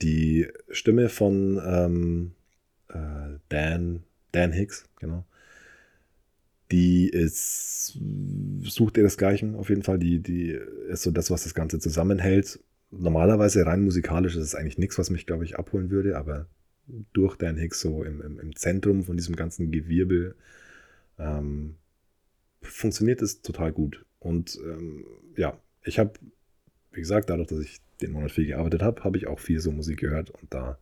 die 0.00 0.48
Stimme 0.70 1.08
von 1.08 1.60
ähm, 1.66 2.32
äh, 2.88 3.38
Dan, 3.48 4.04
Dan 4.32 4.52
Hicks, 4.52 4.88
genau. 4.98 5.24
Die 6.72 7.08
ist, 7.08 7.98
sucht 8.62 8.96
ihr 8.96 9.04
desgleichen 9.04 9.54
auf 9.54 9.68
jeden 9.68 9.82
Fall. 9.82 9.98
Die, 9.98 10.20
die 10.20 10.58
ist 10.88 11.02
so 11.02 11.10
das, 11.10 11.30
was 11.30 11.44
das 11.44 11.54
Ganze 11.54 11.78
zusammenhält. 11.78 12.60
Normalerweise 12.90 13.66
rein 13.66 13.84
musikalisch 13.84 14.36
ist 14.36 14.42
es 14.42 14.54
eigentlich 14.54 14.78
nichts, 14.78 14.98
was 14.98 15.10
mich, 15.10 15.26
glaube 15.26 15.44
ich, 15.44 15.58
abholen 15.58 15.90
würde, 15.90 16.16
aber 16.16 16.46
durch 17.12 17.36
Dan 17.36 17.56
Hicks 17.56 17.80
so 17.80 18.04
im, 18.04 18.20
im, 18.20 18.38
im 18.38 18.56
Zentrum 18.56 19.04
von 19.04 19.16
diesem 19.16 19.36
ganzen 19.36 19.70
Gewirbel 19.70 20.36
ähm, 21.18 21.76
funktioniert 22.62 23.22
es 23.22 23.42
total 23.42 23.72
gut. 23.72 24.04
Und 24.18 24.58
ähm, 24.64 25.04
ja, 25.36 25.58
ich 25.84 25.98
habe, 25.98 26.12
wie 26.92 27.00
gesagt, 27.00 27.30
dadurch, 27.30 27.48
dass 27.48 27.60
ich 27.60 27.80
den 28.00 28.12
Monat 28.12 28.32
viel 28.32 28.46
gearbeitet 28.46 28.82
habe, 28.82 29.04
habe 29.04 29.16
ich 29.16 29.26
auch 29.26 29.40
viel 29.40 29.60
so 29.60 29.72
Musik 29.72 29.98
gehört 30.00 30.30
und 30.30 30.52
da 30.52 30.78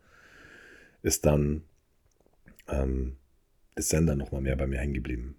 ist 1.02 1.26
dann 1.26 1.62
ähm, 2.68 3.16
ist 3.76 3.90
Sender 3.90 4.16
nochmal 4.16 4.40
mehr 4.40 4.56
bei 4.56 4.66
mir 4.66 4.78
hängen 4.78 4.94
geblieben. 4.94 5.36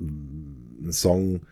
Ein 0.00 0.92
Song, 0.92 1.46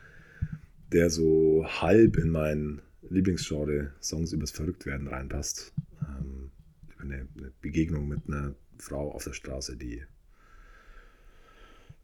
der 0.92 1.10
so 1.10 1.66
halb 1.66 2.16
in 2.16 2.30
mein 2.30 2.80
Lieblingsgenre 3.10 3.92
Songs 4.00 4.32
übers 4.32 4.50
Verrücktwerden 4.50 5.08
reinpasst. 5.08 5.72
Ähm, 6.02 6.50
eine, 6.98 7.28
eine 7.36 7.52
Begegnung 7.60 8.08
mit 8.08 8.20
einer 8.26 8.54
Frau 8.78 9.12
auf 9.12 9.24
der 9.24 9.32
Straße, 9.32 9.76
die 9.76 10.02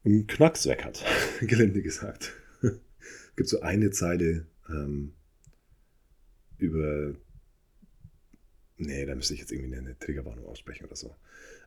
einen 0.04 0.26
Knacks 0.26 0.66
weg 0.66 0.84
hat, 0.84 1.04
gelinde 1.40 1.82
gesagt. 1.82 2.32
es 2.62 2.72
gibt 3.36 3.48
so 3.48 3.60
eine 3.60 3.90
Zeile 3.90 4.46
ähm, 4.68 5.12
über. 6.58 7.14
Nee, 8.76 9.06
da 9.06 9.14
müsste 9.14 9.34
ich 9.34 9.40
jetzt 9.40 9.52
irgendwie 9.52 9.76
eine, 9.76 9.98
Triggerwarnung 9.98 10.46
aussprechen 10.46 10.84
oder 10.84 10.96
so. 10.96 11.14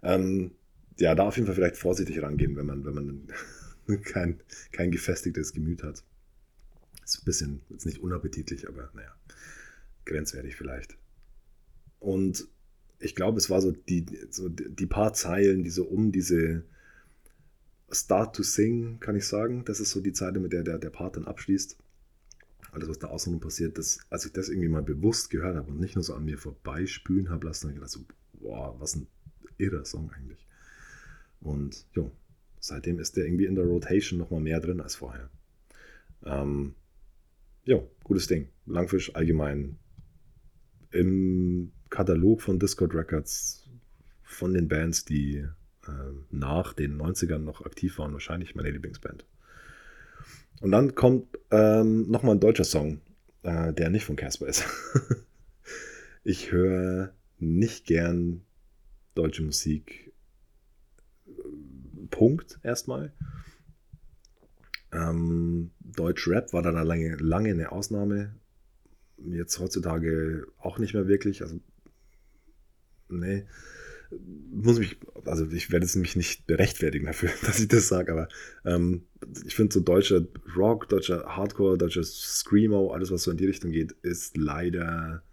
Ähm, 0.03 0.51
ja, 0.97 1.15
da 1.15 1.23
auf 1.23 1.37
jeden 1.37 1.45
Fall 1.45 1.55
vielleicht 1.55 1.77
vorsichtig 1.77 2.21
rangehen, 2.21 2.55
wenn 2.57 2.65
man, 2.65 2.85
wenn 2.85 2.93
man 2.93 3.27
kein, 4.03 4.39
kein 4.71 4.91
gefestigtes 4.91 5.53
Gemüt 5.53 5.83
hat. 5.83 6.03
Ist 7.03 7.21
ein 7.21 7.25
bisschen, 7.25 7.61
jetzt 7.69 7.85
nicht 7.85 7.99
unappetitlich, 7.99 8.67
aber 8.67 8.89
naja, 8.93 9.15
grenzwertig 10.05 10.55
vielleicht. 10.55 10.97
Und 11.99 12.47
ich 12.99 13.15
glaube, 13.15 13.37
es 13.37 13.49
war 13.49 13.61
so 13.61 13.71
die, 13.71 14.05
so 14.29 14.49
die 14.49 14.85
paar 14.85 15.13
Zeilen, 15.13 15.63
die 15.63 15.69
so 15.69 15.85
um 15.85 16.11
diese 16.11 16.63
Start 17.91 18.35
to 18.35 18.43
Sing, 18.43 18.99
kann 18.99 19.15
ich 19.15 19.25
sagen. 19.25 19.63
Das 19.65 19.79
ist 19.79 19.91
so 19.91 20.01
die 20.01 20.13
Zeile, 20.13 20.39
mit 20.39 20.51
der 20.51 20.63
der, 20.63 20.77
der 20.77 20.89
Part 20.89 21.15
dann 21.15 21.25
abschließt. 21.25 21.77
Alles, 22.71 22.89
was 22.89 22.99
da 22.99 23.07
außen 23.07 23.39
passiert, 23.39 23.77
das, 23.77 23.99
als 24.09 24.25
ich 24.25 24.33
das 24.33 24.49
irgendwie 24.49 24.67
mal 24.67 24.83
bewusst 24.83 25.29
gehört 25.29 25.55
habe 25.55 25.71
und 25.71 25.79
nicht 25.79 25.95
nur 25.95 26.03
so 26.03 26.13
an 26.13 26.25
mir 26.25 26.37
vorbeispülen 26.37 27.29
habe 27.29 27.47
lassen, 27.47 27.63
habe 27.63 27.73
ich 27.73 27.75
gedacht 27.75 27.91
so, 27.91 28.05
boah, 28.33 28.75
was 28.79 28.95
ein 28.95 29.07
irrer 29.57 29.85
Song 29.85 30.11
eigentlich. 30.11 30.45
Und 31.39 31.85
jo, 31.93 32.11
seitdem 32.59 32.99
ist 32.99 33.17
der 33.17 33.25
irgendwie 33.25 33.45
in 33.45 33.55
der 33.55 33.65
Rotation 33.65 34.19
nochmal 34.19 34.41
mehr 34.41 34.59
drin 34.59 34.81
als 34.81 34.95
vorher. 34.95 35.29
Ähm, 36.25 36.75
jo, 37.63 37.89
gutes 38.03 38.27
Ding. 38.27 38.49
Langfisch 38.65 39.15
allgemein 39.15 39.77
im 40.91 41.71
Katalog 41.89 42.41
von 42.41 42.59
Discord 42.59 42.93
Records 42.93 43.69
von 44.23 44.53
den 44.53 44.67
Bands, 44.67 45.05
die 45.05 45.45
äh, 45.87 45.91
nach 46.31 46.73
den 46.73 46.99
90ern 46.99 47.39
noch 47.39 47.65
aktiv 47.65 47.97
waren, 47.97 48.13
wahrscheinlich 48.13 48.55
meine 48.55 48.71
Lieblingsband. 48.71 49.25
Und 50.59 50.71
dann 50.71 50.95
kommt 50.95 51.37
ähm, 51.51 52.09
nochmal 52.09 52.35
ein 52.35 52.39
deutscher 52.39 52.63
Song, 52.63 53.01
äh, 53.43 53.73
der 53.73 53.89
nicht 53.89 54.05
von 54.05 54.15
Casper 54.15 54.47
ist. 54.47 54.65
ich 56.23 56.51
höre 56.51 57.13
nicht 57.39 57.85
gern 57.85 58.41
deutsche 59.13 59.43
Musik 59.43 60.13
Punkt 62.09 62.59
erstmal. 62.63 63.13
Ähm, 64.91 65.71
Deutsch-Rap 65.79 66.53
war 66.53 66.61
da 66.61 66.69
lange, 66.69 67.15
lange 67.17 67.49
eine 67.49 67.71
Ausnahme. 67.71 68.35
Jetzt 69.17 69.59
heutzutage 69.59 70.47
auch 70.57 70.79
nicht 70.79 70.93
mehr 70.93 71.07
wirklich. 71.07 71.41
Also, 71.41 71.59
nee. 73.09 73.45
Muss 74.51 74.79
mich, 74.79 74.97
also 75.25 75.51
ich 75.51 75.69
werde 75.71 75.85
es 75.85 75.97
mich 75.97 76.15
nicht 76.15 76.47
berechtfertigen 76.47 77.07
dafür, 77.07 77.29
dass 77.45 77.59
ich 77.59 77.67
das 77.67 77.89
sage, 77.89 78.11
aber 78.11 78.29
ähm, 78.63 79.03
ich 79.45 79.55
finde 79.55 79.73
so 79.73 79.81
deutscher 79.81 80.25
Rock, 80.55 80.87
deutscher 80.87 81.25
Hardcore, 81.25 81.77
deutscher 81.77 82.03
Screamo, 82.03 82.91
alles 82.91 83.11
was 83.11 83.23
so 83.23 83.31
in 83.31 83.37
die 83.37 83.45
Richtung 83.45 83.71
geht, 83.71 83.91
ist 84.03 84.37
leider 84.37 85.23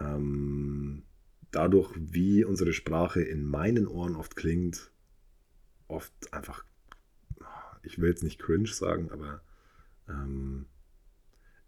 ähm, 0.00 1.04
dadurch, 1.52 1.90
wie 1.96 2.44
unsere 2.44 2.72
Sprache 2.72 3.22
in 3.22 3.44
meinen 3.44 3.86
Ohren 3.86 4.16
oft 4.16 4.34
klingt, 4.34 4.90
oft 5.88 6.12
einfach, 6.32 6.64
ich 7.82 7.98
will 7.98 8.08
jetzt 8.08 8.22
nicht 8.22 8.38
cringe 8.38 8.68
sagen, 8.68 9.10
aber 9.10 9.40
ähm, 10.08 10.66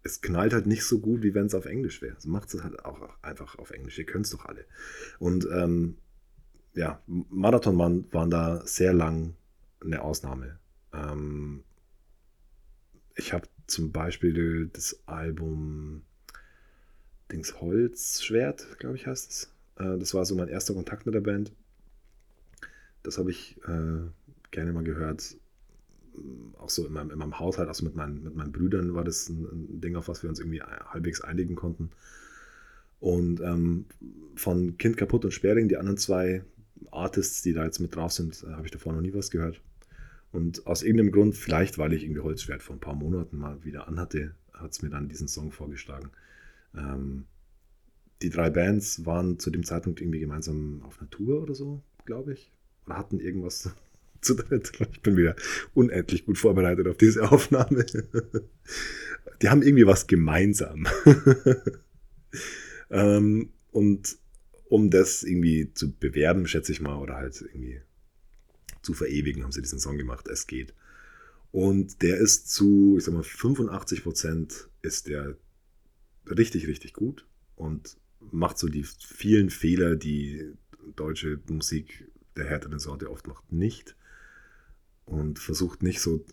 es 0.03 0.21
knallt 0.21 0.53
halt 0.53 0.65
nicht 0.65 0.85
so 0.85 0.99
gut, 0.99 1.21
wie 1.21 1.33
wenn 1.33 1.45
es 1.45 1.55
auf 1.55 1.65
Englisch 1.65 2.01
wäre. 2.01 2.15
So 2.19 2.29
macht 2.29 2.53
es 2.53 2.63
halt 2.63 2.83
auch 2.85 3.09
einfach 3.21 3.57
auf 3.57 3.71
Englisch. 3.71 3.99
Ihr 3.99 4.05
könnt 4.05 4.25
es 4.25 4.31
doch 4.31 4.45
alle. 4.45 4.65
Und 5.19 5.47
ähm, 5.51 5.97
ja, 6.73 7.01
Marathonmann 7.05 8.11
waren 8.11 8.31
da 8.31 8.65
sehr 8.65 8.93
lang 8.93 9.35
eine 9.83 10.01
Ausnahme. 10.01 10.59
Ähm, 10.93 11.63
ich 13.15 13.33
habe 13.33 13.47
zum 13.67 13.91
Beispiel 13.91 14.69
das 14.73 15.01
Album 15.05 16.03
Dings 17.31 17.61
Holzschwert, 17.61 18.79
glaube 18.79 18.95
ich, 18.95 19.07
heißt 19.07 19.29
es. 19.29 19.53
Äh, 19.77 19.97
das 19.97 20.13
war 20.13 20.25
so 20.25 20.35
mein 20.35 20.47
erster 20.47 20.73
Kontakt 20.73 21.05
mit 21.05 21.15
der 21.15 21.21
Band. 21.21 21.51
Das 23.03 23.17
habe 23.17 23.31
ich 23.31 23.57
äh, 23.67 24.09
gerne 24.51 24.73
mal 24.73 24.83
gehört. 24.83 25.37
Auch 26.57 26.69
so 26.69 26.85
in 26.85 26.93
meinem, 26.93 27.09
in 27.09 27.17
meinem 27.17 27.39
Haushalt, 27.39 27.67
also 27.67 27.85
mit 27.85 27.95
meinen, 27.95 28.23
mit 28.23 28.35
meinen 28.35 28.51
Brüdern 28.51 28.93
war 28.93 29.03
das 29.03 29.29
ein, 29.29 29.45
ein 29.45 29.81
Ding, 29.81 29.95
auf 29.95 30.07
was 30.07 30.23
wir 30.23 30.29
uns 30.29 30.39
irgendwie 30.39 30.61
halbwegs 30.61 31.21
einigen 31.21 31.55
konnten. 31.55 31.89
Und 32.99 33.39
ähm, 33.39 33.85
von 34.35 34.77
Kind 34.77 34.97
kaputt 34.97 35.25
und 35.25 35.31
Sperring, 35.31 35.67
die 35.67 35.77
anderen 35.77 35.97
zwei 35.97 36.43
Artists, 36.91 37.41
die 37.41 37.53
da 37.53 37.63
jetzt 37.65 37.79
mit 37.79 37.95
drauf 37.95 38.11
sind, 38.11 38.43
äh, 38.43 38.51
habe 38.51 38.65
ich 38.65 38.71
davor 38.71 38.93
noch 38.93 39.01
nie 39.01 39.13
was 39.13 39.31
gehört. 39.31 39.61
Und 40.31 40.67
aus 40.67 40.83
irgendeinem 40.83 41.11
Grund, 41.11 41.35
vielleicht 41.35 41.77
weil 41.77 41.93
ich 41.93 42.03
irgendwie 42.03 42.21
Holzschwert 42.21 42.61
vor 42.61 42.75
ein 42.75 42.79
paar 42.79 42.95
Monaten 42.95 43.37
mal 43.37 43.63
wieder 43.63 43.87
anhatte, 43.87 44.35
hat 44.53 44.71
es 44.71 44.81
mir 44.81 44.89
dann 44.89 45.09
diesen 45.09 45.27
Song 45.27 45.51
vorgeschlagen. 45.51 46.11
Ähm, 46.75 47.25
die 48.21 48.29
drei 48.29 48.51
Bands 48.51 49.05
waren 49.05 49.39
zu 49.39 49.49
dem 49.49 49.63
Zeitpunkt 49.63 49.99
irgendwie 49.99 50.19
gemeinsam 50.19 50.83
auf 50.83 50.99
einer 50.99 51.09
Tour 51.09 51.41
oder 51.41 51.55
so, 51.55 51.81
glaube 52.05 52.33
ich 52.33 52.51
hatten 52.97 53.19
irgendwas 53.19 53.69
zu. 54.21 54.37
Ich 54.91 55.01
bin 55.01 55.17
wieder 55.17 55.35
unendlich 55.73 56.25
gut 56.25 56.37
vorbereitet 56.37 56.87
auf 56.87 56.97
diese 56.97 57.31
Aufnahme. 57.31 57.85
Die 59.41 59.49
haben 59.49 59.63
irgendwie 59.63 59.87
was 59.87 60.07
gemeinsam. 60.07 60.87
ähm, 62.89 63.51
und 63.71 64.17
um 64.69 64.89
das 64.89 65.23
irgendwie 65.23 65.73
zu 65.73 65.93
bewerben, 65.93 66.47
schätze 66.47 66.71
ich 66.71 66.81
mal, 66.81 66.97
oder 66.97 67.15
halt 67.15 67.41
irgendwie 67.41 67.81
zu 68.81 68.93
verewigen, 68.93 69.43
haben 69.43 69.51
sie 69.51 69.61
diesen 69.61 69.79
Song 69.79 69.97
gemacht. 69.97 70.27
Es 70.27 70.47
geht. 70.47 70.73
Und 71.51 72.01
der 72.01 72.17
ist 72.17 72.49
zu, 72.49 72.95
ich 72.97 73.03
sag 73.03 73.13
mal, 73.13 73.23
85 73.23 74.03
Prozent 74.03 74.69
ist 74.81 75.07
der 75.07 75.35
richtig, 76.25 76.67
richtig 76.67 76.93
gut 76.93 77.25
und 77.55 77.97
macht 78.31 78.57
so 78.57 78.67
die 78.67 78.83
vielen 78.83 79.49
Fehler, 79.49 79.95
die 79.95 80.53
deutsche 80.95 81.39
Musik 81.49 82.10
der 82.35 82.45
härteren 82.45 82.79
Sorte 82.79 83.09
oft 83.09 83.27
macht, 83.27 83.51
nicht. 83.51 83.95
Und 85.05 85.39
versucht 85.39 85.83
nicht 85.83 85.99
so 85.99 86.25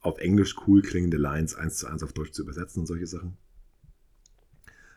auf 0.00 0.18
Englisch 0.18 0.56
cool 0.66 0.82
klingende 0.82 1.16
Lines 1.16 1.54
eins 1.54 1.76
zu 1.78 1.86
eins 1.86 2.02
auf 2.02 2.12
Deutsch 2.12 2.32
zu 2.32 2.42
übersetzen 2.42 2.80
und 2.80 2.86
solche 2.86 3.06
Sachen. 3.06 3.36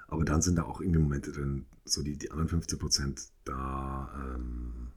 Aber 0.07 0.25
dann 0.25 0.41
sind 0.41 0.57
da 0.57 0.63
auch 0.63 0.81
irgendwie 0.81 0.99
Momente 0.99 1.31
drin, 1.31 1.65
so 1.83 2.03
die, 2.03 2.17
die 2.17 2.31
anderen 2.31 2.49
15 2.49 2.79
Prozent, 2.79 3.29
da 3.43 4.35
ähm, 4.35 4.91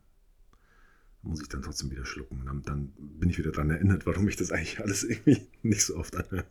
muss 1.23 1.41
ich 1.41 1.49
dann 1.49 1.63
trotzdem 1.63 1.91
wieder 1.91 2.05
schlucken. 2.05 2.43
Dann, 2.45 2.63
dann, 2.63 2.93
bin 2.97 3.31
ich 3.31 3.39
wieder 3.39 3.53
daran 3.53 3.71
erinnert, 3.71 4.07
warum 4.07 4.29
ich 4.29 4.37
das 4.37 4.53
eigentlich 4.53 4.81
alles 4.81 5.05
irgendwie 5.05 5.49
nicht 5.63 5.85
so 5.85 5.97
oft 5.97 6.17
anhöre. 6.17 6.47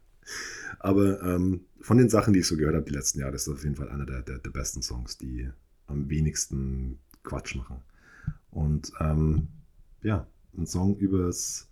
Aber 0.79 1.21
ähm, 1.21 1.61
von 1.81 1.97
den 1.97 2.09
Sachen, 2.09 2.33
die 2.33 2.39
ich 2.39 2.47
so 2.47 2.57
gehört 2.57 2.75
habe 2.75 2.85
die 2.85 2.93
letzten 2.93 3.19
Jahre, 3.19 3.35
ist 3.35 3.47
das 3.47 3.55
auf 3.55 3.63
jeden 3.63 3.75
Fall 3.75 3.89
einer 3.89 4.05
der, 4.05 4.21
der, 4.21 4.39
der 4.39 4.49
besten 4.49 4.81
Songs, 4.81 5.17
die 5.17 5.49
am 5.85 6.09
wenigsten 6.09 6.99
Quatsch 7.23 7.55
machen. 7.55 7.81
Und 8.57 8.91
ähm, 8.99 9.49
ja, 10.01 10.25
ein 10.57 10.65
Song 10.65 10.97
übers 10.97 11.69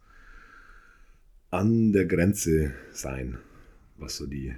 an 1.49 1.93
der 1.93 2.05
Grenze 2.05 2.75
sein, 2.91 3.39
was 3.97 4.17
so 4.17 4.27
die, 4.27 4.53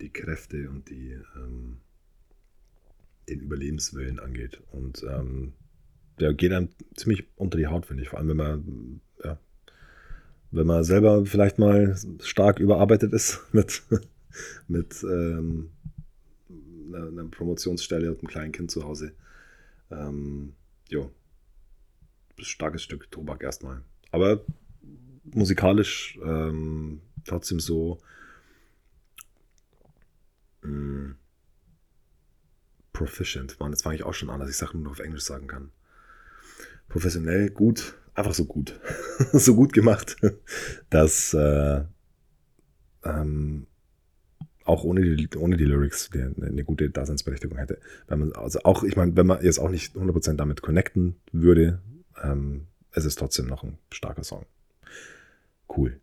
die 0.00 0.10
Kräfte 0.10 0.70
und 0.70 0.88
die, 0.88 1.18
ähm, 1.34 1.78
den 3.28 3.40
Überlebenswillen 3.40 4.20
angeht. 4.20 4.62
Und 4.70 5.04
ähm, 5.10 5.54
der 6.20 6.34
geht 6.34 6.52
einem 6.52 6.68
ziemlich 6.94 7.26
unter 7.34 7.58
die 7.58 7.66
Haut, 7.66 7.86
finde 7.86 8.04
ich. 8.04 8.10
Vor 8.10 8.20
allem, 8.20 8.28
wenn 8.28 8.36
man, 8.36 9.00
ja, 9.24 9.40
wenn 10.52 10.66
man 10.68 10.84
selber 10.84 11.26
vielleicht 11.26 11.58
mal 11.58 11.96
stark 12.20 12.60
überarbeitet 12.60 13.12
ist 13.12 13.40
mit, 13.52 13.82
mit 14.68 15.02
ähm, 15.02 15.70
einer, 16.94 17.24
Promotionsstelle 17.24 18.08
und 18.08 18.20
einem 18.20 18.28
kleinen 18.28 18.52
Kind 18.52 18.70
zu 18.70 18.84
Hause. 18.84 19.14
Ähm, 19.90 20.52
jo, 20.88 21.10
starkes 22.38 22.82
Stück 22.82 23.10
Tobak 23.10 23.42
erstmal. 23.42 23.82
Aber 24.10 24.44
musikalisch 25.24 26.18
ähm, 26.22 27.00
trotzdem 27.24 27.60
so 27.60 28.00
mh, 30.62 30.70
mm, 30.70 31.16
proficient. 32.92 33.58
Mann, 33.58 33.72
jetzt 33.72 33.82
fange 33.82 33.96
ich 33.96 34.04
auch 34.04 34.14
schon 34.14 34.30
an, 34.30 34.40
dass 34.40 34.50
ich 34.50 34.56
Sachen 34.56 34.82
nur 34.82 34.92
auf 34.92 35.00
Englisch 35.00 35.24
sagen 35.24 35.46
kann. 35.46 35.70
Professionell, 36.88 37.50
gut, 37.50 37.94
einfach 38.14 38.34
so 38.34 38.44
gut. 38.44 38.78
so 39.32 39.54
gut 39.54 39.72
gemacht, 39.72 40.16
dass 40.90 41.34
äh, 41.34 41.84
ähm, 43.04 43.66
auch 44.64 44.84
ohne 44.84 45.16
die, 45.16 45.28
ohne 45.36 45.56
die 45.56 45.64
Lyrics 45.64 46.10
der, 46.10 46.32
eine 46.40 46.64
gute 46.64 46.90
Daseinsberechtigung 46.90 47.58
hätte. 47.58 47.80
Wenn 48.06 48.20
man, 48.20 48.32
also 48.32 48.60
auch, 48.62 48.84
ich 48.84 48.96
meine, 48.96 49.16
wenn 49.16 49.26
man 49.26 49.42
jetzt 49.42 49.58
auch 49.58 49.70
nicht 49.70 49.96
100% 49.96 50.34
damit 50.34 50.62
connecten 50.62 51.16
würde, 51.32 51.80
ähm, 52.22 52.66
es 52.92 53.04
ist 53.04 53.18
trotzdem 53.18 53.46
noch 53.46 53.62
ein 53.62 53.78
starker 53.90 54.24
Song. 54.24 54.44
Cool. 55.68 56.00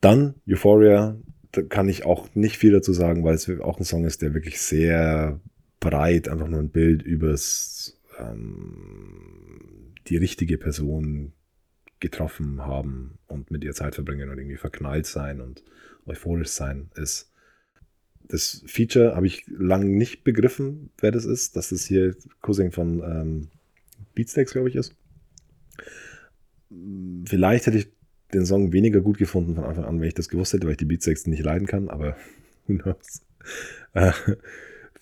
Dann 0.00 0.34
Euphoria, 0.48 1.16
da 1.52 1.62
kann 1.62 1.88
ich 1.88 2.04
auch 2.04 2.34
nicht 2.34 2.58
viel 2.58 2.72
dazu 2.72 2.92
sagen, 2.92 3.24
weil 3.24 3.34
es 3.34 3.48
auch 3.60 3.78
ein 3.78 3.84
Song 3.84 4.04
ist, 4.04 4.22
der 4.22 4.34
wirklich 4.34 4.60
sehr 4.60 5.40
breit 5.80 6.28
einfach 6.28 6.48
nur 6.48 6.60
ein 6.60 6.70
Bild 6.70 7.02
übers 7.02 7.98
ähm, 8.18 9.94
die 10.06 10.16
richtige 10.16 10.58
Person 10.58 11.32
getroffen 12.00 12.64
haben 12.64 13.18
und 13.26 13.50
mit 13.50 13.64
ihr 13.64 13.74
Zeit 13.74 13.94
verbringen 13.96 14.28
und 14.30 14.38
irgendwie 14.38 14.56
verknallt 14.56 15.06
sein 15.06 15.40
und 15.40 15.64
euphorisch 16.06 16.48
sein 16.48 16.90
ist. 16.94 17.32
Das 18.28 18.62
Feature 18.66 19.16
habe 19.16 19.26
ich 19.26 19.46
lange 19.48 19.86
nicht 19.86 20.22
begriffen, 20.22 20.90
wer 20.98 21.10
das 21.10 21.24
ist, 21.24 21.56
dass 21.56 21.70
das 21.70 21.84
hier 21.84 22.14
Cousin 22.40 22.72
von 22.72 23.02
ähm, 23.02 23.48
Beatsteaks, 24.14 24.52
glaube 24.52 24.68
ich, 24.68 24.76
ist. 24.76 24.94
Vielleicht 27.24 27.66
hätte 27.66 27.78
ich 27.78 27.88
den 28.32 28.44
Song 28.44 28.72
weniger 28.72 29.00
gut 29.00 29.18
gefunden 29.18 29.54
von 29.54 29.64
Anfang 29.64 29.84
an, 29.84 30.00
wenn 30.00 30.08
ich 30.08 30.14
das 30.14 30.28
gewusst 30.28 30.52
hätte, 30.52 30.66
weil 30.66 30.72
ich 30.72 30.78
die 30.78 30.84
Beatsteaks 30.84 31.26
nicht 31.26 31.42
leiden 31.42 31.66
kann, 31.66 31.88
aber 31.88 32.16
who 32.66 32.74
knows. 32.76 33.22
Äh, 33.94 34.12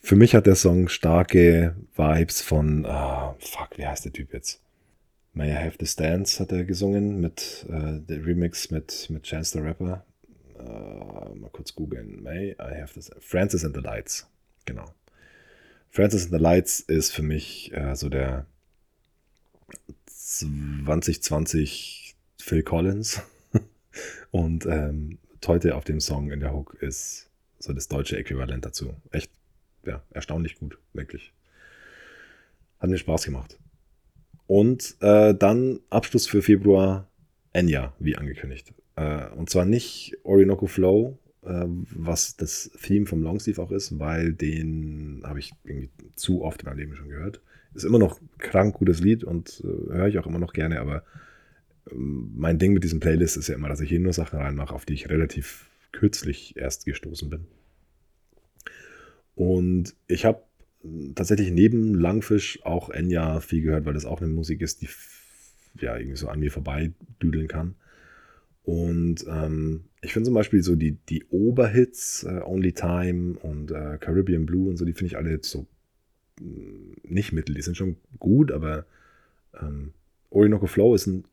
für 0.00 0.16
mich 0.16 0.34
hat 0.34 0.46
der 0.46 0.54
Song 0.54 0.88
starke 0.88 1.74
Vibes 1.96 2.40
von, 2.40 2.86
oh, 2.86 3.34
fuck, 3.40 3.70
wie 3.76 3.86
heißt 3.86 4.04
der 4.04 4.12
Typ 4.12 4.32
jetzt? 4.32 4.62
May 5.32 5.50
I 5.50 5.56
Have 5.56 5.76
This 5.76 5.96
Dance 5.96 6.40
hat 6.40 6.52
er 6.52 6.64
gesungen 6.64 7.20
mit 7.20 7.66
äh, 7.68 8.00
der 8.00 8.24
Remix 8.24 8.70
mit, 8.70 9.10
mit 9.10 9.24
Chance 9.24 9.58
the 9.58 9.64
Rapper. 9.64 10.04
Äh, 10.58 11.34
mal 11.34 11.50
kurz 11.52 11.74
googeln. 11.74 12.22
May 12.22 12.52
I 12.52 12.80
Have 12.80 12.94
This 12.94 13.10
Francis 13.20 13.64
and 13.64 13.74
the 13.74 13.82
Lights. 13.82 14.26
Genau. 14.64 14.86
Francis 15.90 16.24
and 16.24 16.32
the 16.32 16.38
Lights 16.42 16.80
ist 16.80 17.12
für 17.12 17.22
mich 17.22 17.70
äh, 17.74 17.94
so 17.96 18.08
der 18.08 18.46
2020 20.26 22.16
Phil 22.40 22.62
Collins. 22.64 23.22
Und 24.32 24.66
ähm, 24.66 25.18
heute 25.46 25.76
auf 25.76 25.84
dem 25.84 26.00
Song 26.00 26.32
in 26.32 26.40
der 26.40 26.52
Hook 26.52 26.76
ist 26.80 27.30
so 27.60 27.72
das 27.72 27.86
deutsche 27.86 28.16
Äquivalent 28.16 28.64
dazu. 28.64 28.94
Echt 29.12 29.30
ja, 29.84 30.02
erstaunlich 30.10 30.58
gut, 30.58 30.78
wirklich. 30.92 31.32
Hat 32.80 32.90
mir 32.90 32.98
Spaß 32.98 33.24
gemacht. 33.24 33.56
Und 34.48 34.96
äh, 35.00 35.32
dann 35.34 35.78
Abschluss 35.90 36.26
für 36.26 36.42
Februar 36.42 37.08
Enya, 37.52 37.94
wie 38.00 38.16
angekündigt. 38.16 38.74
Äh, 38.96 39.28
und 39.30 39.48
zwar 39.48 39.64
nicht 39.64 40.18
Orinoco 40.24 40.66
Flow, 40.66 41.18
äh, 41.42 41.64
was 41.66 42.36
das 42.36 42.72
Theme 42.82 43.06
vom 43.06 43.22
Longsleeve 43.22 43.62
auch 43.62 43.70
ist, 43.70 43.98
weil 44.00 44.32
den 44.32 45.22
habe 45.24 45.38
ich 45.38 45.52
irgendwie 45.62 45.90
zu 46.16 46.42
oft 46.42 46.62
in 46.62 46.68
meinem 46.68 46.78
Leben 46.78 46.96
schon 46.96 47.08
gehört. 47.08 47.40
Ist 47.76 47.84
immer 47.84 47.98
noch 47.98 48.20
krank 48.38 48.74
gutes 48.74 49.00
Lied 49.00 49.22
und 49.22 49.62
äh, 49.64 49.92
höre 49.92 50.08
ich 50.08 50.18
auch 50.18 50.26
immer 50.26 50.38
noch 50.38 50.52
gerne, 50.52 50.80
aber 50.80 51.04
ähm, 51.90 52.32
mein 52.34 52.58
Ding 52.58 52.72
mit 52.72 52.84
diesem 52.84 53.00
Playlist 53.00 53.36
ist 53.36 53.48
ja 53.48 53.54
immer, 53.54 53.68
dass 53.68 53.80
ich 53.80 53.88
hier 53.88 54.00
nur 54.00 54.12
Sachen 54.12 54.38
reinmache, 54.38 54.74
auf 54.74 54.84
die 54.84 54.94
ich 54.94 55.08
relativ 55.10 55.68
kürzlich 55.92 56.56
erst 56.56 56.86
gestoßen 56.86 57.30
bin. 57.30 57.46
Und 59.34 59.94
ich 60.08 60.24
habe 60.24 60.42
tatsächlich 61.14 61.50
neben 61.50 61.94
Langfisch 61.94 62.60
auch 62.64 62.90
Enya 62.90 63.40
viel 63.40 63.62
gehört, 63.62 63.84
weil 63.84 63.94
das 63.94 64.06
auch 64.06 64.20
eine 64.20 64.32
Musik 64.32 64.62
ist, 64.62 64.82
die 64.82 64.88
ja 65.80 65.96
irgendwie 65.96 66.16
so 66.16 66.28
an 66.28 66.40
mir 66.40 66.50
vorbei 66.50 66.92
düdeln 67.22 67.48
kann. 67.48 67.74
Und 68.62 69.24
ähm, 69.28 69.84
ich 70.00 70.12
finde 70.12 70.26
zum 70.26 70.34
Beispiel 70.34 70.62
so 70.62 70.74
die, 70.74 70.98
die 71.08 71.24
Oberhits, 71.30 72.24
äh, 72.24 72.40
Only 72.44 72.72
Time 72.72 73.38
und 73.38 73.70
äh, 73.70 73.98
Caribbean 74.00 74.46
Blue 74.46 74.68
und 74.68 74.76
so, 74.76 74.84
die 74.84 74.92
finde 74.92 75.08
ich 75.08 75.16
alle 75.16 75.38
so 75.42 75.66
nicht 76.40 77.32
mittel. 77.32 77.54
Die 77.54 77.62
sind 77.62 77.76
schon 77.76 77.96
gut, 78.18 78.52
aber 78.52 78.84
ähm, 79.60 79.92
Orinoco 80.30 80.66
Flow 80.66 80.94
ist 80.94 81.06
ein 81.06 81.24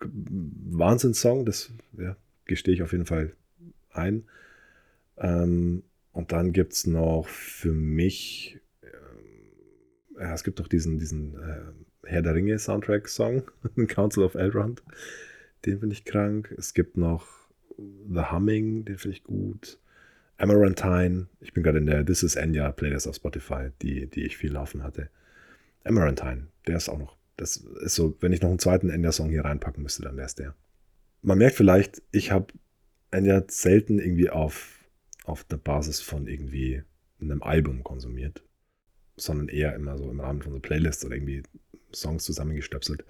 Wahnsinnssong, 0.00 1.44
das 1.44 1.72
ja, 1.96 2.16
gestehe 2.44 2.74
ich 2.74 2.82
auf 2.82 2.92
jeden 2.92 3.06
Fall 3.06 3.32
ein. 3.90 4.24
Ähm, 5.16 5.82
und 6.12 6.32
dann 6.32 6.52
gibt 6.52 6.72
es 6.72 6.86
noch 6.86 7.26
für 7.26 7.72
mich, 7.72 8.60
äh, 8.82 10.32
es 10.32 10.44
gibt 10.44 10.60
doch 10.60 10.68
diesen, 10.68 10.98
diesen 10.98 11.34
äh, 11.34 12.08
Herr 12.08 12.22
der 12.22 12.34
Ringe 12.34 12.58
Soundtrack-Song, 12.58 13.42
Council 13.88 14.22
of 14.22 14.34
Elrond. 14.34 14.82
Den 15.66 15.80
finde 15.80 15.94
ich 15.94 16.04
krank. 16.04 16.54
Es 16.56 16.74
gibt 16.74 16.96
noch 16.96 17.26
The 17.76 18.30
Humming, 18.30 18.84
den 18.84 18.98
finde 18.98 19.16
ich 19.16 19.24
gut. 19.24 19.78
Amarantine, 20.38 21.28
ich 21.40 21.52
bin 21.52 21.62
gerade 21.62 21.78
in 21.78 21.86
der 21.86 22.04
This 22.04 22.22
is 22.22 22.36
Enya 22.36 22.72
Playlist 22.72 23.06
auf 23.06 23.16
Spotify, 23.16 23.70
die, 23.82 24.06
die 24.06 24.24
ich 24.24 24.36
viel 24.36 24.52
laufen 24.52 24.82
hatte. 24.82 25.10
Amarantine, 25.84 26.48
der 26.66 26.76
ist 26.76 26.88
auch 26.88 26.98
noch. 26.98 27.16
Das 27.36 27.56
ist 27.56 27.94
so, 27.94 28.16
wenn 28.20 28.32
ich 28.32 28.40
noch 28.40 28.48
einen 28.48 28.58
zweiten 28.58 28.90
Enya-Song 28.90 29.30
hier 29.30 29.44
reinpacken 29.44 29.82
müsste, 29.82 30.02
dann 30.02 30.16
wäre 30.16 30.26
es 30.26 30.34
der. 30.34 30.54
Man 31.22 31.38
merkt 31.38 31.56
vielleicht, 31.56 32.02
ich 32.10 32.30
habe 32.30 32.52
Enya 33.10 33.44
selten 33.48 33.98
irgendwie 33.98 34.30
auf 34.30 34.78
auf 35.28 35.44
der 35.44 35.58
Basis 35.58 36.00
von 36.00 36.26
irgendwie 36.26 36.82
einem 37.20 37.42
Album 37.42 37.84
konsumiert, 37.84 38.42
sondern 39.16 39.48
eher 39.48 39.74
immer 39.74 39.98
so 39.98 40.10
im 40.10 40.20
Rahmen 40.20 40.42
von 40.42 40.52
so 40.52 40.60
Playlists 40.60 41.04
oder 41.04 41.16
irgendwie 41.16 41.42
Songs 41.94 42.24
zusammengestöpselt. 42.24 43.04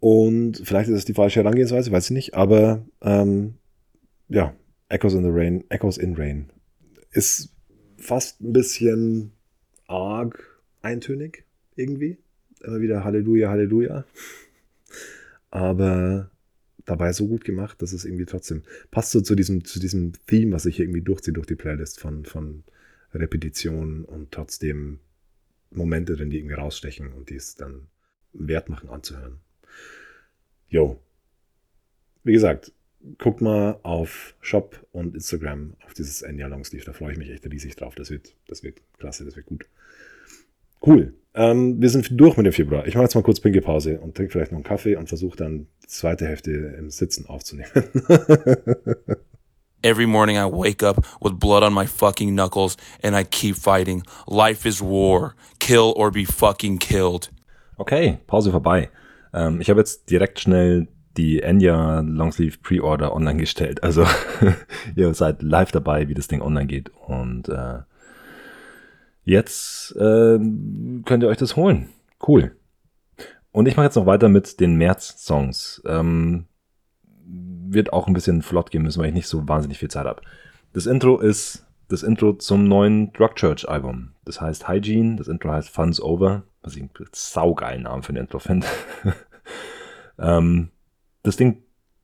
Und 0.00 0.60
vielleicht 0.64 0.90
ist 0.90 0.98
es 0.98 1.04
die 1.04 1.14
falsche 1.14 1.40
Herangehensweise, 1.40 1.92
weiß 1.92 2.06
ich 2.06 2.10
nicht, 2.10 2.34
aber 2.34 2.84
ähm, 3.00 3.54
ja, 4.28 4.54
Echoes 4.92 5.14
in 5.14 5.24
the 5.24 5.30
Rain, 5.30 5.64
Echoes 5.70 5.96
in 5.96 6.14
Rain 6.16 6.50
ist 7.12 7.56
fast 7.96 8.42
ein 8.42 8.52
bisschen 8.52 9.32
arg 9.86 10.62
eintönig 10.82 11.44
irgendwie. 11.76 12.18
Immer 12.60 12.80
wieder 12.80 13.02
Halleluja, 13.02 13.48
Halleluja. 13.48 14.04
Aber 15.50 16.30
dabei 16.84 17.12
so 17.14 17.26
gut 17.26 17.44
gemacht, 17.44 17.80
dass 17.80 17.92
es 17.92 18.04
irgendwie 18.04 18.26
trotzdem 18.26 18.64
passt 18.90 19.12
so 19.12 19.22
zu 19.22 19.34
diesem, 19.34 19.64
zu 19.64 19.80
diesem 19.80 20.12
Theme, 20.26 20.52
was 20.52 20.66
ich 20.66 20.78
irgendwie 20.78 21.00
durchziehe 21.00 21.32
durch 21.32 21.46
die 21.46 21.56
Playlist 21.56 21.98
von, 21.98 22.26
von 22.26 22.62
Repetition 23.14 24.04
und 24.04 24.30
trotzdem 24.30 25.00
Momente 25.70 26.16
drin, 26.16 26.28
die 26.28 26.36
irgendwie 26.36 26.56
rausstechen 26.56 27.14
und 27.14 27.30
die 27.30 27.36
es 27.36 27.54
dann 27.54 27.88
wert 28.34 28.68
machen 28.68 28.90
anzuhören. 28.90 29.40
Jo. 30.68 31.00
Wie 32.24 32.32
gesagt, 32.32 32.72
guckt 33.18 33.40
mal 33.40 33.78
auf 33.82 34.34
Shop 34.40 34.86
und 34.92 35.14
Instagram 35.14 35.74
auf 35.84 35.94
dieses 35.94 36.22
Enya 36.22 36.46
Longsleeve. 36.46 36.84
Da 36.84 36.92
freue 36.92 37.12
ich 37.12 37.18
mich 37.18 37.30
echt 37.30 37.44
riesig 37.46 37.76
drauf. 37.76 37.94
Das 37.94 38.10
wird, 38.10 38.34
das 38.48 38.62
wird 38.62 38.80
klasse, 38.98 39.24
das 39.24 39.36
wird 39.36 39.46
gut. 39.46 39.66
Cool. 40.84 41.14
Ähm, 41.34 41.80
wir 41.80 41.88
sind 41.88 42.08
durch 42.20 42.36
mit 42.36 42.46
dem 42.46 42.52
Februar. 42.52 42.86
Ich 42.86 42.94
mache 42.94 43.04
jetzt 43.04 43.14
mal 43.14 43.22
kurz 43.22 43.40
Pinkelpause 43.40 44.00
und 44.00 44.16
trinke 44.16 44.32
vielleicht 44.32 44.52
noch 44.52 44.58
einen 44.58 44.64
Kaffee 44.64 44.96
und 44.96 45.08
versuche 45.08 45.36
dann 45.36 45.66
die 45.82 45.88
zweite 45.88 46.26
Hälfte 46.26 46.50
im 46.50 46.90
Sitzen 46.90 47.26
aufzunehmen. 47.26 47.70
Every 49.84 50.06
morning 50.06 50.36
I 50.36 50.44
wake 50.44 50.84
up 50.84 51.04
with 51.20 51.38
blood 51.40 51.64
on 51.64 51.72
my 51.74 51.86
fucking 51.86 52.34
knuckles 52.34 52.76
and 53.02 53.16
I 53.16 53.24
keep 53.24 53.56
fighting. 53.56 54.04
Life 54.28 54.68
is 54.68 54.80
war. 54.80 55.34
Kill 55.58 55.92
or 55.96 56.12
be 56.12 56.24
fucking 56.24 56.78
killed. 56.78 57.30
Okay, 57.78 58.18
Pause 58.26 58.52
vorbei. 58.52 58.90
Ähm, 59.34 59.60
ich 59.60 59.70
habe 59.70 59.80
jetzt 59.80 60.08
direkt 60.10 60.38
schnell 60.38 60.86
die 61.16 61.42
Enya 61.42 62.00
Longsleeve 62.00 62.58
Pre-Order 62.62 63.14
online 63.14 63.38
gestellt. 63.38 63.82
Also 63.82 64.06
ihr 64.96 65.12
seid 65.14 65.42
live 65.42 65.72
dabei, 65.72 66.08
wie 66.08 66.14
das 66.14 66.28
Ding 66.28 66.42
online 66.42 66.66
geht. 66.66 66.90
Und 67.06 67.48
äh, 67.48 67.80
jetzt 69.24 69.94
äh, 69.96 70.38
könnt 71.04 71.22
ihr 71.22 71.28
euch 71.28 71.38
das 71.38 71.56
holen. 71.56 71.88
Cool. 72.26 72.56
Und 73.50 73.66
ich 73.66 73.76
mache 73.76 73.86
jetzt 73.86 73.96
noch 73.96 74.06
weiter 74.06 74.28
mit 74.28 74.60
den 74.60 74.76
März-Songs. 74.76 75.82
Ähm, 75.86 76.46
wird 77.24 77.92
auch 77.92 78.06
ein 78.06 78.14
bisschen 78.14 78.42
flott 78.42 78.70
gehen 78.70 78.82
müssen, 78.82 79.00
weil 79.00 79.08
ich 79.08 79.14
nicht 79.14 79.28
so 79.28 79.48
wahnsinnig 79.48 79.78
viel 79.78 79.90
Zeit 79.90 80.06
habe. 80.06 80.22
Das 80.72 80.86
Intro 80.86 81.18
ist 81.18 81.66
das 81.88 82.02
Intro 82.02 82.32
zum 82.32 82.64
neuen 82.64 83.12
Drug 83.12 83.34
Church 83.34 83.68
Album. 83.68 84.12
Das 84.24 84.40
heißt 84.40 84.68
Hygiene, 84.68 85.16
das 85.16 85.28
Intro 85.28 85.52
heißt 85.52 85.68
Fun's 85.68 86.00
Over, 86.00 86.44
was 86.62 86.74
ich 86.74 86.82
einen 86.82 86.90
saugeilen 87.12 87.82
Namen 87.82 88.02
für 88.02 88.12
ein 88.12 88.16
Intro 88.16 88.38
finde. 88.38 88.66
ähm, 90.18 90.70
das 91.22 91.36
Ding 91.36 91.62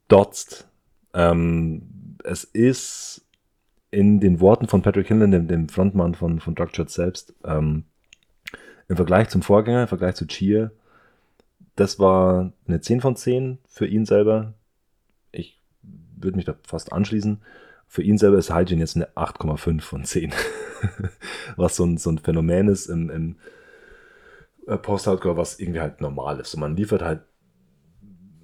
dotzt. 0.08 0.68
Ähm, 1.14 2.16
es 2.24 2.44
ist 2.44 3.24
in 3.90 4.20
den 4.20 4.40
Worten 4.40 4.68
von 4.68 4.82
Patrick 4.82 5.08
Hinlan, 5.08 5.30
dem, 5.30 5.48
dem 5.48 5.68
Frontmann 5.68 6.14
von, 6.14 6.40
von 6.40 6.54
Drug 6.54 6.72
Church 6.72 6.90
selbst, 6.90 7.34
ähm, 7.44 7.84
im 8.88 8.96
Vergleich 8.96 9.28
zum 9.28 9.42
Vorgänger, 9.42 9.82
im 9.82 9.88
Vergleich 9.88 10.14
zu 10.14 10.26
Cheer, 10.26 10.72
das 11.78 12.00
war 12.00 12.52
eine 12.66 12.80
10 12.80 13.00
von 13.00 13.14
10 13.14 13.58
für 13.68 13.86
ihn 13.86 14.04
selber. 14.04 14.54
Ich 15.30 15.60
würde 15.82 16.36
mich 16.36 16.44
da 16.44 16.56
fast 16.66 16.92
anschließen. 16.92 17.40
Für 17.86 18.02
ihn 18.02 18.18
selber 18.18 18.36
ist 18.36 18.52
Hygiene 18.52 18.80
jetzt 18.80 18.96
eine 18.96 19.08
8,5 19.10 19.80
von 19.80 20.04
10. 20.04 20.32
was 21.56 21.76
so 21.76 21.84
ein, 21.84 21.96
so 21.96 22.10
ein 22.10 22.18
Phänomen 22.18 22.66
ist 22.66 22.86
im, 22.86 23.10
im 23.10 23.36
äh, 24.66 24.76
Post-Hardcore, 24.76 25.36
was 25.36 25.60
irgendwie 25.60 25.80
halt 25.80 26.00
normal 26.00 26.40
ist. 26.40 26.52
Und 26.54 26.60
man 26.60 26.76
liefert 26.76 27.02
halt 27.02 27.20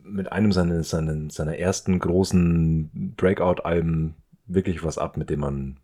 mit 0.05 0.33
einem 0.33 0.53
seiner, 0.53 0.83
seiner, 0.85 1.31
seiner 1.31 1.59
ersten 1.59 1.99
großen 1.99 3.15
Breakout-Alben 3.17 4.15
wirklich 4.47 4.85
was 4.85 4.99
ab, 4.99 5.17
mit 5.17 5.31
dem 5.31 5.41
man 5.41 5.79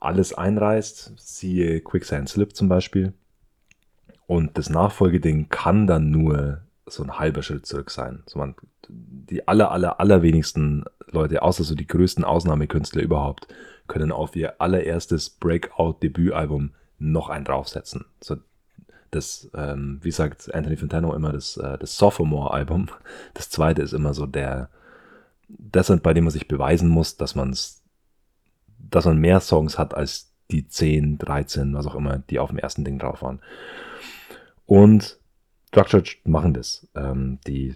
alles 0.00 0.34
einreißt. 0.34 1.14
Siehe 1.16 1.80
Quicksand 1.80 2.28
Slip 2.28 2.54
zum 2.54 2.68
Beispiel. 2.68 3.14
Und 4.26 4.56
das 4.58 4.70
Nachfolgeding 4.70 5.48
kann 5.48 5.86
dann 5.86 6.10
nur 6.10 6.60
so 6.86 7.02
ein 7.02 7.18
halber 7.18 7.42
Schritt 7.42 7.66
zurück 7.66 7.90
sein. 7.90 8.22
So 8.26 8.38
man, 8.38 8.54
die 8.88 9.48
aller, 9.48 9.70
aller, 9.70 10.00
allerwenigsten 10.00 10.84
Leute, 11.06 11.42
außer 11.42 11.64
so 11.64 11.74
die 11.74 11.86
größten 11.86 12.24
Ausnahmekünstler 12.24 13.02
überhaupt, 13.02 13.48
können 13.86 14.12
auf 14.12 14.36
ihr 14.36 14.60
allererstes 14.60 15.30
Breakout-Debütalbum 15.30 16.72
noch 16.98 17.28
einen 17.28 17.44
draufsetzen. 17.44 18.04
So 18.20 18.36
das, 19.14 19.50
ähm, 19.54 19.98
wie 20.02 20.10
sagt 20.10 20.54
Anthony 20.54 20.76
Fantano 20.76 21.14
immer, 21.14 21.32
das, 21.32 21.56
äh, 21.56 21.78
das 21.78 21.96
Sophomore-Album. 21.96 22.88
Das 23.34 23.50
zweite 23.50 23.82
ist 23.82 23.92
immer 23.92 24.14
so 24.14 24.26
der, 24.26 24.68
das 25.48 25.88
sind, 25.88 26.02
bei 26.02 26.14
dem 26.14 26.24
man 26.24 26.32
sich 26.32 26.48
beweisen 26.48 26.88
muss, 26.88 27.16
dass 27.16 27.34
man 27.34 27.54
dass 28.90 29.06
man 29.06 29.18
mehr 29.18 29.40
Songs 29.40 29.78
hat 29.78 29.94
als 29.94 30.32
die 30.50 30.68
10, 30.68 31.18
13, 31.18 31.74
was 31.74 31.86
auch 31.86 31.94
immer, 31.94 32.18
die 32.18 32.38
auf 32.38 32.50
dem 32.50 32.58
ersten 32.58 32.84
Ding 32.84 32.98
drauf 32.98 33.22
waren. 33.22 33.40
Und 34.66 35.18
Structured 35.68 36.18
machen 36.24 36.54
das. 36.54 36.86
Ähm, 36.94 37.38
die 37.46 37.74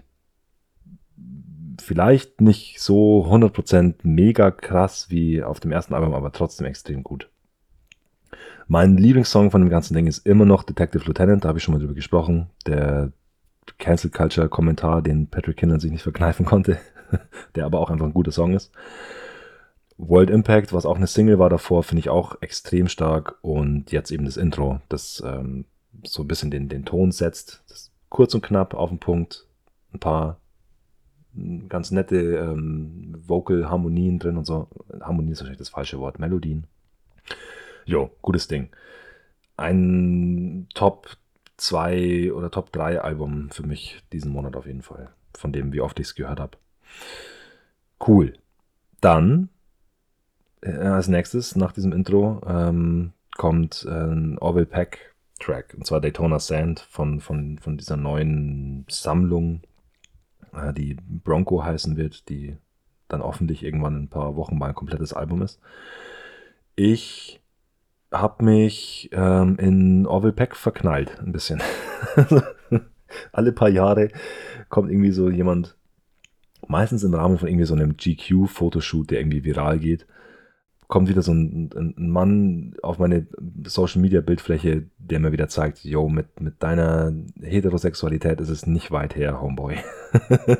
vielleicht 1.80 2.40
nicht 2.40 2.80
so 2.80 3.26
100% 3.26 3.94
mega 4.02 4.50
krass 4.50 5.10
wie 5.10 5.42
auf 5.42 5.60
dem 5.60 5.72
ersten 5.72 5.94
Album, 5.94 6.14
aber 6.14 6.32
trotzdem 6.32 6.66
extrem 6.66 7.02
gut. 7.02 7.28
Mein 8.66 8.96
Lieblingssong 8.96 9.50
von 9.50 9.62
dem 9.62 9.70
ganzen 9.70 9.94
Ding 9.94 10.06
ist 10.06 10.26
immer 10.26 10.44
noch 10.44 10.62
Detective 10.62 11.04
Lieutenant, 11.04 11.44
da 11.44 11.48
habe 11.48 11.58
ich 11.58 11.64
schon 11.64 11.74
mal 11.74 11.80
drüber 11.80 11.94
gesprochen. 11.94 12.50
Der 12.66 13.12
Cancel 13.78 14.10
Culture 14.10 14.48
Kommentar, 14.48 15.02
den 15.02 15.26
Patrick 15.26 15.58
Kinlan 15.58 15.80
sich 15.80 15.90
nicht 15.90 16.02
verkneifen 16.02 16.44
konnte, 16.44 16.78
der 17.54 17.64
aber 17.66 17.80
auch 17.80 17.90
einfach 17.90 18.06
ein 18.06 18.14
guter 18.14 18.32
Song 18.32 18.54
ist. 18.54 18.72
World 19.96 20.30
Impact, 20.30 20.72
was 20.72 20.86
auch 20.86 20.96
eine 20.96 21.08
Single 21.08 21.38
war 21.38 21.50
davor, 21.50 21.82
finde 21.82 22.00
ich 22.00 22.08
auch 22.08 22.40
extrem 22.40 22.88
stark. 22.88 23.36
Und 23.42 23.90
jetzt 23.90 24.10
eben 24.10 24.24
das 24.24 24.36
Intro, 24.36 24.80
das 24.88 25.22
ähm, 25.26 25.64
so 26.04 26.22
ein 26.22 26.28
bisschen 26.28 26.50
den, 26.50 26.68
den 26.68 26.84
Ton 26.84 27.10
setzt. 27.10 27.64
Kurz 28.08 28.34
und 28.34 28.42
knapp 28.42 28.74
auf 28.74 28.90
den 28.90 29.00
Punkt. 29.00 29.46
Ein 29.92 30.00
paar 30.00 30.40
ganz 31.68 31.90
nette 31.90 32.16
ähm, 32.16 33.16
Vocal-Harmonien 33.26 34.18
drin 34.18 34.36
und 34.36 34.44
so. 34.44 34.68
Harmonie 35.00 35.32
ist 35.32 35.40
wahrscheinlich 35.40 35.58
das 35.58 35.68
falsche 35.70 35.98
Wort. 35.98 36.18
Melodien. 36.18 36.64
Jo, 37.88 38.10
gutes 38.20 38.48
Ding. 38.48 38.68
Ein 39.56 40.68
Top 40.74 41.16
2 41.56 42.34
oder 42.34 42.50
Top 42.50 42.70
3 42.70 43.00
Album 43.00 43.48
für 43.50 43.66
mich 43.66 44.02
diesen 44.12 44.30
Monat 44.30 44.56
auf 44.56 44.66
jeden 44.66 44.82
Fall. 44.82 45.08
Von 45.34 45.54
dem, 45.54 45.72
wie 45.72 45.80
oft 45.80 45.98
ich 45.98 46.08
es 46.08 46.14
gehört 46.14 46.38
habe. 46.38 46.58
Cool. 48.06 48.34
Dann 49.00 49.48
äh, 50.60 50.72
als 50.72 51.08
nächstes, 51.08 51.56
nach 51.56 51.72
diesem 51.72 51.92
Intro, 51.92 52.42
ähm, 52.46 53.14
kommt 53.38 53.86
äh, 53.88 53.90
ein 53.90 54.38
Orville 54.38 54.66
Peck 54.66 55.14
Track. 55.40 55.72
Und 55.74 55.86
zwar 55.86 56.02
Daytona 56.02 56.40
Sand 56.40 56.80
von, 56.80 57.22
von, 57.22 57.58
von 57.58 57.78
dieser 57.78 57.96
neuen 57.96 58.84
Sammlung, 58.90 59.62
äh, 60.52 60.74
die 60.74 60.98
Bronco 61.08 61.64
heißen 61.64 61.96
wird, 61.96 62.28
die 62.28 62.58
dann 63.08 63.22
hoffentlich 63.22 63.62
irgendwann 63.62 63.96
in 63.96 64.02
ein 64.02 64.08
paar 64.08 64.36
Wochen 64.36 64.58
mal 64.58 64.68
ein 64.68 64.74
komplettes 64.74 65.14
Album 65.14 65.40
ist. 65.40 65.58
Ich 66.76 67.40
habe 68.10 68.44
mich 68.44 69.10
ähm, 69.12 69.56
in 69.58 70.06
Orville 70.06 70.32
Peck 70.32 70.56
verknallt, 70.56 71.18
ein 71.20 71.32
bisschen. 71.32 71.62
Alle 73.32 73.52
paar 73.52 73.68
Jahre 73.68 74.10
kommt 74.68 74.90
irgendwie 74.90 75.12
so 75.12 75.30
jemand, 75.30 75.76
meistens 76.66 77.04
im 77.04 77.14
Rahmen 77.14 77.38
von 77.38 77.48
irgendwie 77.48 77.66
so 77.66 77.74
einem 77.74 77.96
GQ-Fotoshoot, 77.96 79.10
der 79.10 79.20
irgendwie 79.20 79.44
viral 79.44 79.78
geht, 79.78 80.06
kommt 80.88 81.08
wieder 81.08 81.22
so 81.22 81.32
ein, 81.32 81.70
ein, 81.74 82.10
Mann 82.10 82.74
auf 82.82 82.98
meine 82.98 83.26
Social 83.64 84.00
Media 84.00 84.22
Bildfläche, 84.22 84.86
der 84.98 85.20
mir 85.20 85.32
wieder 85.32 85.48
zeigt, 85.48 85.84
yo, 85.84 86.08
mit, 86.08 86.40
mit 86.40 86.62
deiner 86.62 87.12
Heterosexualität 87.40 88.40
ist 88.40 88.48
es 88.48 88.66
nicht 88.66 88.90
weit 88.90 89.14
her, 89.14 89.40
Homeboy. 89.42 89.76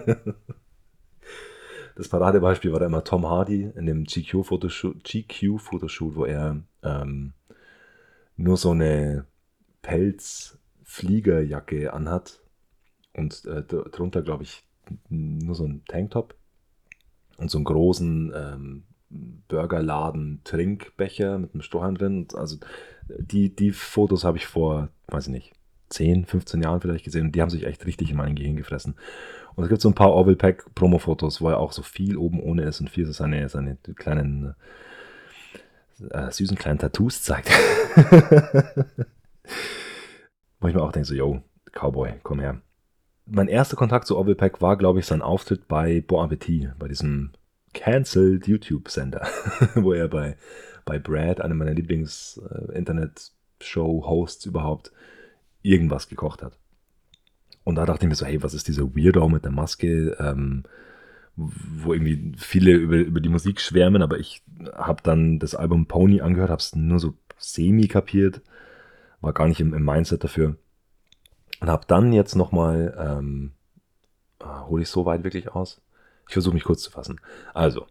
das 1.97 2.09
Paradebeispiel 2.09 2.73
war 2.73 2.81
da 2.81 2.87
immer 2.87 3.05
Tom 3.05 3.27
Hardy 3.27 3.71
in 3.75 3.87
dem 3.87 4.05
GQ-Fotoshoot, 4.05 5.03
GQ 5.03 5.57
-Fotoshoot, 5.57 6.15
wo 6.15 6.27
er 6.27 6.63
ähm, 6.83 7.33
nur 8.39 8.57
so 8.57 8.71
eine 8.71 9.27
Pelzfliegerjacke 9.83 11.93
anhat 11.93 12.41
und 13.15 13.45
äh, 13.45 13.63
drunter, 13.63 14.23
glaube 14.23 14.45
ich, 14.45 14.65
nur 15.11 15.55
so 15.55 15.67
ein 15.67 15.83
Tanktop 15.87 16.35
und 17.37 17.51
so 17.51 17.59
einen 17.59 17.67
großen 17.67 18.33
ähm, 18.35 18.85
Burgerladen 19.49 20.41
Trinkbecher 20.45 21.39
mit 21.39 21.53
einem 21.53 21.61
Strohhalm 21.63 21.99
drin. 21.99 22.29
Also 22.35 22.57
die, 23.09 23.55
die 23.55 23.73
Fotos 23.73 24.25
habe 24.25 24.39
ich 24.39 24.47
vor, 24.47 24.89
weiß 25.09 25.27
ich 25.27 25.33
nicht, 25.33 25.53
10, 25.91 26.25
15 26.27 26.63
Jahren 26.63 26.81
vielleicht 26.81 27.05
gesehen 27.05 27.27
und 27.27 27.35
die 27.35 27.43
haben 27.43 27.51
sich 27.51 27.65
echt 27.65 27.85
richtig 27.87 28.11
in 28.11 28.17
mein 28.17 28.37
Gehirn 28.37 28.57
gefressen. 28.57 28.95
Und 29.55 29.65
es 29.65 29.71
gibt 29.71 29.81
so 29.81 29.89
ein 29.89 29.95
paar 29.95 30.13
Orville 30.13 30.37
Pack 30.37 30.75
Promo-Fotos, 30.75 31.41
wo 31.41 31.49
er 31.49 31.59
auch 31.59 31.73
so 31.73 31.83
viel 31.83 32.17
oben 32.17 32.41
ohne 32.41 32.63
ist 32.63 32.81
und 32.81 32.91
viel 32.91 33.07
so 33.07 33.13
seine, 33.13 33.49
seine 33.49 33.77
kleinen 33.97 34.55
äh, 36.11 36.31
süßen 36.31 36.57
kleinen 36.57 36.79
Tattoos 36.79 37.23
zeigt. 37.23 37.51
wo 40.61 40.69
ich 40.69 40.75
mir 40.75 40.83
auch 40.83 40.93
denke, 40.93 41.09
so, 41.09 41.15
yo, 41.15 41.43
Cowboy, 41.73 42.15
komm 42.23 42.41
her. 42.41 42.61
Mein 43.27 43.49
erster 43.49 43.77
Kontakt 43.77 44.07
zu 44.07 44.17
Orville 44.17 44.37
Pack 44.37 44.63
war, 44.63 44.77
glaube 44.77 45.01
ich, 45.01 45.07
sein 45.07 45.23
Auftritt 45.23 45.67
bei 45.69 46.01
Bon 46.01 46.25
Appetit, 46.25 46.71
bei 46.79 46.89
diesem 46.89 47.33
Cancelled 47.75 48.49
YouTube-Sender, 48.49 49.29
wo 49.75 49.93
er 49.93 50.09
bei, 50.09 50.37
bei 50.85 50.99
Brad, 50.99 51.41
einem 51.41 51.59
meiner 51.59 51.75
Lieblings-Internet-Show-Hosts 51.75 54.47
überhaupt, 54.47 54.91
irgendwas 55.63 56.09
gekocht 56.09 56.43
hat. 56.43 56.59
Und 57.65 57.75
da 57.75 57.85
dachte 57.85 58.07
ich 58.07 58.09
mir 58.09 58.15
so, 58.15 58.25
hey, 58.25 58.43
was 58.43 58.55
ist 58.55 58.69
dieser 58.69 58.97
Weirdo 58.97 59.29
mit 59.29 59.45
der 59.45 59.53
Maske, 59.53 60.17
ähm, 60.19 60.63
wo 61.39 61.93
irgendwie 61.93 62.33
viele 62.37 62.73
über, 62.73 62.97
über 62.97 63.21
die 63.21 63.29
Musik 63.29 63.61
schwärmen, 63.61 64.03
aber 64.03 64.19
ich 64.19 64.43
habe 64.75 65.03
dann 65.03 65.39
das 65.39 65.55
Album 65.55 65.87
Pony 65.87 66.21
angehört, 66.21 66.51
habe 66.51 66.61
es 66.61 66.75
nur 66.75 66.99
so 66.99 67.15
semi 67.37 67.87
kapiert, 67.87 68.43
war 69.21 69.33
gar 69.33 69.47
nicht 69.47 69.61
im, 69.61 69.73
im 69.73 69.85
Mindset 69.85 70.25
dafür 70.25 70.57
und 71.61 71.69
habe 71.69 71.87
dann 71.87 72.13
jetzt 72.13 72.35
nochmal, 72.35 72.97
ähm, 72.99 73.53
ah, 74.41 74.67
hole 74.67 74.83
ich 74.83 74.89
so 74.89 75.07
weit 75.07 75.23
wirklich 75.23 75.51
aus? 75.51 75.81
Ich 76.27 76.33
versuche 76.33 76.55
mich 76.55 76.65
kurz 76.65 76.83
zu 76.83 76.91
fassen. 76.91 77.21
Also, 77.55 77.87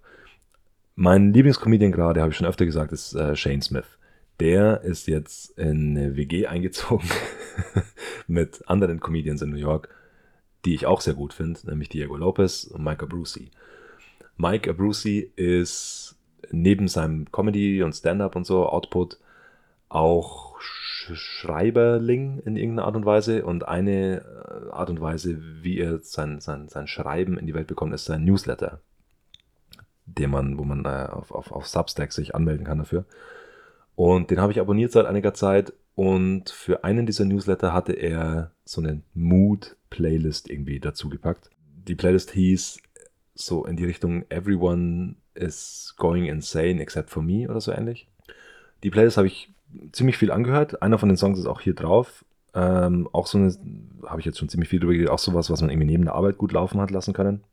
mein 0.95 1.33
Lieblingscomedian 1.33 1.91
gerade, 1.91 2.21
habe 2.21 2.31
ich 2.31 2.37
schon 2.37 2.47
öfter 2.47 2.65
gesagt, 2.65 2.91
ist 2.91 3.13
äh, 3.13 3.35
Shane 3.35 3.61
Smith. 3.61 3.97
Der 4.39 4.81
ist 4.81 5.07
jetzt 5.07 5.57
in 5.57 5.97
eine 5.97 6.15
WG 6.15 6.47
eingezogen 6.47 7.09
mit 8.27 8.67
anderen 8.67 8.99
Comedians 8.99 9.41
in 9.41 9.49
New 9.49 9.57
York, 9.57 9.89
die 10.65 10.73
ich 10.73 10.85
auch 10.85 11.01
sehr 11.01 11.13
gut 11.13 11.33
finde, 11.33 11.59
nämlich 11.65 11.89
Diego 11.89 12.15
Lopez 12.15 12.65
und 12.65 12.83
Mike 12.83 13.03
Abruzzi. 13.03 13.51
Mike 14.37 14.69
Abruzzi 14.69 15.31
ist 15.35 16.15
neben 16.51 16.87
seinem 16.87 17.31
Comedy 17.31 17.83
und 17.83 17.93
Stand-up 17.93 18.35
und 18.35 18.45
so 18.45 18.67
Output 18.67 19.17
auch 19.89 20.59
Schreiberling 20.59 22.39
in 22.45 22.57
irgendeiner 22.57 22.87
Art 22.87 22.95
und 22.95 23.05
Weise. 23.05 23.45
Und 23.45 23.67
eine 23.67 24.21
äh, 24.21 24.71
Art 24.71 24.89
und 24.89 25.01
Weise, 25.01 25.39
wie 25.61 25.79
er 25.79 25.99
sein, 25.99 26.39
sein, 26.41 26.67
sein 26.67 26.87
Schreiben 26.87 27.37
in 27.37 27.47
die 27.47 27.53
Welt 27.53 27.67
bekommt, 27.67 27.93
ist 27.93 28.05
sein 28.05 28.25
Newsletter, 28.25 28.81
den 30.05 30.29
man, 30.29 30.57
wo 30.57 30.63
man 30.63 30.85
äh, 30.85 31.07
auf, 31.09 31.31
auf, 31.31 31.51
auf 31.51 31.67
Substack 31.67 32.11
sich 32.11 32.35
anmelden 32.35 32.65
kann 32.65 32.79
dafür. 32.79 33.05
Und 33.95 34.29
den 34.29 34.41
habe 34.41 34.51
ich 34.51 34.59
abonniert 34.59 34.91
seit 34.91 35.05
einiger 35.05 35.33
Zeit. 35.33 35.73
Und 35.97 36.51
für 36.51 36.83
einen 36.83 37.07
dieser 37.07 37.25
Newsletter 37.25 37.73
hatte 37.73 37.93
er 37.93 38.51
so 38.65 38.81
eine 38.81 39.01
Mood-Playlist 39.15 40.47
irgendwie 40.47 40.79
dazu 40.79 41.09
gepackt. 41.09 41.49
Die 41.87 41.95
Playlist 41.95 42.29
hieß 42.29 42.77
so 43.33 43.65
in 43.65 43.77
die 43.77 43.85
Richtung 43.85 44.23
Everyone 44.29 45.15
is 45.33 45.95
going 45.97 46.25
insane 46.25 46.79
except 46.79 47.09
for 47.09 47.23
me 47.23 47.49
oder 47.49 47.59
so 47.61 47.71
ähnlich. 47.71 48.07
Die 48.83 48.91
Playlist 48.91 49.17
habe 49.17 49.25
ich 49.25 49.51
ziemlich 49.91 50.19
viel 50.19 50.29
angehört. 50.29 50.83
Einer 50.83 50.99
von 50.99 51.09
den 51.09 51.17
Songs 51.17 51.39
ist 51.39 51.47
auch 51.47 51.61
hier 51.61 51.73
drauf. 51.73 52.23
Ähm, 52.53 53.09
auch 53.11 53.25
so 53.25 53.39
eine, 53.39 53.57
habe 54.05 54.19
ich 54.19 54.25
jetzt 54.27 54.37
schon 54.37 54.49
ziemlich 54.49 54.69
viel 54.69 54.79
drüber 54.79 54.93
geredet, 54.93 55.09
auch 55.09 55.17
sowas, 55.17 55.49
was 55.49 55.61
man 55.61 55.71
irgendwie 55.71 55.87
neben 55.87 56.05
der 56.05 56.13
Arbeit 56.13 56.37
gut 56.37 56.51
laufen 56.51 56.79
hat 56.79 56.91
lassen 56.91 57.13
können. 57.13 57.43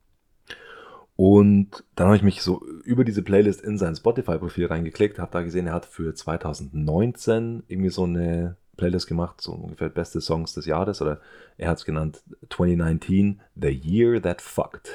Und 1.16 1.84
dann 1.94 2.08
habe 2.08 2.16
ich 2.16 2.22
mich 2.22 2.42
so 2.42 2.64
über 2.84 3.04
diese 3.04 3.22
Playlist 3.22 3.60
in 3.60 3.78
sein 3.78 3.94
Spotify-Profil 3.94 4.66
reingeklickt, 4.66 5.18
habe 5.18 5.30
da 5.30 5.42
gesehen, 5.42 5.68
er 5.68 5.74
hat 5.74 5.86
für 5.86 6.14
2019 6.14 7.62
irgendwie 7.68 7.90
so 7.90 8.02
eine 8.02 8.56
Playlist 8.76 9.06
gemacht, 9.06 9.40
so 9.40 9.52
ungefähr 9.52 9.88
beste 9.88 10.20
Songs 10.20 10.54
des 10.54 10.66
Jahres, 10.66 11.00
oder 11.00 11.20
er 11.56 11.70
hat 11.70 11.78
es 11.78 11.84
genannt 11.84 12.22
2019, 12.50 13.40
The 13.54 13.68
Year 13.68 14.20
That 14.20 14.42
Fucked. 14.42 14.90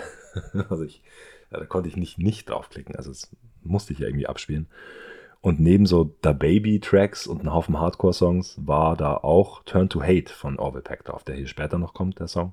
also 0.69 0.83
ich, 0.83 1.01
ja, 1.51 1.59
da 1.59 1.65
konnte 1.65 1.87
ich 1.87 1.95
nicht 1.95 2.17
nicht 2.17 2.49
draufklicken, 2.49 2.97
also 2.97 3.11
das 3.11 3.29
musste 3.63 3.93
ich 3.93 3.99
ja 3.99 4.07
irgendwie 4.07 4.27
abspielen. 4.27 4.67
Und 5.41 5.61
neben 5.61 5.85
so 5.85 6.15
Da 6.21 6.33
Baby 6.33 6.81
Tracks 6.81 7.25
und 7.25 7.39
einem 7.39 7.53
Haufen 7.53 7.79
Hardcore-Songs 7.79 8.57
war 8.65 8.97
da 8.97 9.15
auch 9.15 9.63
Turn 9.63 9.87
to 9.87 10.01
Hate 10.01 10.33
von 10.33 10.59
Orville 10.59 10.83
Peck 10.83 11.05
drauf, 11.05 11.23
der 11.23 11.35
hier 11.35 11.47
später 11.47 11.77
noch 11.77 11.93
kommt, 11.93 12.19
der 12.19 12.27
Song. 12.27 12.51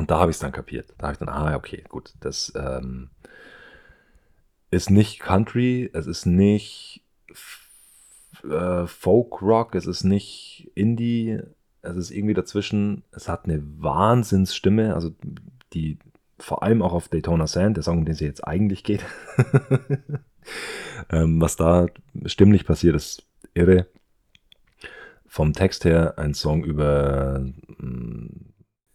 Und 0.00 0.10
da 0.10 0.18
habe 0.18 0.30
ich 0.30 0.36
es 0.36 0.40
dann 0.40 0.50
kapiert. 0.50 0.94
Da 0.96 1.08
habe 1.08 1.12
ich 1.12 1.18
dann, 1.18 1.28
ah, 1.28 1.54
okay, 1.54 1.84
gut, 1.90 2.14
das 2.20 2.54
ähm, 2.56 3.10
ist 4.70 4.88
nicht 4.88 5.20
Country, 5.20 5.90
es 5.92 6.06
ist 6.06 6.24
nicht 6.24 7.04
äh, 8.42 8.86
Folk 8.86 9.42
Rock, 9.42 9.74
es 9.74 9.84
ist 9.84 10.04
nicht 10.04 10.72
Indie, 10.74 11.40
es 11.82 11.96
ist 11.96 12.12
irgendwie 12.12 12.32
dazwischen. 12.32 13.04
Es 13.12 13.28
hat 13.28 13.44
eine 13.44 13.60
Wahnsinnsstimme, 13.62 14.94
also 14.94 15.14
die 15.74 15.98
vor 16.38 16.62
allem 16.62 16.80
auch 16.80 16.94
auf 16.94 17.08
Daytona 17.08 17.46
Sand, 17.46 17.76
der 17.76 17.84
Song, 17.84 17.98
um 17.98 18.04
den 18.06 18.14
es 18.14 18.20
jetzt 18.20 18.48
eigentlich 18.48 18.84
geht. 18.84 19.04
ähm, 21.10 21.42
was 21.42 21.56
da 21.56 21.88
stimmlich 22.24 22.64
passiert, 22.64 22.96
ist 22.96 23.24
irre. 23.52 23.86
Vom 25.26 25.52
Text 25.52 25.84
her 25.84 26.18
ein 26.18 26.32
Song 26.32 26.64
über. 26.64 27.40
Mm, 27.76 28.50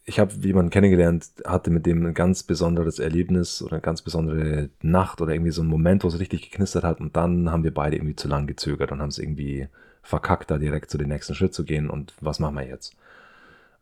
ich 0.07 0.19
habe 0.19 0.33
jemanden 0.35 0.69
kennengelernt, 0.69 1.31
hatte 1.45 1.71
mit 1.71 1.85
dem 1.87 2.05
ein 2.05 2.13
ganz 2.13 2.43
besonderes 2.43 2.99
Erlebnis 2.99 3.61
oder 3.63 3.73
eine 3.73 3.81
ganz 3.81 4.03
besondere 4.03 4.69
Nacht 4.81 5.19
oder 5.19 5.33
irgendwie 5.33 5.51
so 5.51 5.63
ein 5.63 5.67
Moment, 5.67 6.03
wo 6.03 6.07
es 6.07 6.19
richtig 6.19 6.43
geknistert 6.43 6.83
hat 6.83 6.99
und 6.99 7.15
dann 7.17 7.51
haben 7.51 7.63
wir 7.63 7.73
beide 7.73 7.95
irgendwie 7.95 8.15
zu 8.15 8.27
lang 8.27 8.45
gezögert 8.45 8.91
und 8.91 9.01
haben 9.01 9.09
es 9.09 9.17
irgendwie 9.17 9.67
verkackt, 10.03 10.51
da 10.51 10.59
direkt 10.59 10.91
zu 10.91 10.99
den 10.99 11.09
nächsten 11.09 11.33
Schritt 11.33 11.55
zu 11.55 11.65
gehen 11.65 11.89
und 11.89 12.13
was 12.21 12.39
machen 12.39 12.55
wir 12.55 12.67
jetzt? 12.67 12.95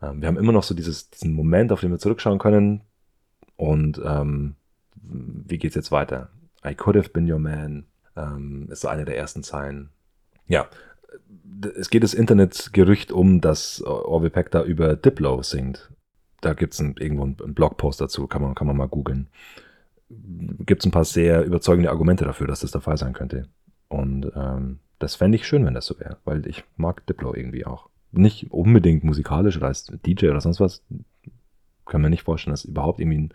Ähm, 0.01 0.21
wir 0.21 0.29
haben 0.29 0.37
immer 0.37 0.53
noch 0.53 0.63
so 0.63 0.73
dieses, 0.73 1.09
diesen 1.09 1.33
Moment, 1.33 1.73
auf 1.73 1.81
den 1.81 1.91
wir 1.91 1.99
zurückschauen 1.99 2.39
können 2.39 2.81
und 3.57 4.01
ähm, 4.05 4.55
wie 4.95 5.57
geht's 5.57 5.75
jetzt 5.75 5.91
weiter? 5.91 6.29
I 6.65 6.73
could 6.73 6.95
have 6.95 7.09
been 7.09 7.29
your 7.29 7.39
man, 7.39 7.85
ähm, 8.15 8.69
ist 8.71 8.85
eine 8.85 9.03
der 9.03 9.17
ersten 9.17 9.43
Zeilen. 9.43 9.89
Ja, 10.47 10.67
es 11.75 11.89
geht 11.89 12.03
das 12.03 12.13
Internetgerücht 12.13 13.11
um, 13.11 13.41
dass 13.41 13.81
Orville 13.81 14.29
Peck 14.29 14.51
da 14.51 14.63
über 14.63 14.95
Diplo 14.95 15.41
singt. 15.43 15.92
Da 16.43 16.53
gibt 16.53 16.73
es 16.73 16.79
irgendwo 16.79 17.23
einen 17.23 17.53
Blogpost 17.53 18.01
dazu, 18.01 18.27
kann 18.27 18.41
man, 18.41 18.55
kann 18.55 18.67
man 18.67 18.77
mal 18.77 18.87
googeln. 18.87 19.27
Gibt 20.09 20.81
es 20.81 20.85
ein 20.85 20.91
paar 20.91 21.05
sehr 21.05 21.43
überzeugende 21.43 21.89
Argumente 21.89 22.25
dafür, 22.25 22.47
dass 22.47 22.59
das 22.59 22.71
der 22.71 22.81
Fall 22.81 22.97
sein 22.97 23.13
könnte. 23.13 23.47
Und 23.87 24.31
ähm, 24.35 24.79
das 24.99 25.15
fände 25.15 25.35
ich 25.37 25.47
schön, 25.47 25.65
wenn 25.65 25.73
das 25.73 25.85
so 25.85 25.99
wäre, 25.99 26.17
weil 26.25 26.45
ich 26.47 26.63
mag 26.77 27.05
Diplo 27.07 27.33
irgendwie 27.33 27.65
auch. 27.65 27.89
Nicht 28.11 28.51
unbedingt 28.51 29.03
musikalisch 29.03 29.57
oder 29.57 29.67
als 29.67 29.85
DJ 30.05 30.27
oder 30.27 30.41
sonst 30.41 30.59
was. 30.59 30.83
Kann 31.85 32.01
mir 32.01 32.09
nicht 32.09 32.23
vorstellen, 32.23 32.53
dass 32.53 32.65
überhaupt 32.65 32.99
irgendwie 32.99 33.17
ein 33.17 33.33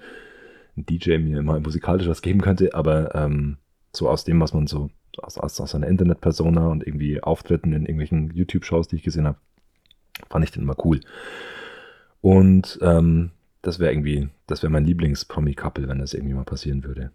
ein 0.79 0.87
DJ 0.87 1.19
mir 1.19 1.43
mal 1.43 1.61
musikalisch 1.61 2.09
was 2.09 2.23
geben 2.23 2.41
könnte, 2.41 2.75
aber 2.75 3.15
ähm, 3.15 3.59
so 3.93 4.09
aus 4.09 4.25
dem, 4.25 4.41
was 4.41 4.55
man 4.55 4.67
so 4.67 4.91
aus, 5.19 5.37
aus, 5.37 5.61
aus 5.61 5.75
einer 5.75 5.89
Internetpersona 5.89 6.69
und 6.69 6.87
irgendwie 6.87 7.23
Auftritten 7.23 7.73
in 7.73 7.83
irgendwelchen 7.83 8.31
YouTube-Shows, 8.35 8.89
die 8.89 8.97
ich 8.97 9.03
gesehen 9.03 9.27
habe, 9.27 9.39
fand 10.31 10.45
ich 10.45 10.53
den 10.53 10.63
immer 10.63 10.77
cool. 10.85 11.01
Und 12.21 12.79
ähm, 12.83 13.31
das 13.62 13.79
wäre 13.79 13.93
irgendwie, 13.93 14.29
das 14.47 14.62
wäre 14.62 14.71
mein 14.71 14.85
Lieblings-Promi-Couple, 14.85 15.89
wenn 15.89 15.99
das 15.99 16.14
irgendwie 16.14 16.35
mal 16.35 16.45
passieren 16.45 16.85
würde. 16.85 17.12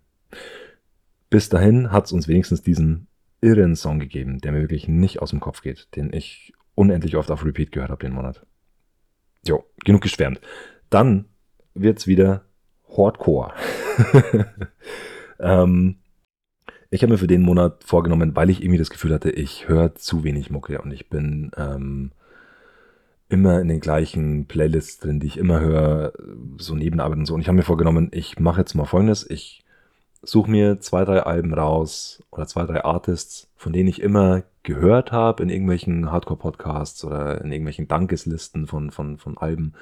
Bis 1.30 1.50
dahin 1.50 1.92
hat 1.92 2.06
es 2.06 2.12
uns 2.12 2.28
wenigstens 2.28 2.62
diesen 2.62 3.08
irren 3.42 3.76
Song 3.76 4.00
gegeben, 4.00 4.40
der 4.40 4.52
mir 4.52 4.62
wirklich 4.62 4.88
nicht 4.88 5.22
aus 5.22 5.32
dem 5.32 5.40
Kopf 5.40 5.62
geht, 5.62 5.88
den 5.96 6.14
ich 6.14 6.54
unendlich 6.76 7.18
oft 7.18 7.32
auf 7.32 7.46
Repeat 7.46 7.72
gehört 7.72 7.92
habe 7.92 8.06
den 8.06 8.14
Monat. 8.14 8.46
Jo, 9.46 9.66
genug 9.84 10.02
geschwärmt. 10.02 10.40
Dann 10.90 11.26
wird 11.74 12.00
es 12.00 12.08
wieder 12.08 12.46
Hardcore. 12.96 13.54
ähm, 15.40 15.98
ich 16.90 17.02
habe 17.02 17.14
mir 17.14 17.18
für 17.18 17.28
den 17.28 17.42
Monat 17.42 17.84
vorgenommen, 17.84 18.36
weil 18.36 18.50
ich 18.50 18.62
irgendwie 18.62 18.78
das 18.78 18.90
Gefühl 18.92 19.14
hatte, 19.14 19.32
ich 19.32 19.68
höre 19.68 19.96
zu 19.96 20.24
wenig 20.24 20.52
Mucke 20.52 20.82
und 20.82 20.92
ich 20.92 21.10
bin 21.10 21.52
ähm, 21.58 22.12
immer 23.34 23.60
in 23.60 23.68
den 23.68 23.80
gleichen 23.80 24.46
Playlists 24.46 25.00
drin, 25.00 25.20
die 25.20 25.28
ich 25.28 25.38
immer 25.38 25.60
höre, 25.60 26.14
so 26.58 26.76
Nebenarbeit 26.76 27.18
und 27.18 27.26
so. 27.26 27.34
Und 27.34 27.42
ich 27.42 27.48
habe 27.48 27.58
mir 27.58 27.64
vorgenommen, 27.64 28.10
ich 28.12 28.40
mache 28.40 28.62
jetzt 28.62 28.76
mal 28.76 28.86
folgendes. 28.86 29.28
Ich 29.28 29.64
suche 30.22 30.52
mir 30.52 30.80
zwei, 30.80 31.04
drei 31.04 31.24
Alben 31.24 31.54
raus 31.54 32.24
oder 32.32 32.46
zwei, 32.46 32.66
drei 32.66 32.84
Artists, 32.86 33.50
von 33.56 33.74
denen 33.74 33.90
ich 33.90 34.02
immer 34.02 34.44
gehört 34.62 35.12
habe 35.12 35.42
in 35.42 35.50
irgendwelchen 35.50 36.12
Hardcore-Podcasts 36.12 37.04
oder 37.04 37.42
in 37.42 37.52
irgendwelchen 37.52 37.88
Dankeslisten 37.88 38.68
von, 38.68 38.92
von, 38.92 39.18
von 39.18 39.38
Alben, 39.38 39.74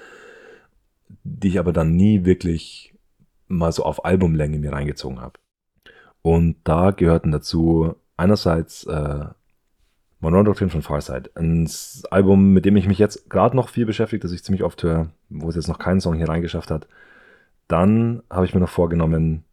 die 1.23 1.49
ich 1.49 1.59
aber 1.59 1.73
dann 1.73 1.95
nie 1.97 2.23
wirklich 2.23 2.95
mal 3.49 3.73
so 3.73 3.83
auf 3.83 4.05
Albumlänge 4.05 4.59
mir 4.59 4.71
reingezogen 4.71 5.19
habe. 5.19 5.39
Und 6.21 6.55
da 6.63 6.91
gehörten 6.91 7.31
dazu 7.31 7.95
einerseits 8.15 8.85
äh, 8.85 9.25
Monroe 10.22 10.43
Doctrine 10.43 10.69
von 10.69 10.84
Farside, 10.84 11.32
ein 11.36 11.69
Album, 12.11 12.53
mit 12.53 12.63
dem 12.65 12.78
ich 12.78 12.88
mich 12.88 12.99
jetzt 12.99 13.30
gerade 13.30 13.55
noch 13.55 13.69
viel 13.69 13.88
beschäftige, 13.88 14.22
das 14.22 14.32
ich 14.32 14.43
ziemlich 14.43 14.63
oft 14.63 14.82
höre, 14.84 15.09
wo 15.30 15.49
es 15.49 15.55
jetzt 15.55 15.67
noch 15.67 15.80
keinen 15.80 15.99
Song 15.99 16.13
hier 16.15 16.30
reingeschafft 16.30 16.69
hat. 16.69 16.88
Dann 17.67 18.22
habe 18.30 18.45
ich 18.45 18.53
mir 18.53 18.59
noch 18.59 18.69
vorgenommen, 18.69 19.43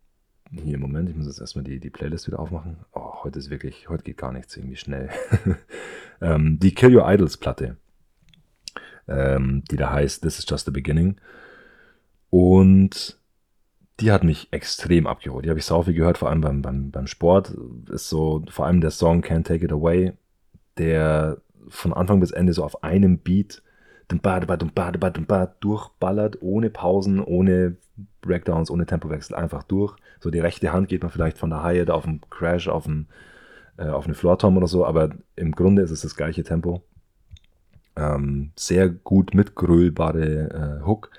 hier 0.51 0.79
Moment, 0.79 1.09
ich 1.09 1.17
muss 1.17 1.27
jetzt 1.27 1.41
erstmal 1.41 1.65
die, 1.65 1.81
die 1.81 1.89
Playlist 1.89 2.27
wieder 2.27 2.39
aufmachen. 2.39 2.77
Oh, 2.93 3.23
heute 3.23 3.39
ist 3.39 3.49
wirklich, 3.49 3.89
heute 3.89 4.05
geht 4.05 4.19
gar 4.19 4.33
nichts 4.33 4.57
irgendwie 4.57 4.77
schnell. 4.77 5.09
ähm, 6.21 6.59
die 6.59 6.75
Kill 6.75 6.95
Your 6.95 7.11
Idols 7.11 7.39
Platte, 7.39 7.79
ähm, 9.07 9.65
die 9.71 9.77
da 9.77 9.91
heißt 9.91 10.23
This 10.23 10.39
is 10.39 10.47
Just 10.47 10.67
the 10.67 10.71
Beginning. 10.71 11.17
Und 12.29 13.19
die 14.01 14.13
hat 14.13 14.23
mich 14.23 14.49
extrem 14.53 15.07
abgeholt. 15.07 15.47
Die 15.47 15.49
habe 15.49 15.59
ich 15.59 15.65
sau 15.65 15.83
viel 15.83 15.95
gehört, 15.95 16.19
vor 16.19 16.29
allem 16.29 16.43
beim, 16.43 16.61
beim, 16.61 16.91
beim 16.91 17.07
Sport. 17.07 17.57
Ist 17.91 18.11
so, 18.11 18.45
vor 18.51 18.67
allem 18.67 18.83
der 18.83 18.91
Song 18.91 19.23
Can't 19.23 19.45
Take 19.45 19.65
It 19.65 19.73
Away, 19.73 20.13
der 20.79 21.39
von 21.69 21.93
Anfang 21.93 22.21
bis 22.21 22.31
Ende 22.31 22.53
so 22.53 22.65
auf 22.65 22.83
einem 22.83 23.19
Beat 23.19 23.63
durchballert, 25.61 26.41
ohne 26.41 26.71
Pausen, 26.71 27.21
ohne 27.21 27.77
Breakdowns, 28.23 28.71
ohne 28.71 28.87
Tempowechsel, 28.87 29.37
einfach 29.37 29.63
durch. 29.65 29.95
So 30.21 30.31
die 30.31 30.41
rechte 30.41 30.73
Hand 30.73 30.89
geht 30.89 31.03
man 31.03 31.11
vielleicht 31.11 31.39
von 31.39 31.51
der 31.51 31.63
Haie 31.63 31.93
auf 31.93 32.07
einen 32.07 32.23
Crash, 32.31 32.69
auf, 32.69 32.87
einen, 32.87 33.09
äh, 33.77 33.89
auf 33.89 34.07
eine 34.07 34.15
Floor 34.15 34.39
Tom 34.39 34.57
oder 34.57 34.67
so, 34.67 34.87
aber 34.87 35.11
im 35.37 35.53
Grunde 35.53 35.83
ist 35.83 35.91
es 35.91 36.01
das 36.01 36.17
gleiche 36.17 36.43
Tempo. 36.43 36.83
Ähm, 37.97 38.53
sehr 38.57 38.89
gut 38.89 39.35
mitgrölbare 39.35 40.81
äh, 40.81 40.87
Hook 40.87 41.11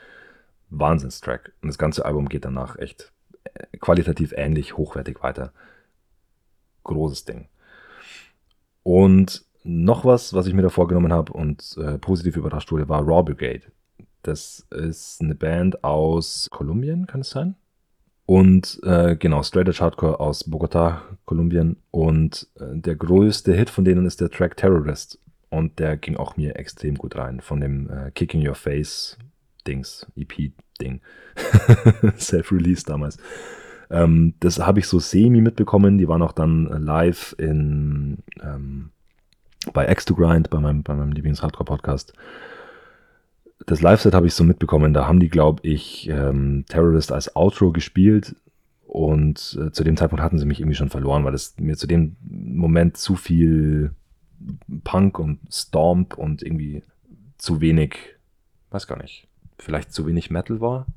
Wahnsinnstrack. 0.70 1.52
Und 1.62 1.68
das 1.68 1.78
ganze 1.78 2.06
Album 2.06 2.30
geht 2.30 2.46
danach 2.46 2.78
echt 2.78 3.12
äh, 3.44 3.78
qualitativ 3.78 4.34
ähnlich, 4.36 4.78
hochwertig 4.78 5.22
weiter. 5.22 5.52
Großes 6.84 7.26
Ding. 7.26 7.50
Und 8.84 9.46
noch 9.64 10.06
was, 10.06 10.34
was 10.34 10.48
ich 10.48 10.54
mir 10.54 10.62
da 10.62 10.70
vorgenommen 10.70 11.14
habe 11.14 11.34
und 11.34 11.78
äh, 11.78 11.98
positiv 11.98 12.38
überrascht 12.38 12.72
wurde, 12.72 12.90
war 12.90 13.02
Raw 13.02 13.24
Brigade. 13.24 13.64
Das 14.24 14.68
ist 14.72 15.22
eine 15.22 15.36
Band 15.36 15.84
aus 15.84 16.48
Kolumbien, 16.52 17.08
kann 17.08 17.22
es 17.22 17.30
sein? 17.30 17.56
Und 18.26 18.80
äh, 18.84 19.16
genau, 19.16 19.42
Straight 19.42 19.68
Edge 19.68 19.80
Hardcore 19.80 20.20
aus 20.20 20.44
Bogota, 20.44 21.02
Kolumbien. 21.26 21.78
Und 21.90 22.48
äh, 22.60 22.78
der 22.78 22.96
größte 22.96 23.54
Hit 23.54 23.72
von 23.72 23.86
denen 23.86 24.06
ist 24.06 24.22
der 24.22 24.30
Track 24.30 24.56
Terrorist. 24.56 25.20
Und 25.50 25.80
der 25.80 25.98
ging 25.98 26.16
auch 26.16 26.38
mir 26.38 26.56
extrem 26.56 26.96
gut 26.96 27.16
rein. 27.16 27.42
Von 27.42 27.60
dem 27.60 27.90
äh, 27.90 28.12
Kicking 28.12 28.48
Your 28.48 28.54
Face 28.54 29.18
Dings, 29.66 30.06
EP-Ding. 30.16 31.02
Self-Release 32.18 32.86
damals. 32.86 33.18
Ähm, 33.90 34.36
das 34.40 34.60
habe 34.60 34.80
ich 34.80 34.88
so 34.88 35.00
semi 35.00 35.42
mitbekommen. 35.42 35.98
Die 35.98 36.08
waren 36.08 36.22
auch 36.22 36.34
dann 36.34 36.66
live 36.66 37.34
in 37.40 38.20
ähm, 38.44 38.92
bei 39.74 39.90
X 39.90 40.06
to 40.06 40.16
Grind, 40.16 40.50
bei 40.50 40.60
meinem, 40.60 40.84
bei 40.84 40.96
meinem 40.96 41.12
Lieblings-Hardcore-Podcast. 41.12 42.14
Das 43.66 43.82
Live-Set 43.82 44.14
habe 44.14 44.28
ich 44.28 44.34
so 44.34 44.44
mitbekommen. 44.44 44.94
Da 44.94 45.08
haben 45.08 45.20
die, 45.20 45.30
glaube 45.30 45.62
ich, 45.68 46.10
ähm, 46.10 46.66
Terrorist 46.68 47.12
als 47.12 47.36
Outro 47.36 47.72
gespielt. 47.72 48.36
Und 48.88 49.58
äh, 49.62 49.72
zu 49.72 49.84
dem 49.84 49.98
Zeitpunkt 49.98 50.24
hatten 50.24 50.40
sie 50.40 50.46
mich 50.46 50.60
irgendwie 50.60 50.76
schon 50.76 50.90
verloren, 50.90 51.24
weil 51.24 51.36
es 51.36 51.56
mir 51.60 51.78
zu 51.78 51.86
dem 51.86 52.16
Moment 52.22 52.98
zu 52.98 53.16
viel 53.16 53.92
Punk 54.84 55.20
und 55.20 55.40
Stomp 55.52 56.18
und 56.18 56.42
irgendwie 56.42 56.84
zu 57.38 57.62
wenig, 57.62 57.98
weiß 58.72 58.88
gar 58.88 58.98
nicht, 58.98 59.28
vielleicht 59.60 59.94
zu 59.94 60.08
wenig 60.08 60.32
Metal 60.32 60.60
war. 60.60 60.88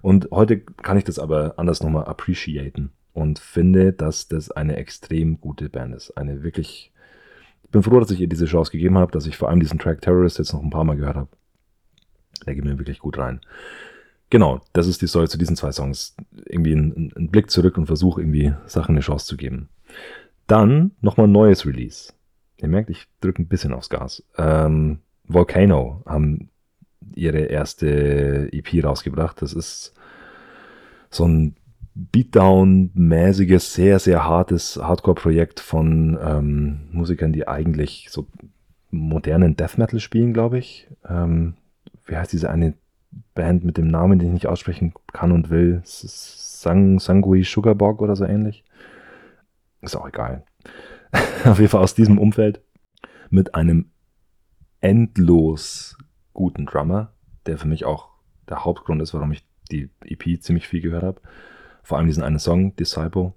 Und 0.00 0.28
heute 0.30 0.60
kann 0.60 0.96
ich 0.96 1.04
das 1.04 1.18
aber 1.18 1.54
anders 1.58 1.82
nochmal 1.82 2.04
appreciaten 2.04 2.90
und 3.12 3.38
finde, 3.38 3.92
dass 3.92 4.28
das 4.28 4.50
eine 4.50 4.76
extrem 4.76 5.40
gute 5.40 5.68
Band 5.68 5.94
ist. 5.94 6.16
Eine 6.16 6.42
wirklich. 6.42 6.92
Bin 7.76 7.82
froh, 7.82 8.00
dass 8.00 8.10
ich 8.10 8.22
ihr 8.22 8.26
diese 8.26 8.46
Chance 8.46 8.72
gegeben 8.72 8.96
habe, 8.96 9.12
dass 9.12 9.26
ich 9.26 9.36
vor 9.36 9.50
allem 9.50 9.60
diesen 9.60 9.78
Track 9.78 10.00
Terrorist 10.00 10.38
jetzt 10.38 10.54
noch 10.54 10.62
ein 10.62 10.70
paar 10.70 10.84
Mal 10.84 10.96
gehört 10.96 11.16
habe. 11.16 11.28
Der 12.46 12.54
geht 12.54 12.64
mir 12.64 12.78
wirklich 12.78 13.00
gut 13.00 13.18
rein. 13.18 13.42
Genau, 14.30 14.62
das 14.72 14.86
ist 14.86 15.02
die 15.02 15.06
Story 15.06 15.28
zu 15.28 15.36
diesen 15.36 15.56
zwei 15.56 15.72
Songs. 15.72 16.16
Irgendwie 16.46 16.72
einen 16.72 17.28
Blick 17.30 17.50
zurück 17.50 17.76
und 17.76 17.84
versuche 17.84 18.22
irgendwie 18.22 18.54
Sachen 18.64 18.94
eine 18.94 19.02
Chance 19.02 19.26
zu 19.26 19.36
geben. 19.36 19.68
Dann 20.46 20.92
nochmal 21.02 21.26
ein 21.26 21.32
neues 21.32 21.66
Release. 21.66 22.14
Ihr 22.56 22.68
merkt, 22.68 22.88
ich 22.88 23.08
drücke 23.20 23.42
ein 23.42 23.48
bisschen 23.48 23.74
aufs 23.74 23.90
Gas. 23.90 24.22
Ähm, 24.38 25.00
Volcano 25.24 26.02
haben 26.06 26.48
ihre 27.14 27.40
erste 27.40 28.48
EP 28.54 28.82
rausgebracht. 28.82 29.42
Das 29.42 29.52
ist 29.52 29.92
so 31.10 31.28
ein 31.28 31.56
Beatdown-mäßiges, 31.96 33.72
sehr, 33.72 33.98
sehr 33.98 34.24
hartes 34.24 34.76
Hardcore-Projekt 34.76 35.60
von 35.60 36.18
ähm, 36.22 36.80
Musikern, 36.92 37.32
die 37.32 37.48
eigentlich 37.48 38.08
so 38.10 38.26
modernen 38.90 39.56
Death 39.56 39.78
Metal 39.78 39.98
spielen, 39.98 40.34
glaube 40.34 40.58
ich. 40.58 40.88
Ähm, 41.08 41.54
wie 42.04 42.16
heißt 42.16 42.32
diese 42.32 42.50
eine 42.50 42.74
Band 43.34 43.64
mit 43.64 43.78
dem 43.78 43.88
Namen, 43.88 44.18
den 44.18 44.28
ich 44.28 44.34
nicht 44.34 44.46
aussprechen 44.46 44.92
kann 45.12 45.32
und 45.32 45.48
will? 45.48 45.80
Sang, 45.84 46.98
Sangui 46.98 47.44
Sugarbog 47.44 48.02
oder 48.02 48.14
so 48.14 48.26
ähnlich. 48.26 48.64
Ist 49.80 49.96
auch 49.96 50.06
egal. 50.06 50.44
Auf 51.44 51.58
jeden 51.58 51.70
Fall 51.70 51.82
aus 51.82 51.94
diesem 51.94 52.18
Umfeld 52.18 52.60
mit 53.30 53.54
einem 53.54 53.86
endlos 54.80 55.96
guten 56.34 56.66
Drummer, 56.66 57.12
der 57.46 57.56
für 57.56 57.68
mich 57.68 57.86
auch 57.86 58.10
der 58.48 58.64
Hauptgrund 58.64 59.00
ist, 59.00 59.14
warum 59.14 59.32
ich 59.32 59.44
die 59.70 59.88
EP 60.04 60.42
ziemlich 60.42 60.68
viel 60.68 60.82
gehört 60.82 61.02
habe. 61.02 61.20
Vor 61.86 61.98
allem 61.98 62.08
diesen 62.08 62.24
einen 62.24 62.40
Song, 62.40 62.74
Disciple. 62.74 63.32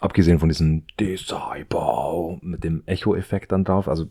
Abgesehen 0.00 0.40
von 0.40 0.48
diesem 0.48 0.84
Disciple 0.98 2.40
mit 2.42 2.64
dem 2.64 2.82
Echo-Effekt 2.84 3.52
dann 3.52 3.62
drauf. 3.62 3.86
Also 3.86 4.08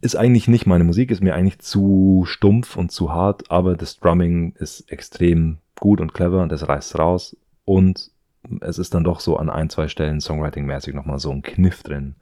ist 0.00 0.16
eigentlich 0.16 0.48
nicht 0.48 0.64
meine 0.64 0.84
Musik, 0.84 1.10
ist 1.10 1.22
mir 1.22 1.34
eigentlich 1.34 1.58
zu 1.58 2.24
stumpf 2.26 2.76
und 2.76 2.90
zu 2.90 3.12
hart, 3.12 3.50
aber 3.50 3.76
das 3.76 4.00
Drumming 4.00 4.54
ist 4.58 4.90
extrem 4.90 5.58
gut 5.78 6.00
und 6.00 6.14
clever 6.14 6.42
und 6.42 6.50
das 6.50 6.66
reißt 6.66 6.98
raus. 6.98 7.36
Und 7.66 8.10
es 8.62 8.78
ist 8.78 8.94
dann 8.94 9.04
doch 9.04 9.20
so 9.20 9.36
an 9.36 9.50
ein, 9.50 9.68
zwei 9.68 9.88
Stellen 9.88 10.20
Songwriting-mäßig 10.20 10.94
nochmal 10.94 11.18
so 11.18 11.32
ein 11.32 11.42
Kniff 11.42 11.82
drin, 11.82 12.14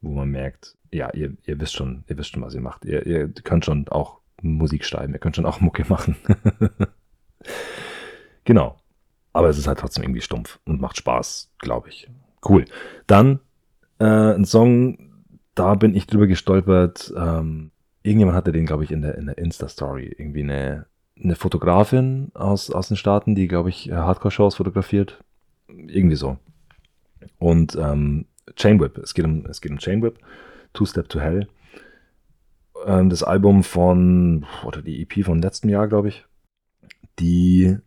wo 0.00 0.14
man 0.14 0.30
merkt, 0.30 0.74
ja, 0.90 1.12
ihr, 1.12 1.36
ihr 1.44 1.60
wisst 1.60 1.74
schon, 1.74 2.04
ihr 2.08 2.16
wisst 2.16 2.30
schon, 2.30 2.42
was 2.42 2.54
ihr 2.54 2.62
macht. 2.62 2.86
Ihr, 2.86 3.04
ihr 3.04 3.28
könnt 3.28 3.66
schon 3.66 3.86
auch 3.88 4.20
Musik 4.40 4.86
schreiben, 4.86 5.12
ihr 5.12 5.18
könnt 5.18 5.36
schon 5.36 5.44
auch 5.44 5.60
Mucke 5.60 5.84
machen. 5.86 6.16
genau. 8.44 8.78
Aber 9.32 9.48
es 9.48 9.58
ist 9.58 9.66
halt 9.66 9.78
trotzdem 9.78 10.04
irgendwie 10.04 10.20
stumpf 10.20 10.60
und 10.64 10.80
macht 10.80 10.96
Spaß, 10.96 11.50
glaube 11.58 11.88
ich. 11.88 12.08
Cool. 12.46 12.64
Dann 13.06 13.40
äh, 13.98 14.04
ein 14.04 14.44
Song, 14.44 14.98
da 15.54 15.74
bin 15.74 15.94
ich 15.94 16.06
drüber 16.06 16.26
gestolpert. 16.26 17.12
Ähm, 17.16 17.70
irgendjemand 18.02 18.36
hatte 18.36 18.52
den, 18.52 18.66
glaube 18.66 18.84
ich, 18.84 18.90
in 18.90 19.02
der, 19.02 19.16
in 19.16 19.26
der 19.26 19.38
Insta-Story. 19.38 20.14
Irgendwie 20.18 20.42
eine, 20.42 20.86
eine 21.22 21.36
Fotografin 21.36 22.30
aus, 22.34 22.70
aus 22.70 22.88
den 22.88 22.96
Staaten, 22.96 23.34
die, 23.34 23.48
glaube 23.48 23.70
ich, 23.70 23.90
Hardcore-Shows 23.90 24.56
fotografiert. 24.56 25.22
Irgendwie 25.68 26.16
so. 26.16 26.36
Und 27.38 27.76
ähm, 27.76 28.26
Chainwhip. 28.56 28.98
Es 28.98 29.14
geht 29.14 29.24
um, 29.24 29.46
es 29.46 29.60
geht 29.60 29.72
um 29.72 29.78
Chainwhip. 29.78 30.18
Two 30.72 30.86
Step 30.86 31.08
to 31.08 31.20
Hell. 31.20 31.48
Ähm, 32.86 33.08
das 33.08 33.22
Album 33.22 33.62
von, 33.62 34.46
oder 34.64 34.82
die 34.82 35.02
EP 35.02 35.24
von 35.24 35.40
letztem 35.40 35.70
Jahr, 35.70 35.88
glaube 35.88 36.08
ich, 36.08 36.26
die 37.18 37.78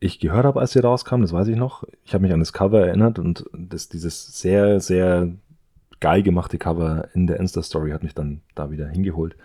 ich 0.00 0.18
gehört 0.18 0.44
habe, 0.44 0.60
als 0.60 0.72
sie 0.72 0.80
rauskam, 0.80 1.20
das 1.20 1.32
weiß 1.32 1.48
ich 1.48 1.56
noch. 1.56 1.84
Ich 2.04 2.14
habe 2.14 2.22
mich 2.22 2.32
an 2.32 2.40
das 2.40 2.52
Cover 2.52 2.86
erinnert 2.86 3.18
und 3.18 3.44
das, 3.52 3.88
dieses 3.88 4.40
sehr, 4.40 4.80
sehr 4.80 5.28
geil 6.00 6.22
gemachte 6.22 6.58
Cover 6.58 7.08
in 7.14 7.26
der 7.26 7.38
Insta-Story 7.38 7.90
hat 7.90 8.02
mich 8.02 8.14
dann 8.14 8.40
da 8.54 8.70
wieder 8.70 8.88
hingeholt. 8.88 9.36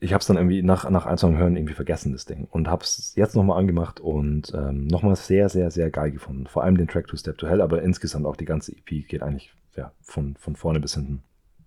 Ich 0.00 0.12
habe 0.12 0.20
es 0.20 0.26
dann 0.26 0.36
irgendwie 0.36 0.62
nach, 0.62 0.88
nach 0.90 1.06
ein, 1.06 1.16
zwei 1.16 1.34
Hören 1.34 1.56
irgendwie 1.56 1.74
vergessen, 1.74 2.12
das 2.12 2.26
Ding. 2.26 2.46
Und 2.50 2.68
habe 2.68 2.82
es 2.82 3.14
jetzt 3.16 3.34
nochmal 3.34 3.58
angemacht 3.58 4.00
und 4.00 4.52
ähm, 4.54 4.86
nochmal 4.86 5.16
sehr, 5.16 5.48
sehr, 5.48 5.70
sehr 5.70 5.90
geil 5.90 6.10
gefunden. 6.10 6.46
Vor 6.46 6.64
allem 6.64 6.76
den 6.76 6.88
Track 6.88 7.06
To 7.06 7.16
Step 7.16 7.38
to 7.38 7.46
Hell, 7.46 7.60
aber 7.60 7.82
insgesamt 7.82 8.26
auch 8.26 8.36
die 8.36 8.44
ganze 8.44 8.72
EP 8.72 9.08
geht 9.08 9.22
eigentlich 9.22 9.54
ja, 9.76 9.92
von, 10.02 10.36
von 10.36 10.56
vorne 10.56 10.80
bis 10.80 10.94
hinten 10.94 11.22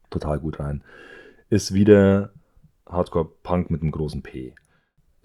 total 0.10 0.40
gut 0.40 0.60
rein 0.60 0.84
ist 1.50 1.74
wieder 1.74 2.32
Hardcore-Punk 2.88 3.70
mit 3.70 3.82
einem 3.82 3.92
großen 3.92 4.22
P. 4.22 4.54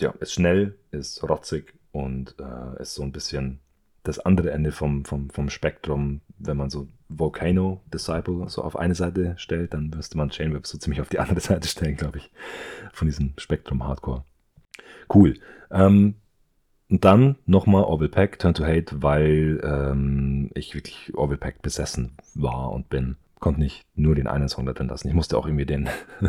Ja, 0.01 0.14
ist 0.20 0.32
schnell, 0.32 0.78
ist 0.91 1.22
rotzig 1.28 1.74
und 1.93 2.34
äh, 2.38 2.82
ist 2.82 2.95
so 2.95 3.03
ein 3.03 3.12
bisschen 3.12 3.61
das 4.03 4.18
andere 4.18 4.51
Ende 4.51 4.72
vom, 4.72 5.05
vom, 5.05 5.30
vom 5.30 5.51
Spektrum. 5.51 6.20
Wenn 6.38 6.57
man 6.57 6.70
so 6.70 6.88
Volcano 7.09 7.82
Disciple 7.93 8.49
so 8.49 8.62
auf 8.62 8.76
eine 8.76 8.95
Seite 8.95 9.34
stellt, 9.36 9.74
dann 9.74 9.91
müsste 9.91 10.16
man 10.16 10.30
Chainweb 10.30 10.66
so 10.66 10.78
ziemlich 10.78 11.01
auf 11.01 11.09
die 11.09 11.18
andere 11.20 11.41
Seite 11.41 11.68
stellen, 11.68 11.97
glaube 11.97 12.18
ich, 12.18 12.30
von 12.93 13.07
diesem 13.09 13.34
Spektrum 13.36 13.86
Hardcore. 13.86 14.24
Cool. 15.12 15.34
Ähm, 15.70 16.14
und 16.88 17.05
dann 17.05 17.36
nochmal 17.47 17.84
Orville 17.84 18.11
Peck, 18.11 18.38
Turn 18.38 18.55
to 18.55 18.64
Hate, 18.64 19.03
weil 19.03 19.61
ähm, 19.62 20.51
ich 20.55 20.74
wirklich 20.74 21.12
Orville 21.14 21.38
Peck 21.38 21.62
besessen 21.62 22.16
war 22.34 22.72
und 22.72 22.88
bin 22.88 23.16
konnte 23.38 23.61
nicht 23.61 23.86
nur 23.95 24.14
den 24.14 24.26
einen 24.26 24.49
Song 24.49 24.66
da 24.66 24.72
drin 24.72 24.88
lassen. 24.88 25.09
Ich 25.09 25.14
musste 25.14 25.36
auch 25.36 25.47
irgendwie 25.47 25.66
den, 25.66 25.88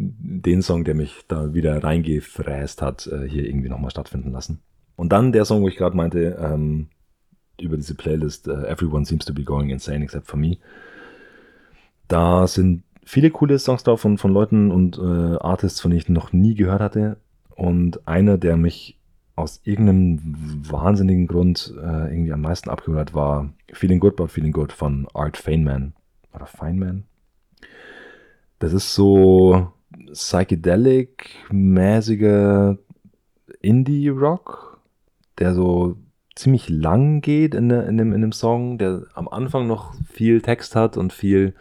den 0.00 0.62
Song, 0.62 0.84
der 0.84 0.94
mich 0.94 1.24
da 1.28 1.52
wieder 1.52 1.82
reingefräst 1.82 2.82
hat, 2.82 3.06
äh, 3.06 3.28
hier 3.28 3.44
irgendwie 3.46 3.68
nochmal 3.68 3.90
stattfinden 3.90 4.32
lassen. 4.32 4.60
Und 4.96 5.10
dann 5.12 5.32
der 5.32 5.44
Song, 5.44 5.62
wo 5.62 5.68
ich 5.68 5.76
gerade 5.76 5.96
meinte, 5.96 6.38
ähm, 6.40 6.88
über 7.60 7.76
diese 7.76 7.94
Playlist, 7.94 8.48
uh, 8.48 8.64
Everyone 8.64 9.04
Seems 9.04 9.24
to 9.24 9.34
be 9.34 9.44
Going 9.44 9.70
Insane 9.70 10.04
Except 10.04 10.26
for 10.26 10.38
Me. 10.38 10.58
Da 12.08 12.46
sind 12.46 12.82
viele 13.04 13.30
coole 13.30 13.58
Songs 13.58 13.82
drauf 13.82 14.00
von, 14.00 14.18
von 14.18 14.32
Leuten 14.32 14.70
und 14.70 14.98
äh, 14.98 15.36
Artists, 15.38 15.80
von 15.80 15.90
denen 15.90 16.00
ich 16.00 16.08
noch 16.08 16.32
nie 16.32 16.54
gehört 16.54 16.80
hatte. 16.80 17.18
Und 17.54 18.06
einer, 18.08 18.38
der 18.38 18.56
mich 18.56 18.98
aus 19.36 19.60
irgendeinem 19.64 20.20
wahnsinnigen 20.70 21.26
Grund 21.26 21.74
äh, 21.76 22.12
irgendwie 22.12 22.32
am 22.32 22.40
meisten 22.40 22.70
abgeholt 22.70 22.98
hat, 22.98 23.14
war 23.14 23.52
Feeling 23.72 24.00
Good 24.00 24.16
But 24.16 24.30
Feeling 24.30 24.52
Good 24.52 24.72
von 24.72 25.06
Art 25.14 25.36
Feynman 25.36 25.94
oder 26.34 26.46
Feynman. 26.46 27.04
Das 28.58 28.72
ist 28.72 28.94
so 28.94 29.72
psychedelic-mäßiger 30.12 32.78
Indie-Rock, 33.60 34.80
der 35.38 35.54
so 35.54 35.96
ziemlich 36.34 36.68
lang 36.68 37.20
geht 37.20 37.54
in, 37.54 37.70
in, 37.70 37.98
dem, 37.98 38.12
in 38.12 38.20
dem 38.20 38.32
Song, 38.32 38.78
der 38.78 39.06
am 39.14 39.28
Anfang 39.28 39.66
noch 39.66 39.94
viel 40.12 40.40
Text 40.40 40.76
hat 40.76 40.96
und 40.96 41.12
viel, 41.12 41.54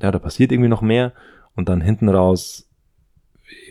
ja, 0.00 0.10
da 0.10 0.18
passiert 0.18 0.52
irgendwie 0.52 0.70
noch 0.70 0.82
mehr 0.82 1.12
und 1.54 1.68
dann 1.68 1.80
hinten 1.80 2.08
raus 2.08 2.68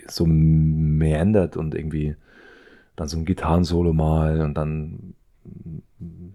so 0.08 0.26
meandert 0.26 1.58
und 1.58 1.76
irgendwie 1.76 2.16
dann 2.96 3.08
so 3.08 3.18
ein 3.18 3.26
Gitarrensolo 3.26 3.94
mal 3.94 4.42
und 4.42 4.56
dann, 4.56 5.16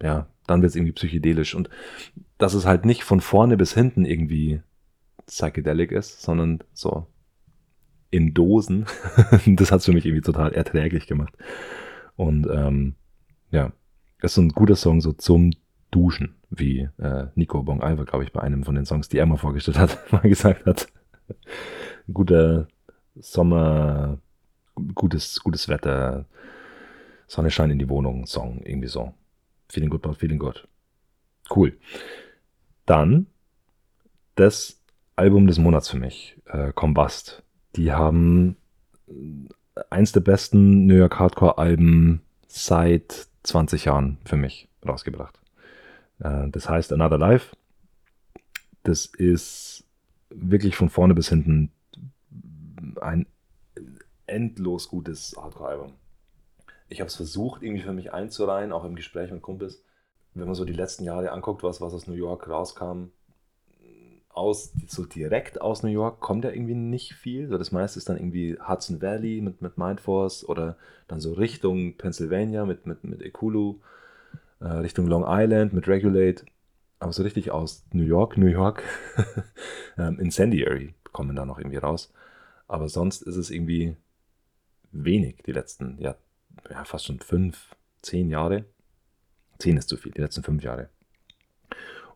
ja, 0.01 0.27
dann 0.47 0.61
wird 0.61 0.71
es 0.71 0.75
irgendwie 0.75 0.93
psychedelisch. 0.93 1.55
Und 1.55 1.69
dass 2.37 2.53
es 2.53 2.65
halt 2.65 2.85
nicht 2.85 3.03
von 3.03 3.21
vorne 3.21 3.55
bis 3.55 3.73
hinten 3.73 4.05
irgendwie 4.05 4.61
psychedelic 5.27 5.91
ist, 5.91 6.21
sondern 6.21 6.59
so 6.73 7.07
in 8.11 8.33
Dosen. 8.33 8.85
das 9.45 9.71
hat 9.71 9.79
es 9.79 9.85
für 9.85 9.93
mich 9.93 10.05
irgendwie 10.05 10.21
total 10.21 10.53
erträglich 10.53 11.07
gemacht. 11.07 11.33
Und 12.15 12.47
ähm, 12.51 12.95
ja, 13.51 13.71
ist 14.21 14.35
so 14.35 14.41
ein 14.41 14.49
guter 14.49 14.75
Song 14.75 15.01
so 15.01 15.13
zum 15.13 15.51
Duschen, 15.91 16.35
wie 16.49 16.89
äh, 16.97 17.27
Nico 17.35 17.63
Bong 17.63 17.81
Alva, 17.81 18.03
glaube 18.03 18.23
ich, 18.23 18.31
bei 18.31 18.41
einem 18.41 18.63
von 18.63 18.75
den 18.75 18.85
Songs, 18.85 19.09
die 19.09 19.17
er 19.17 19.25
mal 19.25 19.37
vorgestellt 19.37 19.79
hat, 19.79 19.99
mal 20.11 20.21
gesagt 20.21 20.65
hat. 20.65 20.87
guter 22.13 22.67
Sommer, 23.15 24.19
gutes, 24.95 25.39
gutes 25.41 25.67
Wetter, 25.67 26.25
Sonne 27.27 27.51
scheint 27.51 27.71
in 27.71 27.79
die 27.79 27.89
Wohnung 27.89 28.25
Song, 28.25 28.61
irgendwie 28.63 28.87
so. 28.87 29.13
Feeling 29.67 29.89
good 29.89 30.03
about 30.03 30.15
feeling 30.15 30.39
good. 30.39 30.67
Cool. 31.49 31.77
Dann 32.85 33.27
das 34.35 34.81
Album 35.15 35.47
des 35.47 35.59
Monats 35.59 35.89
für 35.89 35.97
mich, 35.97 36.37
äh, 36.45 36.71
Combust. 36.73 37.43
Die 37.75 37.91
haben 37.91 38.57
äh, 39.07 39.81
eins 39.89 40.11
der 40.11 40.21
besten 40.21 40.85
New 40.85 40.95
York 40.95 41.19
Hardcore-Alben 41.19 42.21
seit 42.47 43.27
20 43.43 43.85
Jahren 43.85 44.17
für 44.25 44.37
mich 44.37 44.67
rausgebracht. 44.85 45.39
Äh, 46.19 46.49
das 46.49 46.69
heißt 46.69 46.91
Another 46.93 47.17
Life. 47.17 47.55
Das 48.83 49.05
ist 49.05 49.83
wirklich 50.29 50.75
von 50.75 50.89
vorne 50.89 51.13
bis 51.13 51.29
hinten 51.29 51.71
ein 53.01 53.27
endlos 54.25 54.87
gutes 54.89 55.35
Hardcore-Album. 55.37 55.93
Ich 56.87 57.01
habe 57.01 57.07
es 57.07 57.15
versucht, 57.15 57.61
irgendwie 57.61 57.83
für 57.83 57.93
mich 57.93 58.13
einzureihen, 58.13 58.71
auch 58.71 58.83
im 58.83 58.95
Gespräch 58.95 59.31
mit 59.31 59.41
Kumpels. 59.41 59.83
Wenn 60.33 60.45
man 60.45 60.55
so 60.55 60.65
die 60.65 60.73
letzten 60.73 61.03
Jahre 61.03 61.31
anguckt, 61.31 61.63
was, 61.63 61.81
was 61.81 61.93
aus 61.93 62.07
New 62.07 62.13
York 62.13 62.47
rauskam, 62.47 63.11
aus, 64.39 64.71
so 64.87 65.05
direkt 65.05 65.59
aus 65.59 65.83
New 65.83 65.89
York 65.89 66.21
kommt 66.21 66.45
ja 66.45 66.51
irgendwie 66.51 66.73
nicht 66.73 67.13
viel. 67.13 67.49
So 67.49 67.57
das 67.57 67.71
meiste 67.71 67.99
ist 67.99 68.07
dann 68.07 68.17
irgendwie 68.17 68.57
Hudson 68.59 69.01
Valley 69.01 69.41
mit, 69.41 69.61
mit 69.61 69.77
Mindforce 69.77 70.47
oder 70.47 70.77
dann 71.07 71.19
so 71.19 71.33
Richtung 71.33 71.97
Pennsylvania 71.97 72.65
mit, 72.65 72.85
mit, 72.85 73.03
mit 73.03 73.21
Ekulu, 73.21 73.79
äh, 74.61 74.67
Richtung 74.67 75.07
Long 75.07 75.25
Island 75.27 75.73
mit 75.73 75.87
Regulate. 75.87 76.45
Aber 76.99 77.11
so 77.11 77.21
richtig 77.23 77.51
aus 77.51 77.85
New 77.91 78.03
York, 78.03 78.37
New 78.37 78.47
York, 78.47 78.83
ähm, 79.97 80.19
Incendiary 80.19 80.95
kommen 81.11 81.35
da 81.35 81.45
noch 81.45 81.59
irgendwie 81.59 81.77
raus. 81.77 82.11
Aber 82.67 82.87
sonst 82.87 83.21
ist 83.23 83.35
es 83.35 83.51
irgendwie 83.51 83.95
wenig 84.91 85.43
die 85.45 85.51
letzten, 85.51 85.97
ja, 85.99 86.15
ja 86.69 86.85
fast 86.85 87.05
schon 87.05 87.19
fünf, 87.19 87.75
zehn 88.01 88.29
Jahre. 88.29 88.65
Zehn 89.57 89.75
ist 89.75 89.89
zu 89.89 89.97
viel, 89.97 90.13
die 90.13 90.21
letzten 90.21 90.43
fünf 90.43 90.63
Jahre. 90.63 90.89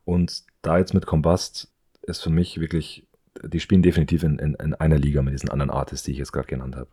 Und 0.05 0.43
da 0.61 0.77
jetzt 0.77 0.93
mit 0.93 1.05
Combust 1.05 1.72
ist 2.03 2.21
für 2.21 2.29
mich 2.29 2.59
wirklich, 2.59 3.07
die 3.43 3.59
spielen 3.59 3.81
definitiv 3.81 4.23
in, 4.23 4.39
in, 4.39 4.53
in 4.55 4.73
einer 4.75 4.97
Liga 4.97 5.21
mit 5.21 5.33
diesen 5.33 5.49
anderen 5.49 5.71
Artists, 5.71 6.05
die 6.05 6.11
ich 6.11 6.17
jetzt 6.17 6.31
gerade 6.31 6.47
genannt 6.47 6.75
habe. 6.75 6.89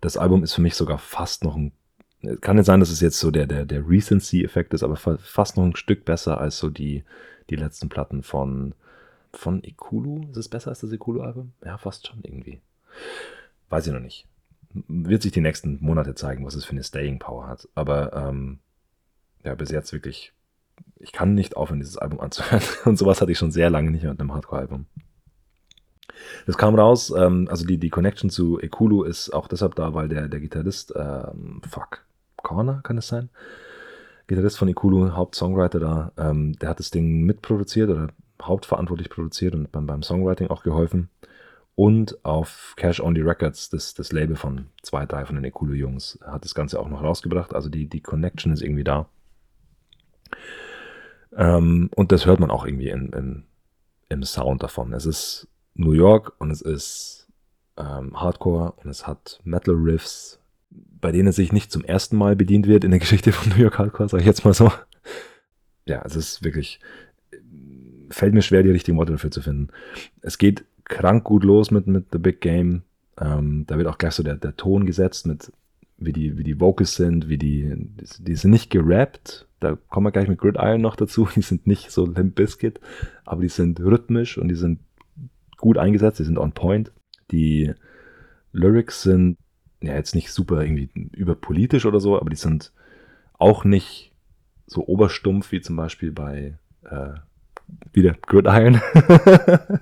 Das 0.00 0.16
Album 0.16 0.42
ist 0.42 0.54
für 0.54 0.60
mich 0.60 0.74
sogar 0.74 0.98
fast 0.98 1.44
noch 1.44 1.56
ein, 1.56 1.72
kann 2.40 2.56
nicht 2.56 2.66
sein, 2.66 2.80
dass 2.80 2.90
es 2.90 3.00
jetzt 3.00 3.18
so 3.18 3.30
der, 3.30 3.46
der, 3.46 3.64
der 3.64 3.88
Recency-Effekt 3.88 4.74
ist, 4.74 4.82
aber 4.82 4.96
fast 4.96 5.56
noch 5.56 5.64
ein 5.64 5.76
Stück 5.76 6.04
besser 6.04 6.40
als 6.40 6.58
so 6.58 6.68
die, 6.68 7.04
die 7.50 7.56
letzten 7.56 7.88
Platten 7.88 8.22
von, 8.22 8.74
von 9.32 9.62
Ikulu. 9.62 10.28
Ist 10.30 10.36
es 10.36 10.48
besser 10.48 10.70
als 10.70 10.80
das 10.80 10.92
Ikulu-Album? 10.92 11.52
Ja, 11.64 11.78
fast 11.78 12.08
schon 12.08 12.20
irgendwie. 12.22 12.60
Weiß 13.68 13.86
ich 13.86 13.92
noch 13.92 14.00
nicht. 14.00 14.26
Wird 14.88 15.22
sich 15.22 15.32
die 15.32 15.40
nächsten 15.40 15.78
Monate 15.80 16.14
zeigen, 16.14 16.44
was 16.44 16.54
es 16.54 16.64
für 16.64 16.72
eine 16.72 16.84
Staying 16.84 17.18
Power 17.18 17.46
hat. 17.46 17.68
Aber 17.74 18.12
ähm, 18.12 18.58
ja, 19.44 19.54
bis 19.54 19.70
jetzt 19.70 19.92
wirklich 19.92 20.32
ich 21.00 21.12
kann 21.12 21.34
nicht 21.34 21.56
aufhören, 21.56 21.80
dieses 21.80 21.96
Album 21.96 22.20
anzuhören. 22.20 22.62
Und 22.84 22.98
sowas 22.98 23.20
hatte 23.20 23.32
ich 23.32 23.38
schon 23.38 23.50
sehr 23.50 23.70
lange 23.70 23.90
nicht 23.90 24.02
mehr 24.02 24.12
mit 24.12 24.20
einem 24.20 24.34
Hardcore-Album. 24.34 24.86
Das 26.46 26.58
kam 26.58 26.74
raus, 26.74 27.12
ähm, 27.16 27.48
also 27.50 27.66
die, 27.66 27.78
die 27.78 27.90
Connection 27.90 28.30
zu 28.30 28.60
Ekulu 28.60 29.04
ist 29.04 29.30
auch 29.30 29.48
deshalb 29.48 29.74
da, 29.74 29.94
weil 29.94 30.08
der, 30.08 30.28
der 30.28 30.40
Gitarrist, 30.40 30.92
ähm, 30.96 31.62
fuck, 31.68 32.04
Corner 32.42 32.80
kann 32.82 32.98
es 32.98 33.08
sein? 33.08 33.30
Gitarrist 34.26 34.58
von 34.58 34.68
Ekulu, 34.68 35.12
Hauptsongwriter 35.12 35.80
da, 35.80 36.12
ähm, 36.16 36.58
der 36.58 36.70
hat 36.70 36.80
das 36.80 36.90
Ding 36.90 37.22
mitproduziert 37.22 37.88
oder 37.88 38.08
hauptverantwortlich 38.42 39.10
produziert 39.10 39.54
und 39.54 39.72
beim, 39.72 39.86
beim 39.86 40.02
Songwriting 40.02 40.48
auch 40.48 40.62
geholfen. 40.62 41.08
Und 41.74 42.24
auf 42.24 42.74
Cash 42.76 43.00
Only 43.00 43.22
Records, 43.22 43.70
das, 43.70 43.94
das 43.94 44.10
Label 44.10 44.34
von 44.34 44.66
zwei, 44.82 45.06
drei 45.06 45.24
von 45.24 45.36
den 45.36 45.44
Ekulu-Jungs, 45.44 46.18
hat 46.26 46.44
das 46.44 46.54
Ganze 46.54 46.80
auch 46.80 46.88
noch 46.88 47.02
rausgebracht. 47.02 47.54
Also 47.54 47.68
die, 47.68 47.86
die 47.86 48.00
Connection 48.00 48.52
ist 48.52 48.62
irgendwie 48.62 48.84
da. 48.84 49.06
Ähm, 51.36 51.90
und 51.94 52.12
das 52.12 52.26
hört 52.26 52.40
man 52.40 52.50
auch 52.50 52.66
irgendwie 52.66 52.88
in, 52.88 53.12
in, 53.12 53.44
im 54.08 54.22
Sound 54.24 54.62
davon. 54.62 54.92
Es 54.92 55.06
ist 55.06 55.48
New 55.74 55.92
York 55.92 56.32
und 56.38 56.50
es 56.50 56.60
ist 56.60 57.28
ähm, 57.76 58.20
Hardcore 58.20 58.72
und 58.72 58.90
es 58.90 59.06
hat 59.06 59.40
Metal 59.44 59.74
Riffs, 59.74 60.40
bei 60.70 61.12
denen 61.12 61.28
es 61.28 61.36
sich 61.36 61.52
nicht 61.52 61.70
zum 61.70 61.84
ersten 61.84 62.16
Mal 62.16 62.36
bedient 62.36 62.66
wird 62.66 62.84
in 62.84 62.90
der 62.90 63.00
Geschichte 63.00 63.32
von 63.32 63.50
New 63.50 63.62
York 63.62 63.78
Hardcore, 63.78 64.08
sage 64.08 64.22
ich 64.22 64.26
jetzt 64.26 64.44
mal 64.44 64.54
so. 64.54 64.70
Ja, 65.86 66.02
es 66.04 66.16
ist 66.16 66.44
wirklich, 66.44 66.80
fällt 68.10 68.34
mir 68.34 68.42
schwer, 68.42 68.62
die 68.62 68.70
richtigen 68.70 68.98
Worte 68.98 69.12
dafür 69.12 69.30
zu 69.30 69.40
finden. 69.40 69.68
Es 70.20 70.38
geht 70.38 70.64
krank 70.84 71.24
gut 71.24 71.44
los 71.44 71.70
mit, 71.70 71.86
mit 71.86 72.06
The 72.12 72.18
Big 72.18 72.40
Game. 72.40 72.82
Ähm, 73.20 73.64
da 73.66 73.78
wird 73.78 73.86
auch 73.86 73.98
gleich 73.98 74.14
so 74.14 74.22
der, 74.22 74.36
der 74.36 74.56
Ton 74.56 74.86
gesetzt 74.86 75.26
mit, 75.26 75.52
wie 75.96 76.12
die, 76.12 76.36
wie 76.38 76.44
die 76.44 76.60
Vocals 76.60 76.94
sind, 76.94 77.28
wie 77.28 77.38
die, 77.38 77.74
die 78.18 78.36
sind 78.36 78.50
nicht 78.50 78.70
gerappt, 78.70 79.47
da 79.60 79.76
kommen 79.88 80.06
wir 80.06 80.12
gleich 80.12 80.28
mit 80.28 80.38
Gridiron 80.38 80.80
noch 80.80 80.96
dazu. 80.96 81.28
Die 81.34 81.42
sind 81.42 81.66
nicht 81.66 81.90
so 81.90 82.06
Limp 82.06 82.34
Biscuit, 82.34 82.80
aber 83.24 83.42
die 83.42 83.48
sind 83.48 83.80
rhythmisch 83.80 84.38
und 84.38 84.48
die 84.48 84.54
sind 84.54 84.80
gut 85.56 85.78
eingesetzt, 85.78 86.20
die 86.20 86.24
sind 86.24 86.38
on 86.38 86.52
point. 86.52 86.92
Die 87.30 87.74
Lyrics 88.52 89.02
sind 89.02 89.36
ja 89.80 89.94
jetzt 89.94 90.14
nicht 90.14 90.32
super 90.32 90.62
irgendwie 90.62 90.90
überpolitisch 91.12 91.86
oder 91.86 92.00
so, 92.00 92.18
aber 92.18 92.30
die 92.30 92.36
sind 92.36 92.72
auch 93.34 93.64
nicht 93.64 94.12
so 94.66 94.86
oberstumpf 94.86 95.52
wie 95.52 95.60
zum 95.60 95.76
Beispiel 95.76 96.12
bei 96.12 96.58
äh, 96.84 97.14
wieder 97.92 98.14
Gridiron. 98.22 98.80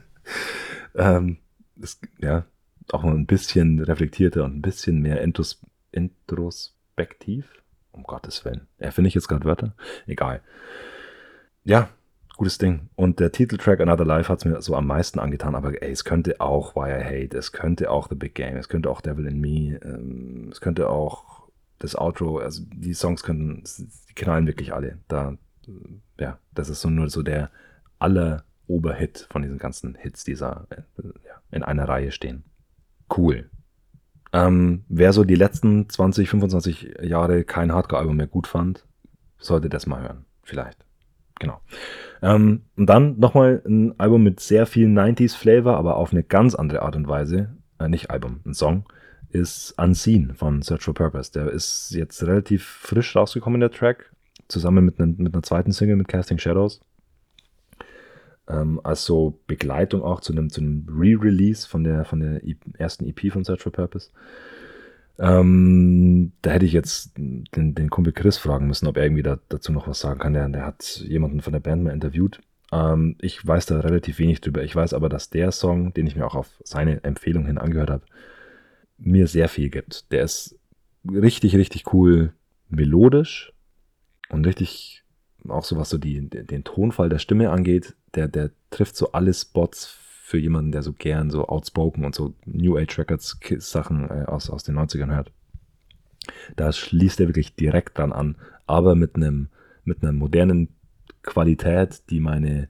ähm, 0.95 1.39
das, 1.77 2.01
ja, 2.18 2.45
auch 2.93 3.05
ein 3.05 3.27
bisschen 3.27 3.81
reflektierter 3.81 4.45
und 4.45 4.57
ein 4.57 4.62
bisschen 4.62 5.01
mehr 5.01 5.20
intros 5.20 5.61
introspektiv 5.93 7.62
um 7.97 8.05
Gottes 8.05 8.44
Willen. 8.44 8.68
Ja, 8.78 8.90
finde 8.90 9.09
ich 9.09 9.14
jetzt 9.14 9.28
gerade 9.28 9.44
Wörter? 9.44 9.74
Egal. 10.07 10.40
Ja, 11.64 11.88
gutes 12.36 12.59
Ding. 12.59 12.88
Und 12.94 13.18
der 13.18 13.32
Titeltrack 13.32 13.80
Another 13.80 14.05
Life 14.05 14.28
hat 14.28 14.38
es 14.38 14.44
mir 14.44 14.61
so 14.61 14.76
am 14.76 14.86
meisten 14.86 15.18
angetan, 15.18 15.55
aber 15.55 15.82
ey, 15.82 15.90
es 15.90 16.05
könnte 16.05 16.40
auch 16.40 16.76
Why 16.76 17.01
I 17.01 17.05
Hate, 17.05 17.36
es 17.36 17.53
könnte 17.53 17.90
auch 17.90 18.09
The 18.09 18.14
Big 18.14 18.34
Game, 18.34 18.57
es 18.57 18.68
könnte 18.68 18.90
auch 18.90 19.01
Devil 19.01 19.26
in 19.26 19.40
Me, 19.40 19.80
ähm, 19.82 20.49
es 20.53 20.61
könnte 20.61 20.88
auch 20.88 21.49
das 21.78 21.97
Outro, 21.97 22.38
also 22.38 22.62
die 22.72 22.94
Songs 22.94 23.22
könnten, 23.22 23.64
die 24.09 24.14
knallen 24.14 24.47
wirklich 24.47 24.72
alle. 24.72 24.99
Da, 25.09 25.36
ja, 26.18 26.38
das 26.55 26.68
ist 26.68 26.80
so 26.80 26.90
nur 26.90 27.09
so 27.11 27.22
der 27.22 27.51
aller 27.99 28.44
Oberhit 28.66 29.26
von 29.30 29.42
diesen 29.42 29.59
ganzen 29.59 29.94
Hits, 29.94 30.24
die 30.24 30.32
äh, 30.32 30.36
ja, 30.36 31.42
in 31.51 31.62
einer 31.62 31.88
Reihe 31.88 32.11
stehen. 32.11 32.44
Cool. 33.14 33.51
Ähm, 34.37 34.84
wer 34.89 35.12
so 35.12 35.24
die 35.24 35.34
letzten 35.34 35.89
20, 35.89 36.28
25 36.28 36.97
Jahre 37.03 37.45
kein 37.45 37.72
Hardcore-Album 37.72 38.16
mehr 38.16 38.26
gut 38.26 38.47
fand, 38.47 38.84
sollte 39.39 39.68
das 39.70 39.87
mal 39.87 40.03
hören. 40.03 40.26
Vielleicht. 40.43 40.84
Genau. 41.39 41.61
Ähm, 42.22 42.62
und 42.76 42.87
dann 42.87 43.18
nochmal 43.18 43.62
ein 43.66 43.99
Album 43.99 44.22
mit 44.22 44.41
sehr 44.41 44.66
viel 44.66 44.89
90s-Flavor, 44.89 45.76
aber 45.76 45.97
auf 45.97 46.12
eine 46.12 46.22
ganz 46.22 46.55
andere 46.55 46.82
Art 46.82 46.97
und 46.97 47.09
Weise. 47.09 47.57
Äh, 47.78 47.89
nicht 47.89 48.11
Album, 48.11 48.41
ein 48.45 48.55
Song. 48.55 48.84
Ist 49.30 49.74
Unseen 49.78 50.34
von 50.34 50.62
Search 50.62 50.84
for 50.84 50.95
Purpose. 50.95 51.32
Der 51.32 51.51
ist 51.51 51.91
jetzt 51.93 52.22
relativ 52.22 52.64
frisch 52.64 53.16
rausgekommen, 53.16 53.61
der 53.61 53.70
Track. 53.70 54.12
Zusammen 54.49 54.84
mit, 54.84 54.99
ne, 54.99 55.07
mit 55.07 55.34
einer 55.34 55.43
zweiten 55.43 55.72
Single 55.72 55.97
mit 55.97 56.09
Casting 56.09 56.39
Shadows 56.39 56.80
ähm, 58.49 58.80
als 58.84 59.05
so 59.05 59.40
Begleitung 59.47 60.03
auch 60.03 60.20
zu 60.20 60.32
einem, 60.32 60.51
zu 60.51 60.61
einem 60.61 60.86
Re-Release 60.88 61.68
von 61.68 61.84
der, 61.84 62.05
von 62.05 62.20
der 62.20 62.44
e 62.44 62.57
ersten 62.78 63.07
EP 63.07 63.32
von 63.32 63.44
Search 63.44 63.62
for 63.62 63.72
Purpose. 63.72 64.11
Ähm, 65.18 66.32
da 66.42 66.51
hätte 66.51 66.66
ich 66.66 66.72
jetzt 66.72 67.16
den, 67.16 67.74
den 67.74 67.90
Kumpel 67.90 68.12
Chris 68.12 68.36
fragen 68.36 68.66
müssen, 68.66 68.86
ob 68.86 68.97
er 68.97 69.05
irgendwie 69.05 69.22
da, 69.22 69.38
dazu 69.49 69.72
noch 69.72 69.88
was 69.88 70.01
sagen 70.01 70.20
kann. 70.20 70.34
Der, 70.34 70.49
der 70.49 70.66
hat 70.66 71.03
jemanden 71.07 71.40
von 71.40 71.53
der 71.53 71.61
Band 71.61 71.82
mal 71.82 71.92
interviewt. 71.92 72.40
Ähm, 72.72 73.16
ich 73.20 73.44
weiß 73.44 73.66
da 73.66 73.80
relativ 73.80 74.18
wenig 74.18 74.40
drüber. 74.40 74.62
Ich 74.62 74.76
weiß 74.76 74.92
aber, 74.92 75.09
dass 75.09 75.30
der 75.30 75.53
Song, 75.53 75.94
den 75.94 76.07
ich 76.07 76.16
mir 76.16 76.26
auch 76.26 76.34
auf 76.34 76.61
seine 76.64 77.03
Empfehlung 77.05 77.47
hin 77.47 77.59
angehört 77.59 77.90
habe, 77.90 78.05
mir 78.99 79.26
sehr 79.26 79.49
viel 79.49 79.70
gibt. 79.70 80.11
Der 80.12 80.22
ist 80.22 80.59
richtig, 81.11 81.57
richtig 81.57 81.92
cool 81.92 82.32
melodisch 82.68 83.53
und 84.28 84.47
richtig 84.47 85.05
auch 85.51 85.64
so 85.64 85.76
was 85.76 85.90
so 85.90 85.99
die, 85.99 86.28
den 86.28 86.64
Tonfall 86.64 87.09
der 87.09 87.18
Stimme 87.18 87.51
angeht, 87.51 87.94
der, 88.14 88.28
der 88.28 88.51
trifft 88.70 88.97
so 88.97 89.12
alle 89.12 89.32
Spots 89.34 89.86
für 90.26 90.38
jemanden, 90.38 90.72
der 90.72 90.82
so 90.82 90.92
gern 90.92 91.30
so 91.30 91.47
outspoken 91.47 92.05
und 92.05 92.14
so 92.14 92.34
New 92.44 92.76
Age 92.76 92.99
Records 92.99 93.38
Sachen 93.59 94.11
äh, 94.11 94.24
aus, 94.26 94.51
aus 94.51 94.64
den 94.64 94.76
90ern 94.76 95.14
hört. 95.14 95.30
Da 96.57 96.72
schließt 96.72 97.20
er 97.20 97.28
wirklich 97.28 97.55
direkt 97.55 97.99
dran 97.99 98.12
an, 98.12 98.36
aber 98.66 98.97
mit 98.97 99.14
einem, 99.14 99.49
mit 99.84 100.03
einer 100.03 100.12
modernen 100.12 100.68
Qualität, 101.22 102.03
die 102.11 102.18
meine 102.20 102.68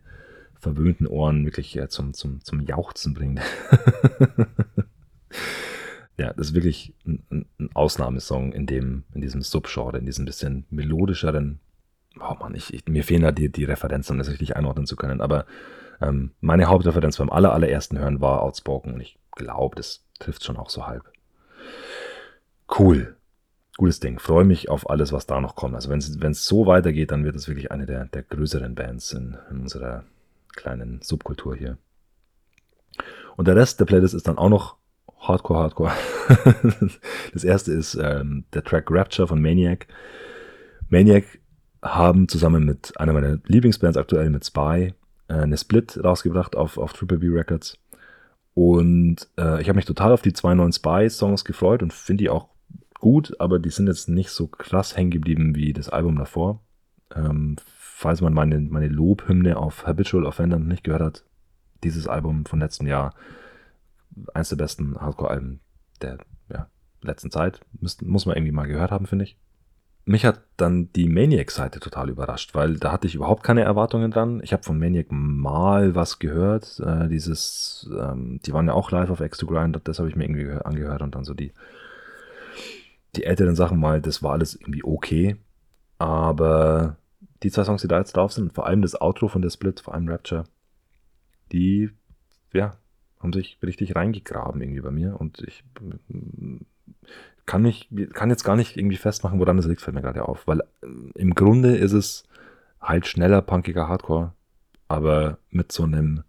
verwöhnten 0.58 1.06
Ohren 1.06 1.44
wirklich 1.44 1.76
äh, 1.78 1.88
zum, 1.88 2.12
zum, 2.12 2.42
zum 2.42 2.60
Jauchzen 2.60 3.14
bringt. 3.14 3.40
ja, 6.18 6.32
das 6.32 6.48
ist 6.48 6.54
wirklich 6.54 6.94
ein, 7.06 7.46
ein 7.58 7.70
Ausnahmesong 7.74 8.52
in 8.52 8.66
dem, 8.66 9.04
in 9.14 9.20
diesem 9.20 9.42
Subgenre, 9.42 9.98
in 9.98 10.06
diesem 10.06 10.24
bisschen 10.24 10.66
melodischeren, 10.70 11.60
oh 12.20 12.34
Mann, 12.40 12.54
ich, 12.54 12.72
ich, 12.72 12.86
mir 12.86 13.04
fehlen 13.04 13.22
da 13.22 13.32
die, 13.32 13.50
die 13.50 13.64
Referenzen, 13.64 14.14
um 14.14 14.18
das 14.18 14.30
richtig 14.30 14.56
einordnen 14.56 14.86
zu 14.86 14.96
können. 14.96 15.20
Aber 15.20 15.46
ähm, 16.00 16.32
meine 16.40 16.66
Hauptreferenz 16.66 17.16
beim 17.16 17.30
aller, 17.30 17.52
allerersten 17.52 17.98
Hören 17.98 18.20
war 18.20 18.42
Outspoken 18.42 18.94
und 18.94 19.00
ich 19.00 19.18
glaube, 19.32 19.76
das 19.76 20.04
trifft 20.18 20.44
schon 20.44 20.56
auch 20.56 20.70
so 20.70 20.86
halb. 20.86 21.10
Cool. 22.78 23.16
gutes 23.76 24.00
Ding. 24.00 24.18
Freue 24.18 24.44
mich 24.44 24.68
auf 24.68 24.88
alles, 24.90 25.12
was 25.12 25.26
da 25.26 25.40
noch 25.40 25.54
kommt. 25.54 25.74
Also 25.74 25.90
wenn 25.90 25.98
es 25.98 26.46
so 26.46 26.66
weitergeht, 26.66 27.10
dann 27.10 27.24
wird 27.24 27.36
es 27.36 27.48
wirklich 27.48 27.70
eine 27.70 27.86
der, 27.86 28.06
der 28.06 28.22
größeren 28.22 28.74
Bands 28.74 29.12
in, 29.12 29.36
in 29.50 29.60
unserer 29.60 30.04
kleinen 30.54 31.00
Subkultur 31.02 31.54
hier. 31.54 31.78
Und 33.36 33.46
der 33.46 33.56
Rest 33.56 33.78
der 33.80 33.84
Playlist 33.84 34.14
ist 34.14 34.26
dann 34.26 34.38
auch 34.38 34.48
noch 34.48 34.76
Hardcore, 35.18 35.60
Hardcore. 35.60 35.92
das 37.32 37.44
erste 37.44 37.72
ist 37.72 37.94
ähm, 37.94 38.44
der 38.54 38.64
Track 38.64 38.90
Rapture 38.90 39.28
von 39.28 39.40
Maniac. 39.40 39.86
Maniac 40.88 41.24
haben 41.94 42.28
zusammen 42.28 42.64
mit 42.64 42.98
einer 42.98 43.12
meiner 43.12 43.38
Lieblingsbands 43.46 43.96
aktuell 43.96 44.30
mit 44.30 44.44
Spy 44.44 44.94
äh, 45.28 45.34
eine 45.34 45.56
Split 45.56 46.02
rausgebracht 46.02 46.56
auf, 46.56 46.78
auf 46.78 46.92
Triple 46.92 47.18
B 47.18 47.28
Records. 47.28 47.78
Und 48.54 49.28
äh, 49.38 49.60
ich 49.60 49.68
habe 49.68 49.76
mich 49.76 49.84
total 49.84 50.12
auf 50.12 50.22
die 50.22 50.32
zwei 50.32 50.54
neuen 50.54 50.72
Spy-Songs 50.72 51.44
gefreut 51.44 51.82
und 51.82 51.92
finde 51.92 52.24
die 52.24 52.30
auch 52.30 52.48
gut, 53.00 53.38
aber 53.38 53.58
die 53.58 53.70
sind 53.70 53.86
jetzt 53.86 54.08
nicht 54.08 54.30
so 54.30 54.46
krass 54.46 54.96
hängen 54.96 55.10
geblieben 55.10 55.54
wie 55.54 55.72
das 55.72 55.90
Album 55.90 56.16
davor. 56.16 56.60
Ähm, 57.14 57.56
falls 57.76 58.20
man 58.20 58.32
meine, 58.32 58.58
meine 58.60 58.88
Lobhymne 58.88 59.58
auf 59.58 59.86
Habitual 59.86 60.24
Offender 60.24 60.58
nicht 60.58 60.84
gehört 60.84 61.02
hat, 61.02 61.24
dieses 61.84 62.08
Album 62.08 62.46
von 62.46 62.60
letztem 62.60 62.86
Jahr, 62.86 63.14
eins 64.32 64.48
der 64.48 64.56
besten 64.56 64.98
Hardcore-Alben 64.98 65.60
der 66.00 66.18
ja, 66.50 66.68
letzten 67.02 67.30
Zeit, 67.30 67.60
muss, 67.78 68.00
muss 68.00 68.24
man 68.24 68.36
irgendwie 68.36 68.52
mal 68.52 68.66
gehört 68.66 68.90
haben, 68.90 69.06
finde 69.06 69.26
ich 69.26 69.36
mich 70.06 70.24
hat 70.24 70.40
dann 70.56 70.92
die 70.92 71.08
Maniac-Seite 71.08 71.80
total 71.80 72.08
überrascht, 72.08 72.54
weil 72.54 72.76
da 72.76 72.92
hatte 72.92 73.08
ich 73.08 73.16
überhaupt 73.16 73.42
keine 73.42 73.62
Erwartungen 73.62 74.12
dran. 74.12 74.40
Ich 74.42 74.52
habe 74.52 74.62
von 74.62 74.78
Maniac 74.78 75.08
mal 75.10 75.96
was 75.96 76.20
gehört. 76.20 76.78
Äh, 76.78 77.08
dieses, 77.08 77.90
ähm, 77.92 78.40
die 78.46 78.52
waren 78.52 78.68
ja 78.68 78.72
auch 78.72 78.92
live 78.92 79.10
auf 79.10 79.20
X 79.20 79.38
2 79.38 79.46
Grind, 79.46 79.80
das 79.84 79.98
habe 79.98 80.08
ich 80.08 80.14
mir 80.14 80.24
irgendwie 80.24 80.64
angehört 80.64 81.02
und 81.02 81.16
dann 81.16 81.24
so 81.24 81.34
die, 81.34 81.52
die 83.16 83.24
älteren 83.24 83.56
Sachen 83.56 83.80
mal, 83.80 84.00
das 84.00 84.22
war 84.22 84.32
alles 84.32 84.54
irgendwie 84.54 84.84
okay. 84.84 85.36
Aber 85.98 86.98
die 87.42 87.50
zwei 87.50 87.64
Songs, 87.64 87.82
die 87.82 87.88
da 87.88 87.98
jetzt 87.98 88.16
drauf 88.16 88.32
sind, 88.32 88.52
vor 88.52 88.66
allem 88.66 88.82
das 88.82 89.00
Outro 89.00 89.26
von 89.26 89.42
der 89.42 89.50
Split, 89.50 89.80
vor 89.80 89.94
allem 89.94 90.08
Rapture, 90.08 90.44
die, 91.50 91.90
ja, 92.52 92.76
haben 93.18 93.32
sich 93.32 93.58
richtig 93.60 93.96
reingegraben 93.96 94.60
irgendwie 94.60 94.82
bei 94.82 94.92
mir 94.92 95.20
und 95.20 95.40
ich 95.40 95.64
kann 97.46 97.62
mich, 97.62 97.88
kann 98.12 98.30
jetzt 98.30 98.44
gar 98.44 98.56
nicht 98.56 98.76
irgendwie 98.76 98.96
festmachen, 98.96 99.38
woran 99.38 99.56
das 99.56 99.66
liegt, 99.66 99.80
fällt 99.80 99.94
mir 99.94 100.02
gerade 100.02 100.28
auf. 100.28 100.46
Weil 100.46 100.60
äh, 100.60 100.86
im 101.14 101.34
Grunde 101.34 101.76
ist 101.76 101.92
es 101.92 102.24
halt 102.80 103.06
schneller, 103.06 103.40
punkiger 103.40 103.88
Hardcore, 103.88 104.32
aber 104.88 105.38
mit 105.50 105.72
so 105.72 105.84
einem, 105.84 106.24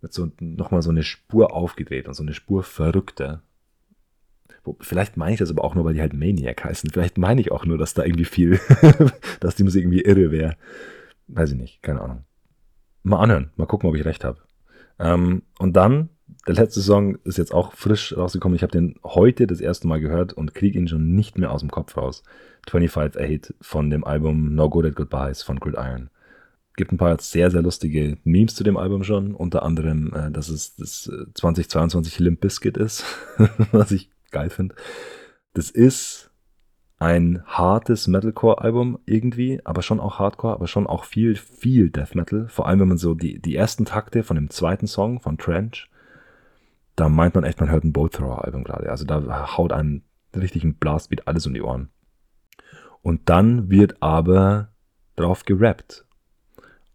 mit 0.00 0.12
so 0.12 0.30
nochmal 0.40 0.82
so 0.82 0.90
eine 0.90 1.02
Spur 1.02 1.52
aufgedreht 1.52 2.08
und 2.08 2.14
so 2.14 2.22
eine 2.22 2.34
Spur 2.34 2.62
verrückter. 2.62 3.42
Vielleicht 4.80 5.16
meine 5.16 5.32
ich 5.32 5.38
das 5.38 5.50
aber 5.50 5.64
auch 5.64 5.74
nur, 5.74 5.84
weil 5.84 5.94
die 5.94 6.00
halt 6.00 6.12
Maniac 6.12 6.64
heißen. 6.64 6.90
Vielleicht 6.90 7.16
meine 7.16 7.40
ich 7.40 7.50
auch 7.50 7.64
nur, 7.64 7.78
dass 7.78 7.94
da 7.94 8.04
irgendwie 8.04 8.26
viel, 8.26 8.60
dass 9.40 9.54
die 9.54 9.64
Musik 9.64 9.82
irgendwie 9.82 10.02
irre 10.02 10.30
wäre. 10.30 10.56
Weiß 11.26 11.52
ich 11.52 11.58
nicht, 11.58 11.82
keine 11.82 12.02
Ahnung. 12.02 12.24
Mal 13.02 13.20
anhören, 13.20 13.50
mal 13.56 13.66
gucken, 13.66 13.88
ob 13.88 13.96
ich 13.96 14.04
recht 14.04 14.24
habe. 14.24 14.38
Ähm, 14.98 15.42
und 15.58 15.74
dann 15.74 16.10
der 16.46 16.54
letzte 16.54 16.80
Song 16.80 17.16
ist 17.24 17.36
jetzt 17.36 17.52
auch 17.52 17.74
frisch 17.74 18.16
rausgekommen. 18.16 18.56
Ich 18.56 18.62
habe 18.62 18.72
den 18.72 18.94
heute 19.04 19.46
das 19.46 19.60
erste 19.60 19.86
Mal 19.86 20.00
gehört 20.00 20.32
und 20.32 20.54
kriege 20.54 20.78
ihn 20.78 20.88
schon 20.88 21.14
nicht 21.14 21.36
mehr 21.36 21.52
aus 21.52 21.60
dem 21.60 21.70
Kopf 21.70 21.96
raus. 21.96 22.22
25-8 22.68 23.54
von 23.60 23.90
dem 23.90 24.04
Album 24.04 24.54
No 24.54 24.70
Good 24.70 24.86
at 24.86 24.96
Goodbyes 24.96 25.42
von 25.42 25.60
Gridiron. 25.60 26.10
Gibt 26.76 26.92
ein 26.92 26.96
paar 26.96 27.18
sehr, 27.20 27.50
sehr 27.50 27.60
lustige 27.60 28.18
Memes 28.24 28.54
zu 28.54 28.64
dem 28.64 28.76
Album 28.76 29.04
schon. 29.04 29.34
Unter 29.34 29.62
anderem, 29.62 30.12
äh, 30.14 30.30
dass 30.30 30.48
es 30.48 30.74
das 30.76 31.10
2022 31.34 32.18
äh, 32.18 32.22
Limp 32.22 32.40
Biscuit 32.40 32.76
ist, 32.76 33.04
was 33.72 33.90
ich 33.90 34.10
geil 34.30 34.48
finde. 34.48 34.74
Das 35.54 35.70
ist 35.70 36.27
ein 36.98 37.42
hartes 37.46 38.08
Metalcore-Album 38.08 38.98
irgendwie, 39.06 39.60
aber 39.64 39.82
schon 39.82 40.00
auch 40.00 40.18
Hardcore, 40.18 40.54
aber 40.54 40.66
schon 40.66 40.86
auch 40.86 41.04
viel, 41.04 41.36
viel 41.36 41.90
Death 41.90 42.14
Metal. 42.14 42.48
Vor 42.48 42.66
allem, 42.66 42.80
wenn 42.80 42.88
man 42.88 42.98
so 42.98 43.14
die, 43.14 43.40
die 43.40 43.54
ersten 43.54 43.84
Takte 43.84 44.22
von 44.24 44.34
dem 44.34 44.50
zweiten 44.50 44.86
Song 44.86 45.20
von 45.20 45.38
Trench 45.38 45.88
da 46.98 47.08
meint 47.08 47.36
man 47.36 47.44
echt, 47.44 47.60
man 47.60 47.70
hört 47.70 47.84
ein 47.84 47.92
Bolt 47.92 48.14
Thrower 48.14 48.44
Album 48.44 48.64
gerade. 48.64 48.90
Also 48.90 49.04
da 49.04 49.56
haut 49.56 49.72
einem 49.72 50.02
richtig 50.34 50.64
ein 50.64 50.74
Blastbeat 50.74 51.28
alles 51.28 51.46
um 51.46 51.54
die 51.54 51.62
Ohren. 51.62 51.90
Und 53.02 53.28
dann 53.28 53.70
wird 53.70 54.02
aber 54.02 54.72
drauf 55.14 55.44
gerappt. 55.44 56.04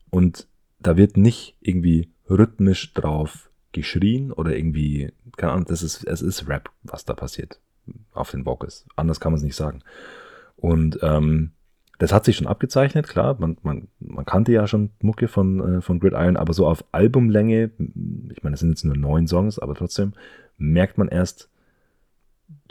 Und 0.10 0.48
da 0.80 0.98
wird 0.98 1.16
nicht 1.16 1.58
irgendwie 1.62 2.12
rhythmisch 2.30 2.94
drauf 2.94 3.50
geschrien 3.72 4.34
oder 4.34 4.56
irgendwie, 4.56 5.14
keine 5.38 5.54
Ahnung, 5.54 5.66
das 5.68 5.82
ist, 5.82 6.04
es 6.04 6.22
ist 6.22 6.50
Rap, 6.50 6.70
was 6.84 7.06
da 7.06 7.14
passiert 7.14 7.60
auf 8.14 8.32
den 8.32 8.46
Vocals. 8.46 8.86
Anders 8.96 9.20
kann 9.20 9.32
man 9.32 9.38
es 9.38 9.44
nicht 9.44 9.56
sagen. 9.56 9.82
Und 10.56 11.00
ähm, 11.02 11.52
das 12.00 12.12
hat 12.12 12.26
sich 12.26 12.36
schon 12.36 12.48
abgezeichnet, 12.48 13.08
klar. 13.08 13.36
Man, 13.40 13.58
man, 13.64 13.88
man 14.00 14.26
kannte 14.26 14.52
ja 14.52 14.68
schon 14.68 14.92
Mucke 15.02 15.28
von, 15.28 15.78
äh, 15.78 15.82
von 15.82 16.00
Gridiron, 16.00 16.38
aber 16.38 16.54
so 16.54 16.68
auf 16.68 16.84
Albumlänge, 16.92 17.72
ich 18.32 18.44
meine, 18.44 18.56
es 18.56 18.60
sind 18.60 18.70
jetzt 18.70 18.84
nur 18.84 18.98
neun 18.98 19.28
Songs, 19.28 19.60
aber 19.60 19.76
trotzdem 19.76 20.14
merkt 20.58 20.98
man 20.98 21.08
erst, 21.08 21.50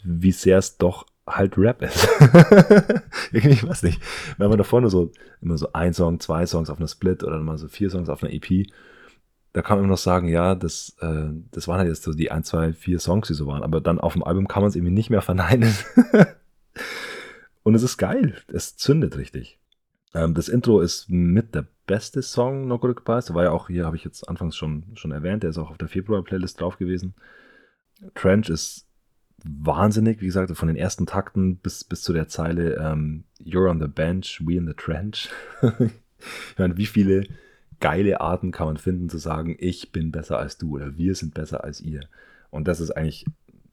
wie 0.02 0.32
sehr 0.32 0.58
es 0.58 0.76
doch 0.78 1.06
halt 1.26 1.56
Rap 1.56 1.82
ist. 1.82 2.08
ich 3.32 3.66
weiß 3.66 3.84
nicht. 3.84 4.02
Wenn 4.38 4.48
man 4.48 4.58
davor 4.58 4.80
nur 4.80 4.90
so 4.90 5.12
immer 5.40 5.56
so 5.56 5.72
ein 5.72 5.94
Song, 5.94 6.18
zwei 6.18 6.46
Songs 6.46 6.68
auf 6.68 6.78
einer 6.78 6.88
Split 6.88 7.22
oder 7.22 7.38
mal 7.38 7.58
so 7.58 7.68
vier 7.68 7.90
Songs 7.90 8.08
auf 8.08 8.22
einer 8.22 8.32
EP, 8.32 8.66
da 9.52 9.62
kann 9.62 9.76
man 9.76 9.84
immer 9.84 9.92
noch 9.92 9.98
sagen, 9.98 10.28
ja, 10.28 10.54
das, 10.54 10.96
äh, 11.00 11.28
das 11.50 11.68
waren 11.68 11.78
halt 11.78 11.88
jetzt 11.88 12.02
so 12.02 12.12
die 12.12 12.30
ein, 12.30 12.42
zwei, 12.42 12.72
vier 12.72 12.98
Songs, 12.98 13.28
die 13.28 13.34
so 13.34 13.46
waren. 13.46 13.62
Aber 13.62 13.80
dann 13.80 14.00
auf 14.00 14.14
dem 14.14 14.24
Album 14.24 14.48
kann 14.48 14.62
man 14.62 14.70
es 14.70 14.76
irgendwie 14.76 14.94
nicht 14.94 15.10
mehr 15.10 15.22
verneinen. 15.22 15.74
Und 17.62 17.74
es 17.74 17.82
ist 17.82 17.98
geil. 17.98 18.36
Es 18.48 18.76
zündet 18.76 19.16
richtig. 19.16 19.58
Ähm, 20.14 20.34
das 20.34 20.48
Intro 20.48 20.80
ist 20.80 21.10
mit 21.10 21.54
der 21.54 21.66
beste 21.86 22.22
Song 22.22 22.66
No 22.66 22.78
Good 22.78 22.96
Goodbyes. 22.96 23.26
Der 23.26 23.34
war 23.34 23.44
ja 23.44 23.50
auch 23.50 23.68
hier, 23.68 23.84
habe 23.84 23.96
ich 23.96 24.04
jetzt 24.04 24.26
anfangs 24.28 24.56
schon, 24.56 24.84
schon 24.94 25.12
erwähnt. 25.12 25.42
Der 25.42 25.50
ist 25.50 25.58
auch 25.58 25.70
auf 25.70 25.78
der 25.78 25.88
Februar-Playlist 25.88 26.60
drauf 26.60 26.78
gewesen. 26.78 27.14
Trench 28.14 28.48
ist 28.48 28.86
wahnsinnig, 29.44 30.20
wie 30.20 30.26
gesagt, 30.26 30.56
von 30.56 30.68
den 30.68 30.76
ersten 30.76 31.04
Takten 31.04 31.56
bis, 31.56 31.84
bis 31.84 32.02
zu 32.02 32.12
der 32.12 32.28
Zeile 32.28 32.76
ähm, 32.76 33.24
You're 33.38 33.68
on 33.68 33.80
the 33.80 33.88
bench, 33.88 34.40
we 34.44 34.54
in 34.54 34.66
the 34.66 34.74
trench. 34.74 35.28
ich 35.62 36.58
meine, 36.58 36.76
wie 36.76 36.86
viele 36.86 37.26
geile 37.82 38.20
Arten 38.20 38.52
kann 38.52 38.68
man 38.68 38.76
finden 38.78 39.10
zu 39.10 39.18
sagen, 39.18 39.56
ich 39.58 39.92
bin 39.92 40.12
besser 40.12 40.38
als 40.38 40.56
du 40.56 40.76
oder 40.76 40.96
wir 40.96 41.14
sind 41.14 41.34
besser 41.34 41.64
als 41.64 41.80
ihr. 41.80 42.08
Und 42.50 42.68
das 42.68 42.80
ist 42.80 42.92
eigentlich, 42.92 43.26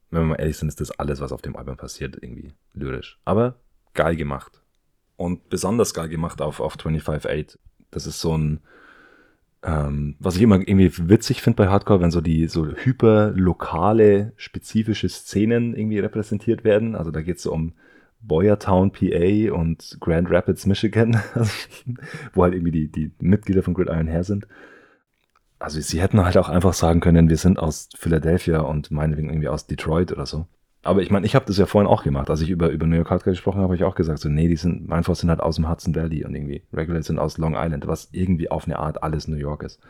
wenn 0.10 0.24
wir 0.24 0.28
mal 0.30 0.36
ehrlich 0.36 0.58
sind, 0.58 0.68
ist 0.68 0.82
das 0.82 0.92
alles, 0.92 1.22
was 1.22 1.32
auf 1.32 1.44
dem 1.44 1.56
Album 1.56 1.78
passiert, 1.78 2.18
irgendwie 2.22 2.52
lyrisch. 2.74 3.20
Aber 3.24 3.56
geil 3.94 4.16
gemacht. 4.16 4.62
Und 5.16 5.50
besonders 5.50 5.94
geil 5.94 6.10
gemacht 6.10 6.42
auf, 6.42 6.60
auf 6.60 6.76
25-8. 6.76 7.60
Das 7.92 8.08
ist 8.08 8.20
so 8.20 8.36
ein, 8.36 8.62
ähm, 9.62 10.16
was 10.20 10.38
ich 10.38 10.42
immer 10.42 10.60
irgendwie 10.60 10.92
witzig 11.08 11.44
finde 11.44 11.58
bei 11.58 11.68
Hardcore, 11.68 12.02
wenn 12.02 12.12
so 12.12 12.22
die 12.22 12.48
so 12.48 12.66
hyperlokale, 12.66 14.34
spezifische 14.38 15.10
Szenen 15.10 15.76
irgendwie 15.76 16.00
repräsentiert 16.00 16.64
werden. 16.64 16.96
Also 16.96 17.12
da 17.12 17.22
geht 17.22 17.38
es 17.38 17.44
so 17.44 17.54
um 17.54 17.74
Boyertown, 18.22 18.92
PA 18.92 19.54
und 19.54 19.98
Grand 20.00 20.30
Rapids, 20.30 20.66
Michigan, 20.66 21.22
wo 22.34 22.44
halt 22.44 22.54
irgendwie 22.54 22.72
die, 22.72 22.92
die 22.92 23.12
Mitglieder 23.20 23.64
von 23.64 23.74
Gridiron 23.74 24.08
her 24.08 24.24
sind. 24.24 24.48
Also 25.58 25.80
sie 25.82 26.02
hätten 26.02 26.24
halt 26.24 26.38
auch 26.38 26.50
einfach 26.50 26.74
sagen 26.74 27.02
können, 27.02 27.30
wir 27.30 27.38
sind 27.38 27.60
aus 27.60 27.90
Philadelphia 27.98 28.62
und 28.62 28.92
meinetwegen 28.92 29.30
irgendwie 29.30 29.50
aus 29.50 29.68
Detroit 29.68 30.12
oder 30.12 30.26
so. 30.26 30.48
Aber 30.82 31.02
ich 31.02 31.12
meine, 31.12 31.26
ich 31.26 31.36
habe 31.36 31.46
das 31.46 31.58
ja 31.58 31.66
vorhin 31.66 31.90
auch 31.90 32.04
gemacht. 32.04 32.30
Als 32.30 32.40
ich 32.40 32.50
über, 32.50 32.70
über 32.70 32.88
New 32.88 32.96
York 32.96 33.10
Hardcore 33.10 33.34
gesprochen 33.34 33.58
habe, 33.58 33.66
habe 33.66 33.76
ich 33.76 33.84
auch 33.84 33.96
gesagt, 33.96 34.20
so, 34.20 34.30
nee, 34.30 34.48
die 34.48 34.56
sind, 34.56 34.88
Mindforce 34.88 35.20
sind 35.20 35.30
halt 35.30 35.42
aus 35.42 35.58
dem 35.58 35.70
Hudson 35.70 35.94
Valley 35.94 36.24
und 36.24 36.34
irgendwie 36.34 36.64
Regulate 36.72 37.04
sind 37.04 37.20
aus 37.20 37.38
Long 37.38 37.56
Island, 37.58 37.88
was 37.88 38.10
irgendwie 38.14 38.50
auf 38.50 38.66
eine 38.66 38.80
Art 38.80 39.04
alles 39.04 39.28
New 39.28 39.36
York 39.36 39.64
ist. 39.64 39.82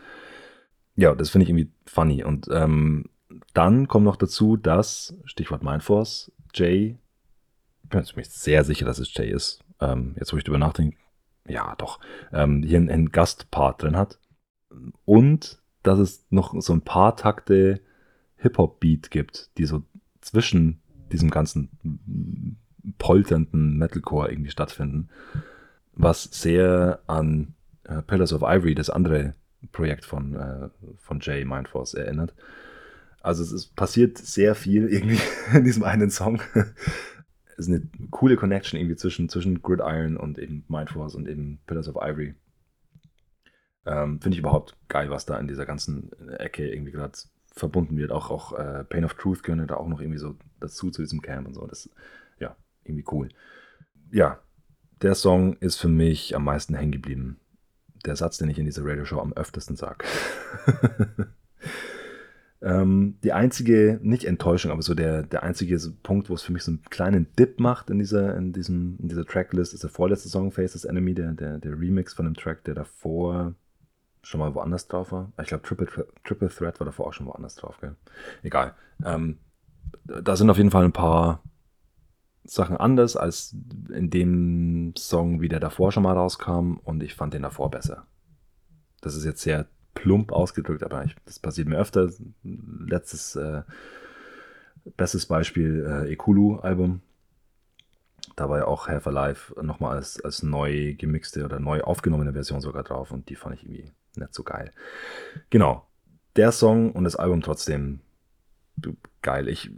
Ja, 0.95 1.13
das 1.13 1.29
finde 1.29 1.43
ich 1.43 1.49
irgendwie 1.49 1.71
funny. 1.85 2.23
Und 2.23 2.47
ähm, 2.51 3.05
dann 3.53 3.87
kommt 3.87 4.05
noch 4.05 4.15
dazu, 4.15 4.57
dass, 4.57 5.15
Stichwort 5.25 5.63
Mindforce, 5.63 6.31
Jay, 6.55 6.97
bin 7.89 8.03
mir 8.15 8.23
sehr 8.23 8.63
sicher, 8.63 8.85
dass 8.85 8.99
es 8.99 9.13
Jay 9.13 9.29
ist, 9.29 9.59
ähm, 9.79 10.15
jetzt 10.17 10.33
wo 10.33 10.37
ich 10.37 10.43
drüber 10.43 10.57
nachdenke, 10.57 10.97
ja, 11.47 11.75
doch, 11.77 11.99
ähm, 12.31 12.63
hier 12.63 12.77
einen, 12.77 12.89
einen 12.89 13.11
Gastpart 13.11 13.81
drin 13.81 13.97
hat. 13.97 14.19
Und 15.05 15.61
dass 15.83 15.99
es 15.99 16.25
noch 16.29 16.59
so 16.61 16.73
ein 16.73 16.81
paar 16.81 17.15
Takte 17.15 17.81
Hip-Hop-Beat 18.37 19.11
gibt, 19.11 19.49
die 19.57 19.65
so 19.65 19.83
zwischen 20.21 20.81
diesem 21.11 21.29
ganzen 21.29 22.57
polternden 22.97 23.77
Metalcore 23.77 24.29
irgendwie 24.29 24.51
stattfinden, 24.51 25.09
was 25.93 26.23
sehr 26.23 26.99
an 27.07 27.55
äh, 27.83 28.01
Pillars 28.01 28.33
of 28.33 28.43
Ivory, 28.43 28.75
das 28.75 28.89
andere 28.89 29.33
Projekt 29.71 30.05
von, 30.05 30.35
äh, 30.35 30.69
von 30.97 31.19
Jay 31.19 31.43
Mindforce 31.43 31.95
erinnert. 31.95 32.33
Also 33.21 33.43
es 33.43 33.51
ist, 33.51 33.75
passiert 33.75 34.17
sehr 34.17 34.55
viel 34.55 34.87
irgendwie 34.87 35.19
in 35.53 35.65
diesem 35.65 35.83
einen 35.83 36.09
Song. 36.09 36.41
Ist 37.59 37.67
eine 37.67 37.81
coole 38.09 38.37
Connection 38.37 38.79
irgendwie 38.79 38.95
zwischen, 38.95 39.29
zwischen 39.29 39.61
Gridiron 39.61 40.17
und 40.17 40.39
eben 40.39 40.63
Mindforce 40.67 41.15
und 41.15 41.27
eben 41.27 41.59
Pillars 41.67 41.87
of 41.87 41.97
Ivory. 41.97 42.35
Ähm, 43.85 44.21
Finde 44.21 44.35
ich 44.35 44.39
überhaupt 44.39 44.75
geil, 44.87 45.09
was 45.09 45.25
da 45.25 45.37
in 45.37 45.47
dieser 45.47 45.65
ganzen 45.65 46.11
Ecke 46.37 46.69
irgendwie 46.69 46.91
gerade 46.91 47.17
verbunden 47.53 47.97
wird. 47.97 48.11
Auch, 48.11 48.29
auch 48.29 48.53
äh, 48.57 48.83
Pain 48.85 49.05
of 49.05 49.15
Truth 49.15 49.43
gehört 49.43 49.69
da 49.69 49.75
auch 49.75 49.87
noch 49.87 49.99
irgendwie 50.01 50.19
so 50.19 50.35
dazu, 50.59 50.89
zu 50.89 51.01
diesem 51.01 51.21
Camp 51.21 51.47
und 51.47 51.53
so. 51.53 51.65
Das, 51.67 51.89
ja, 52.39 52.55
irgendwie 52.83 53.05
cool. 53.11 53.29
Ja, 54.11 54.39
der 55.01 55.15
Song 55.15 55.53
ist 55.57 55.77
für 55.77 55.87
mich 55.87 56.35
am 56.35 56.43
meisten 56.43 56.75
hängen 56.75 56.91
geblieben. 56.91 57.39
Der 58.05 58.15
Satz, 58.15 58.37
den 58.37 58.49
ich 58.49 58.59
in 58.59 58.65
dieser 58.65 58.85
Radioshow 58.85 59.19
am 59.19 59.33
öftesten 59.33 59.75
sage. 59.75 60.05
ähm, 62.61 63.17
die 63.23 63.31
einzige, 63.31 63.99
nicht 64.01 64.25
Enttäuschung, 64.25 64.71
aber 64.71 64.81
so 64.81 64.93
der, 64.93 65.23
der 65.23 65.43
einzige 65.43 65.79
Punkt, 66.03 66.29
wo 66.29 66.33
es 66.33 66.41
für 66.41 66.51
mich 66.51 66.63
so 66.63 66.71
einen 66.71 66.81
kleinen 66.89 67.27
Dip 67.37 67.59
macht 67.59 67.89
in 67.89 67.99
dieser, 67.99 68.35
in 68.35 68.51
diesem, 68.51 68.97
in 68.99 69.07
dieser 69.07 69.25
Tracklist, 69.25 69.73
ist 69.73 69.83
der 69.83 69.89
vorletzte 69.89 70.29
Song, 70.29 70.51
Faces 70.51 70.83
Enemy, 70.83 71.13
der, 71.13 71.33
der, 71.33 71.59
der 71.59 71.79
Remix 71.79 72.13
von 72.13 72.25
dem 72.25 72.35
Track, 72.35 72.63
der 72.65 72.75
davor 72.75 73.53
schon 74.21 74.39
mal 74.41 74.53
woanders 74.53 74.87
drauf 74.87 75.11
war. 75.13 75.31
Ich 75.41 75.47
glaube, 75.47 75.63
Triple, 75.63 76.07
Triple 76.25 76.49
Threat 76.49 76.79
war 76.79 76.85
davor 76.85 77.07
auch 77.07 77.13
schon 77.13 77.27
woanders 77.27 77.55
drauf, 77.55 77.77
gell? 77.79 77.95
Egal. 78.43 78.75
Ähm, 79.05 79.37
da 80.03 80.35
sind 80.35 80.49
auf 80.49 80.57
jeden 80.57 80.71
Fall 80.71 80.83
ein 80.83 80.91
paar 80.91 81.41
Sachen 82.43 82.77
anders 82.77 83.15
als 83.15 83.55
in 83.93 84.09
dem 84.09 84.93
Song, 84.97 85.39
wie 85.39 85.49
der 85.49 85.59
davor 85.59 85.91
schon 85.91 86.03
mal 86.03 86.15
rauskam 86.15 86.77
und 86.83 87.01
ich 87.03 87.15
fand 87.15 87.33
den 87.33 87.43
davor 87.43 87.71
besser. 87.71 88.05
Das 89.01 89.15
ist 89.15 89.23
jetzt 89.23 89.41
sehr 89.41 89.67
plump 89.93 90.31
ausgedrückt, 90.31 90.83
aber 90.83 91.03
ich, 91.03 91.15
das 91.25 91.39
passiert 91.39 91.67
mir 91.67 91.77
öfter. 91.77 92.09
Letztes 92.43 93.35
äh, 93.35 93.63
bestes 94.97 95.25
Beispiel 95.25 95.85
äh, 95.85 96.11
Ekulu-Album. 96.11 97.01
Da 98.35 98.49
war 98.49 98.59
ja 98.59 98.65
auch 98.65 98.87
Half 98.87 99.07
Alive 99.07 99.61
nochmal 99.61 99.97
als, 99.97 100.21
als 100.21 100.43
neu 100.43 100.95
gemixte 100.97 101.43
oder 101.43 101.59
neu 101.59 101.81
aufgenommene 101.81 102.33
Version 102.33 102.61
sogar 102.61 102.83
drauf 102.83 103.11
und 103.11 103.29
die 103.29 103.35
fand 103.35 103.55
ich 103.55 103.63
irgendwie 103.63 103.91
nicht 104.15 104.33
so 104.33 104.43
geil. 104.43 104.71
Genau. 105.49 105.85
Der 106.35 106.51
Song 106.51 106.91
und 106.91 107.03
das 107.03 107.15
Album 107.15 107.41
trotzdem 107.41 107.99
geil. 109.21 109.47
Ich 109.47 109.71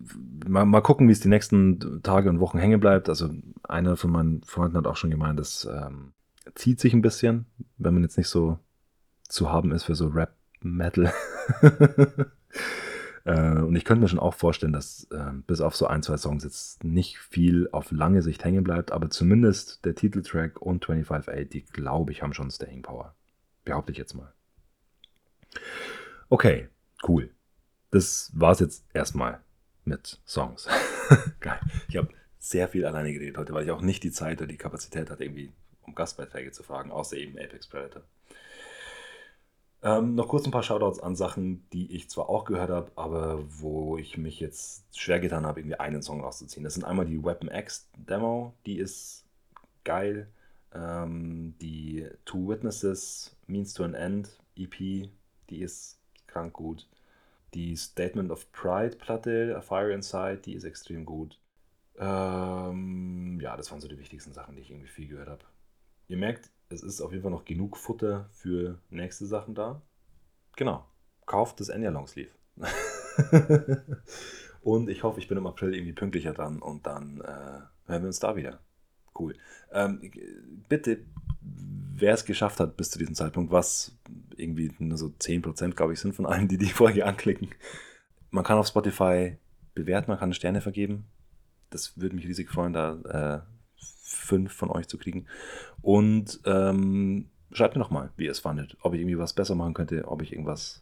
mal, 0.47 0.65
mal 0.65 0.81
gucken, 0.81 1.07
wie 1.07 1.11
es 1.11 1.21
die 1.21 1.29
nächsten 1.29 2.01
Tage 2.03 2.29
und 2.29 2.39
Wochen 2.39 2.59
hängen 2.59 2.79
bleibt. 2.79 3.09
Also 3.09 3.29
einer 3.63 3.97
von 3.97 4.11
meinen 4.11 4.43
Freunden 4.43 4.77
hat 4.77 4.85
auch 4.85 4.97
schon 4.97 5.09
gemeint, 5.09 5.39
das 5.39 5.67
ähm, 5.71 6.13
zieht 6.55 6.79
sich 6.79 6.93
ein 6.93 7.01
bisschen, 7.01 7.45
wenn 7.77 7.93
man 7.93 8.03
jetzt 8.03 8.17
nicht 8.17 8.27
so 8.27 8.59
zu 9.31 9.51
haben 9.51 9.71
ist 9.71 9.83
für 9.83 9.95
so 9.95 10.07
Rap 10.07 10.35
Metal. 10.61 11.11
äh, 13.25 13.57
und 13.59 13.75
ich 13.75 13.85
könnte 13.85 14.01
mir 14.01 14.07
schon 14.07 14.19
auch 14.19 14.35
vorstellen, 14.35 14.73
dass 14.73 15.05
äh, 15.11 15.31
bis 15.47 15.61
auf 15.61 15.75
so 15.75 15.87
ein, 15.87 16.03
zwei 16.03 16.17
Songs 16.17 16.43
jetzt 16.43 16.83
nicht 16.83 17.17
viel 17.17 17.67
auf 17.71 17.91
lange 17.91 18.21
Sicht 18.21 18.43
hängen 18.43 18.63
bleibt, 18.63 18.91
aber 18.91 19.09
zumindest 19.09 19.85
der 19.85 19.95
Titeltrack 19.95 20.61
und 20.61 20.85
25A, 20.85 21.45
die 21.45 21.63
glaube 21.65 22.11
ich, 22.11 22.21
haben 22.21 22.33
schon 22.33 22.51
Staying 22.51 22.83
Power. 22.83 23.15
Behaupte 23.65 23.91
ich 23.91 23.97
jetzt 23.97 24.13
mal. 24.13 24.33
Okay, 26.29 26.69
cool 27.07 27.31
das 27.91 28.31
war 28.33 28.53
es 28.53 28.59
jetzt 28.59 28.85
erstmal 28.93 29.41
mit 29.83 30.19
Songs. 30.25 30.67
Geil. 31.39 31.59
Ich 31.89 31.97
habe 31.97 32.09
sehr 32.39 32.67
viel 32.67 32.85
alleine 32.85 33.13
geredet 33.13 33.37
heute, 33.37 33.53
weil 33.53 33.65
ich 33.65 33.71
auch 33.71 33.81
nicht 33.81 34.03
die 34.03 34.11
Zeit 34.11 34.39
oder 34.39 34.47
die 34.47 34.57
Kapazität 34.57 35.09
hatte, 35.09 35.23
irgendwie 35.23 35.51
um 35.81 35.93
Gastbeiträge 35.93 36.51
zu 36.51 36.63
fragen, 36.63 36.91
außer 36.91 37.17
eben 37.17 37.37
Apex 37.37 37.67
Predator. 37.67 38.03
Ähm, 39.83 40.13
noch 40.13 40.27
kurz 40.27 40.45
ein 40.45 40.51
paar 40.51 40.61
Shoutouts 40.63 40.99
an 40.99 41.15
Sachen, 41.15 41.67
die 41.71 41.91
ich 41.95 42.09
zwar 42.09 42.29
auch 42.29 42.45
gehört 42.45 42.69
habe, 42.69 42.91
aber 42.95 43.43
wo 43.61 43.97
ich 43.97 44.17
mich 44.17 44.39
jetzt 44.39 44.85
schwer 44.95 45.19
getan 45.19 45.45
habe, 45.45 45.59
irgendwie 45.59 45.79
einen 45.79 46.03
Song 46.03 46.21
rauszuziehen. 46.21 46.63
Das 46.63 46.75
sind 46.75 46.83
einmal 46.83 47.05
die 47.05 47.23
Weapon 47.23 47.49
X 47.49 47.89
Demo, 47.97 48.53
die 48.65 48.77
ist 48.77 49.25
geil. 49.83 50.27
Ähm, 50.73 51.55
die 51.61 52.07
Two 52.25 52.47
Witnesses 52.47 53.35
Means 53.47 53.73
to 53.73 53.83
an 53.83 53.95
End 53.95 54.29
EP, 54.55 55.09
die 55.49 55.61
ist 55.61 55.99
krank 56.27 56.53
gut. 56.53 56.87
Die 57.55 57.75
Statement 57.75 58.31
of 58.31 58.51
Pride 58.51 58.95
Platte, 58.97 59.55
A 59.57 59.61
Fire 59.61 59.91
Inside, 59.91 60.41
die 60.45 60.53
ist 60.53 60.63
extrem 60.63 61.05
gut. 61.05 61.39
Ähm, 61.97 63.39
ja, 63.41 63.57
das 63.57 63.71
waren 63.71 63.81
so 63.81 63.87
die 63.87 63.99
wichtigsten 63.99 64.31
Sachen, 64.33 64.55
die 64.55 64.61
ich 64.61 64.71
irgendwie 64.71 64.87
viel 64.87 65.07
gehört 65.07 65.29
habe. 65.29 65.43
Ihr 66.07 66.17
merkt, 66.17 66.49
es 66.71 66.83
ist 66.83 67.01
auf 67.01 67.11
jeden 67.11 67.23
Fall 67.23 67.31
noch 67.31 67.45
genug 67.45 67.77
Futter 67.77 68.29
für 68.31 68.79
nächste 68.89 69.25
Sachen 69.25 69.55
da. 69.55 69.81
Genau. 70.55 70.85
Kauft 71.25 71.59
das 71.59 71.69
Enya 71.69 71.89
Longsleeve. 71.89 72.31
und 74.61 74.89
ich 74.89 75.03
hoffe, 75.03 75.19
ich 75.19 75.27
bin 75.27 75.37
im 75.37 75.47
April 75.47 75.73
irgendwie 75.73 75.93
pünktlicher 75.93 76.33
dran 76.33 76.61
und 76.61 76.85
dann 76.85 77.21
äh, 77.21 77.89
hören 77.89 78.01
wir 78.01 78.07
uns 78.07 78.19
da 78.19 78.35
wieder. 78.35 78.59
Cool. 79.17 79.35
Ähm, 79.71 80.11
bitte 80.69 81.05
wer 82.01 82.13
es 82.13 82.25
geschafft 82.25 82.59
hat 82.59 82.77
bis 82.77 82.89
zu 82.89 82.99
diesem 82.99 83.15
Zeitpunkt, 83.15 83.51
was 83.51 83.97
irgendwie 84.35 84.71
nur 84.79 84.97
so 84.97 85.07
10%, 85.07 85.71
glaube 85.71 85.93
ich, 85.93 85.99
sind 85.99 86.13
von 86.13 86.25
allen, 86.25 86.47
die 86.47 86.57
die 86.57 86.65
Folge 86.69 87.05
anklicken. 87.05 87.49
Man 88.31 88.43
kann 88.43 88.57
auf 88.57 88.67
Spotify 88.67 89.37
bewerten, 89.73 90.09
man 90.11 90.19
kann 90.19 90.33
Sterne 90.33 90.61
vergeben. 90.61 91.05
Das 91.69 91.97
würde 91.97 92.15
mich 92.15 92.27
riesig 92.27 92.49
freuen, 92.49 92.73
da 92.73 93.43
äh, 93.45 93.50
fünf 94.11 94.53
von 94.53 94.69
euch 94.69 94.87
zu 94.87 94.97
kriegen. 94.97 95.25
Und 95.81 96.39
ähm, 96.45 97.29
schreibt 97.51 97.75
mir 97.75 97.81
nochmal, 97.81 98.11
wie 98.17 98.25
ihr 98.25 98.31
es 98.31 98.39
fandet. 98.39 98.77
Ob 98.81 98.93
ich 98.93 99.01
irgendwie 99.01 99.17
was 99.17 99.33
besser 99.33 99.55
machen 99.55 99.73
könnte, 99.73 100.07
ob 100.07 100.21
ich 100.21 100.31
irgendwas 100.31 100.81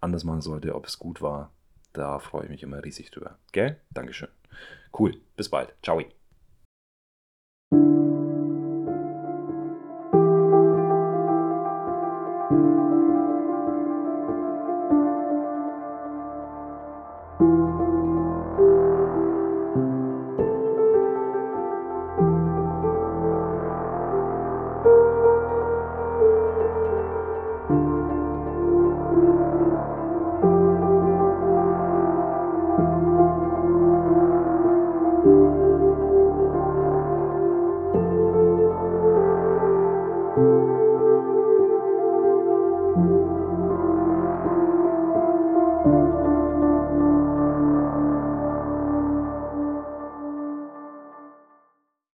anders 0.00 0.24
machen 0.24 0.42
sollte, 0.42 0.74
ob 0.74 0.86
es 0.86 0.98
gut 0.98 1.22
war. 1.22 1.50
Da 1.92 2.18
freue 2.18 2.44
ich 2.44 2.50
mich 2.50 2.62
immer 2.62 2.82
riesig 2.84 3.10
drüber. 3.10 3.38
Gell? 3.52 3.80
Dankeschön. 3.92 4.28
Cool. 4.96 5.16
Bis 5.36 5.48
bald. 5.48 5.74
Ciao. 5.82 6.00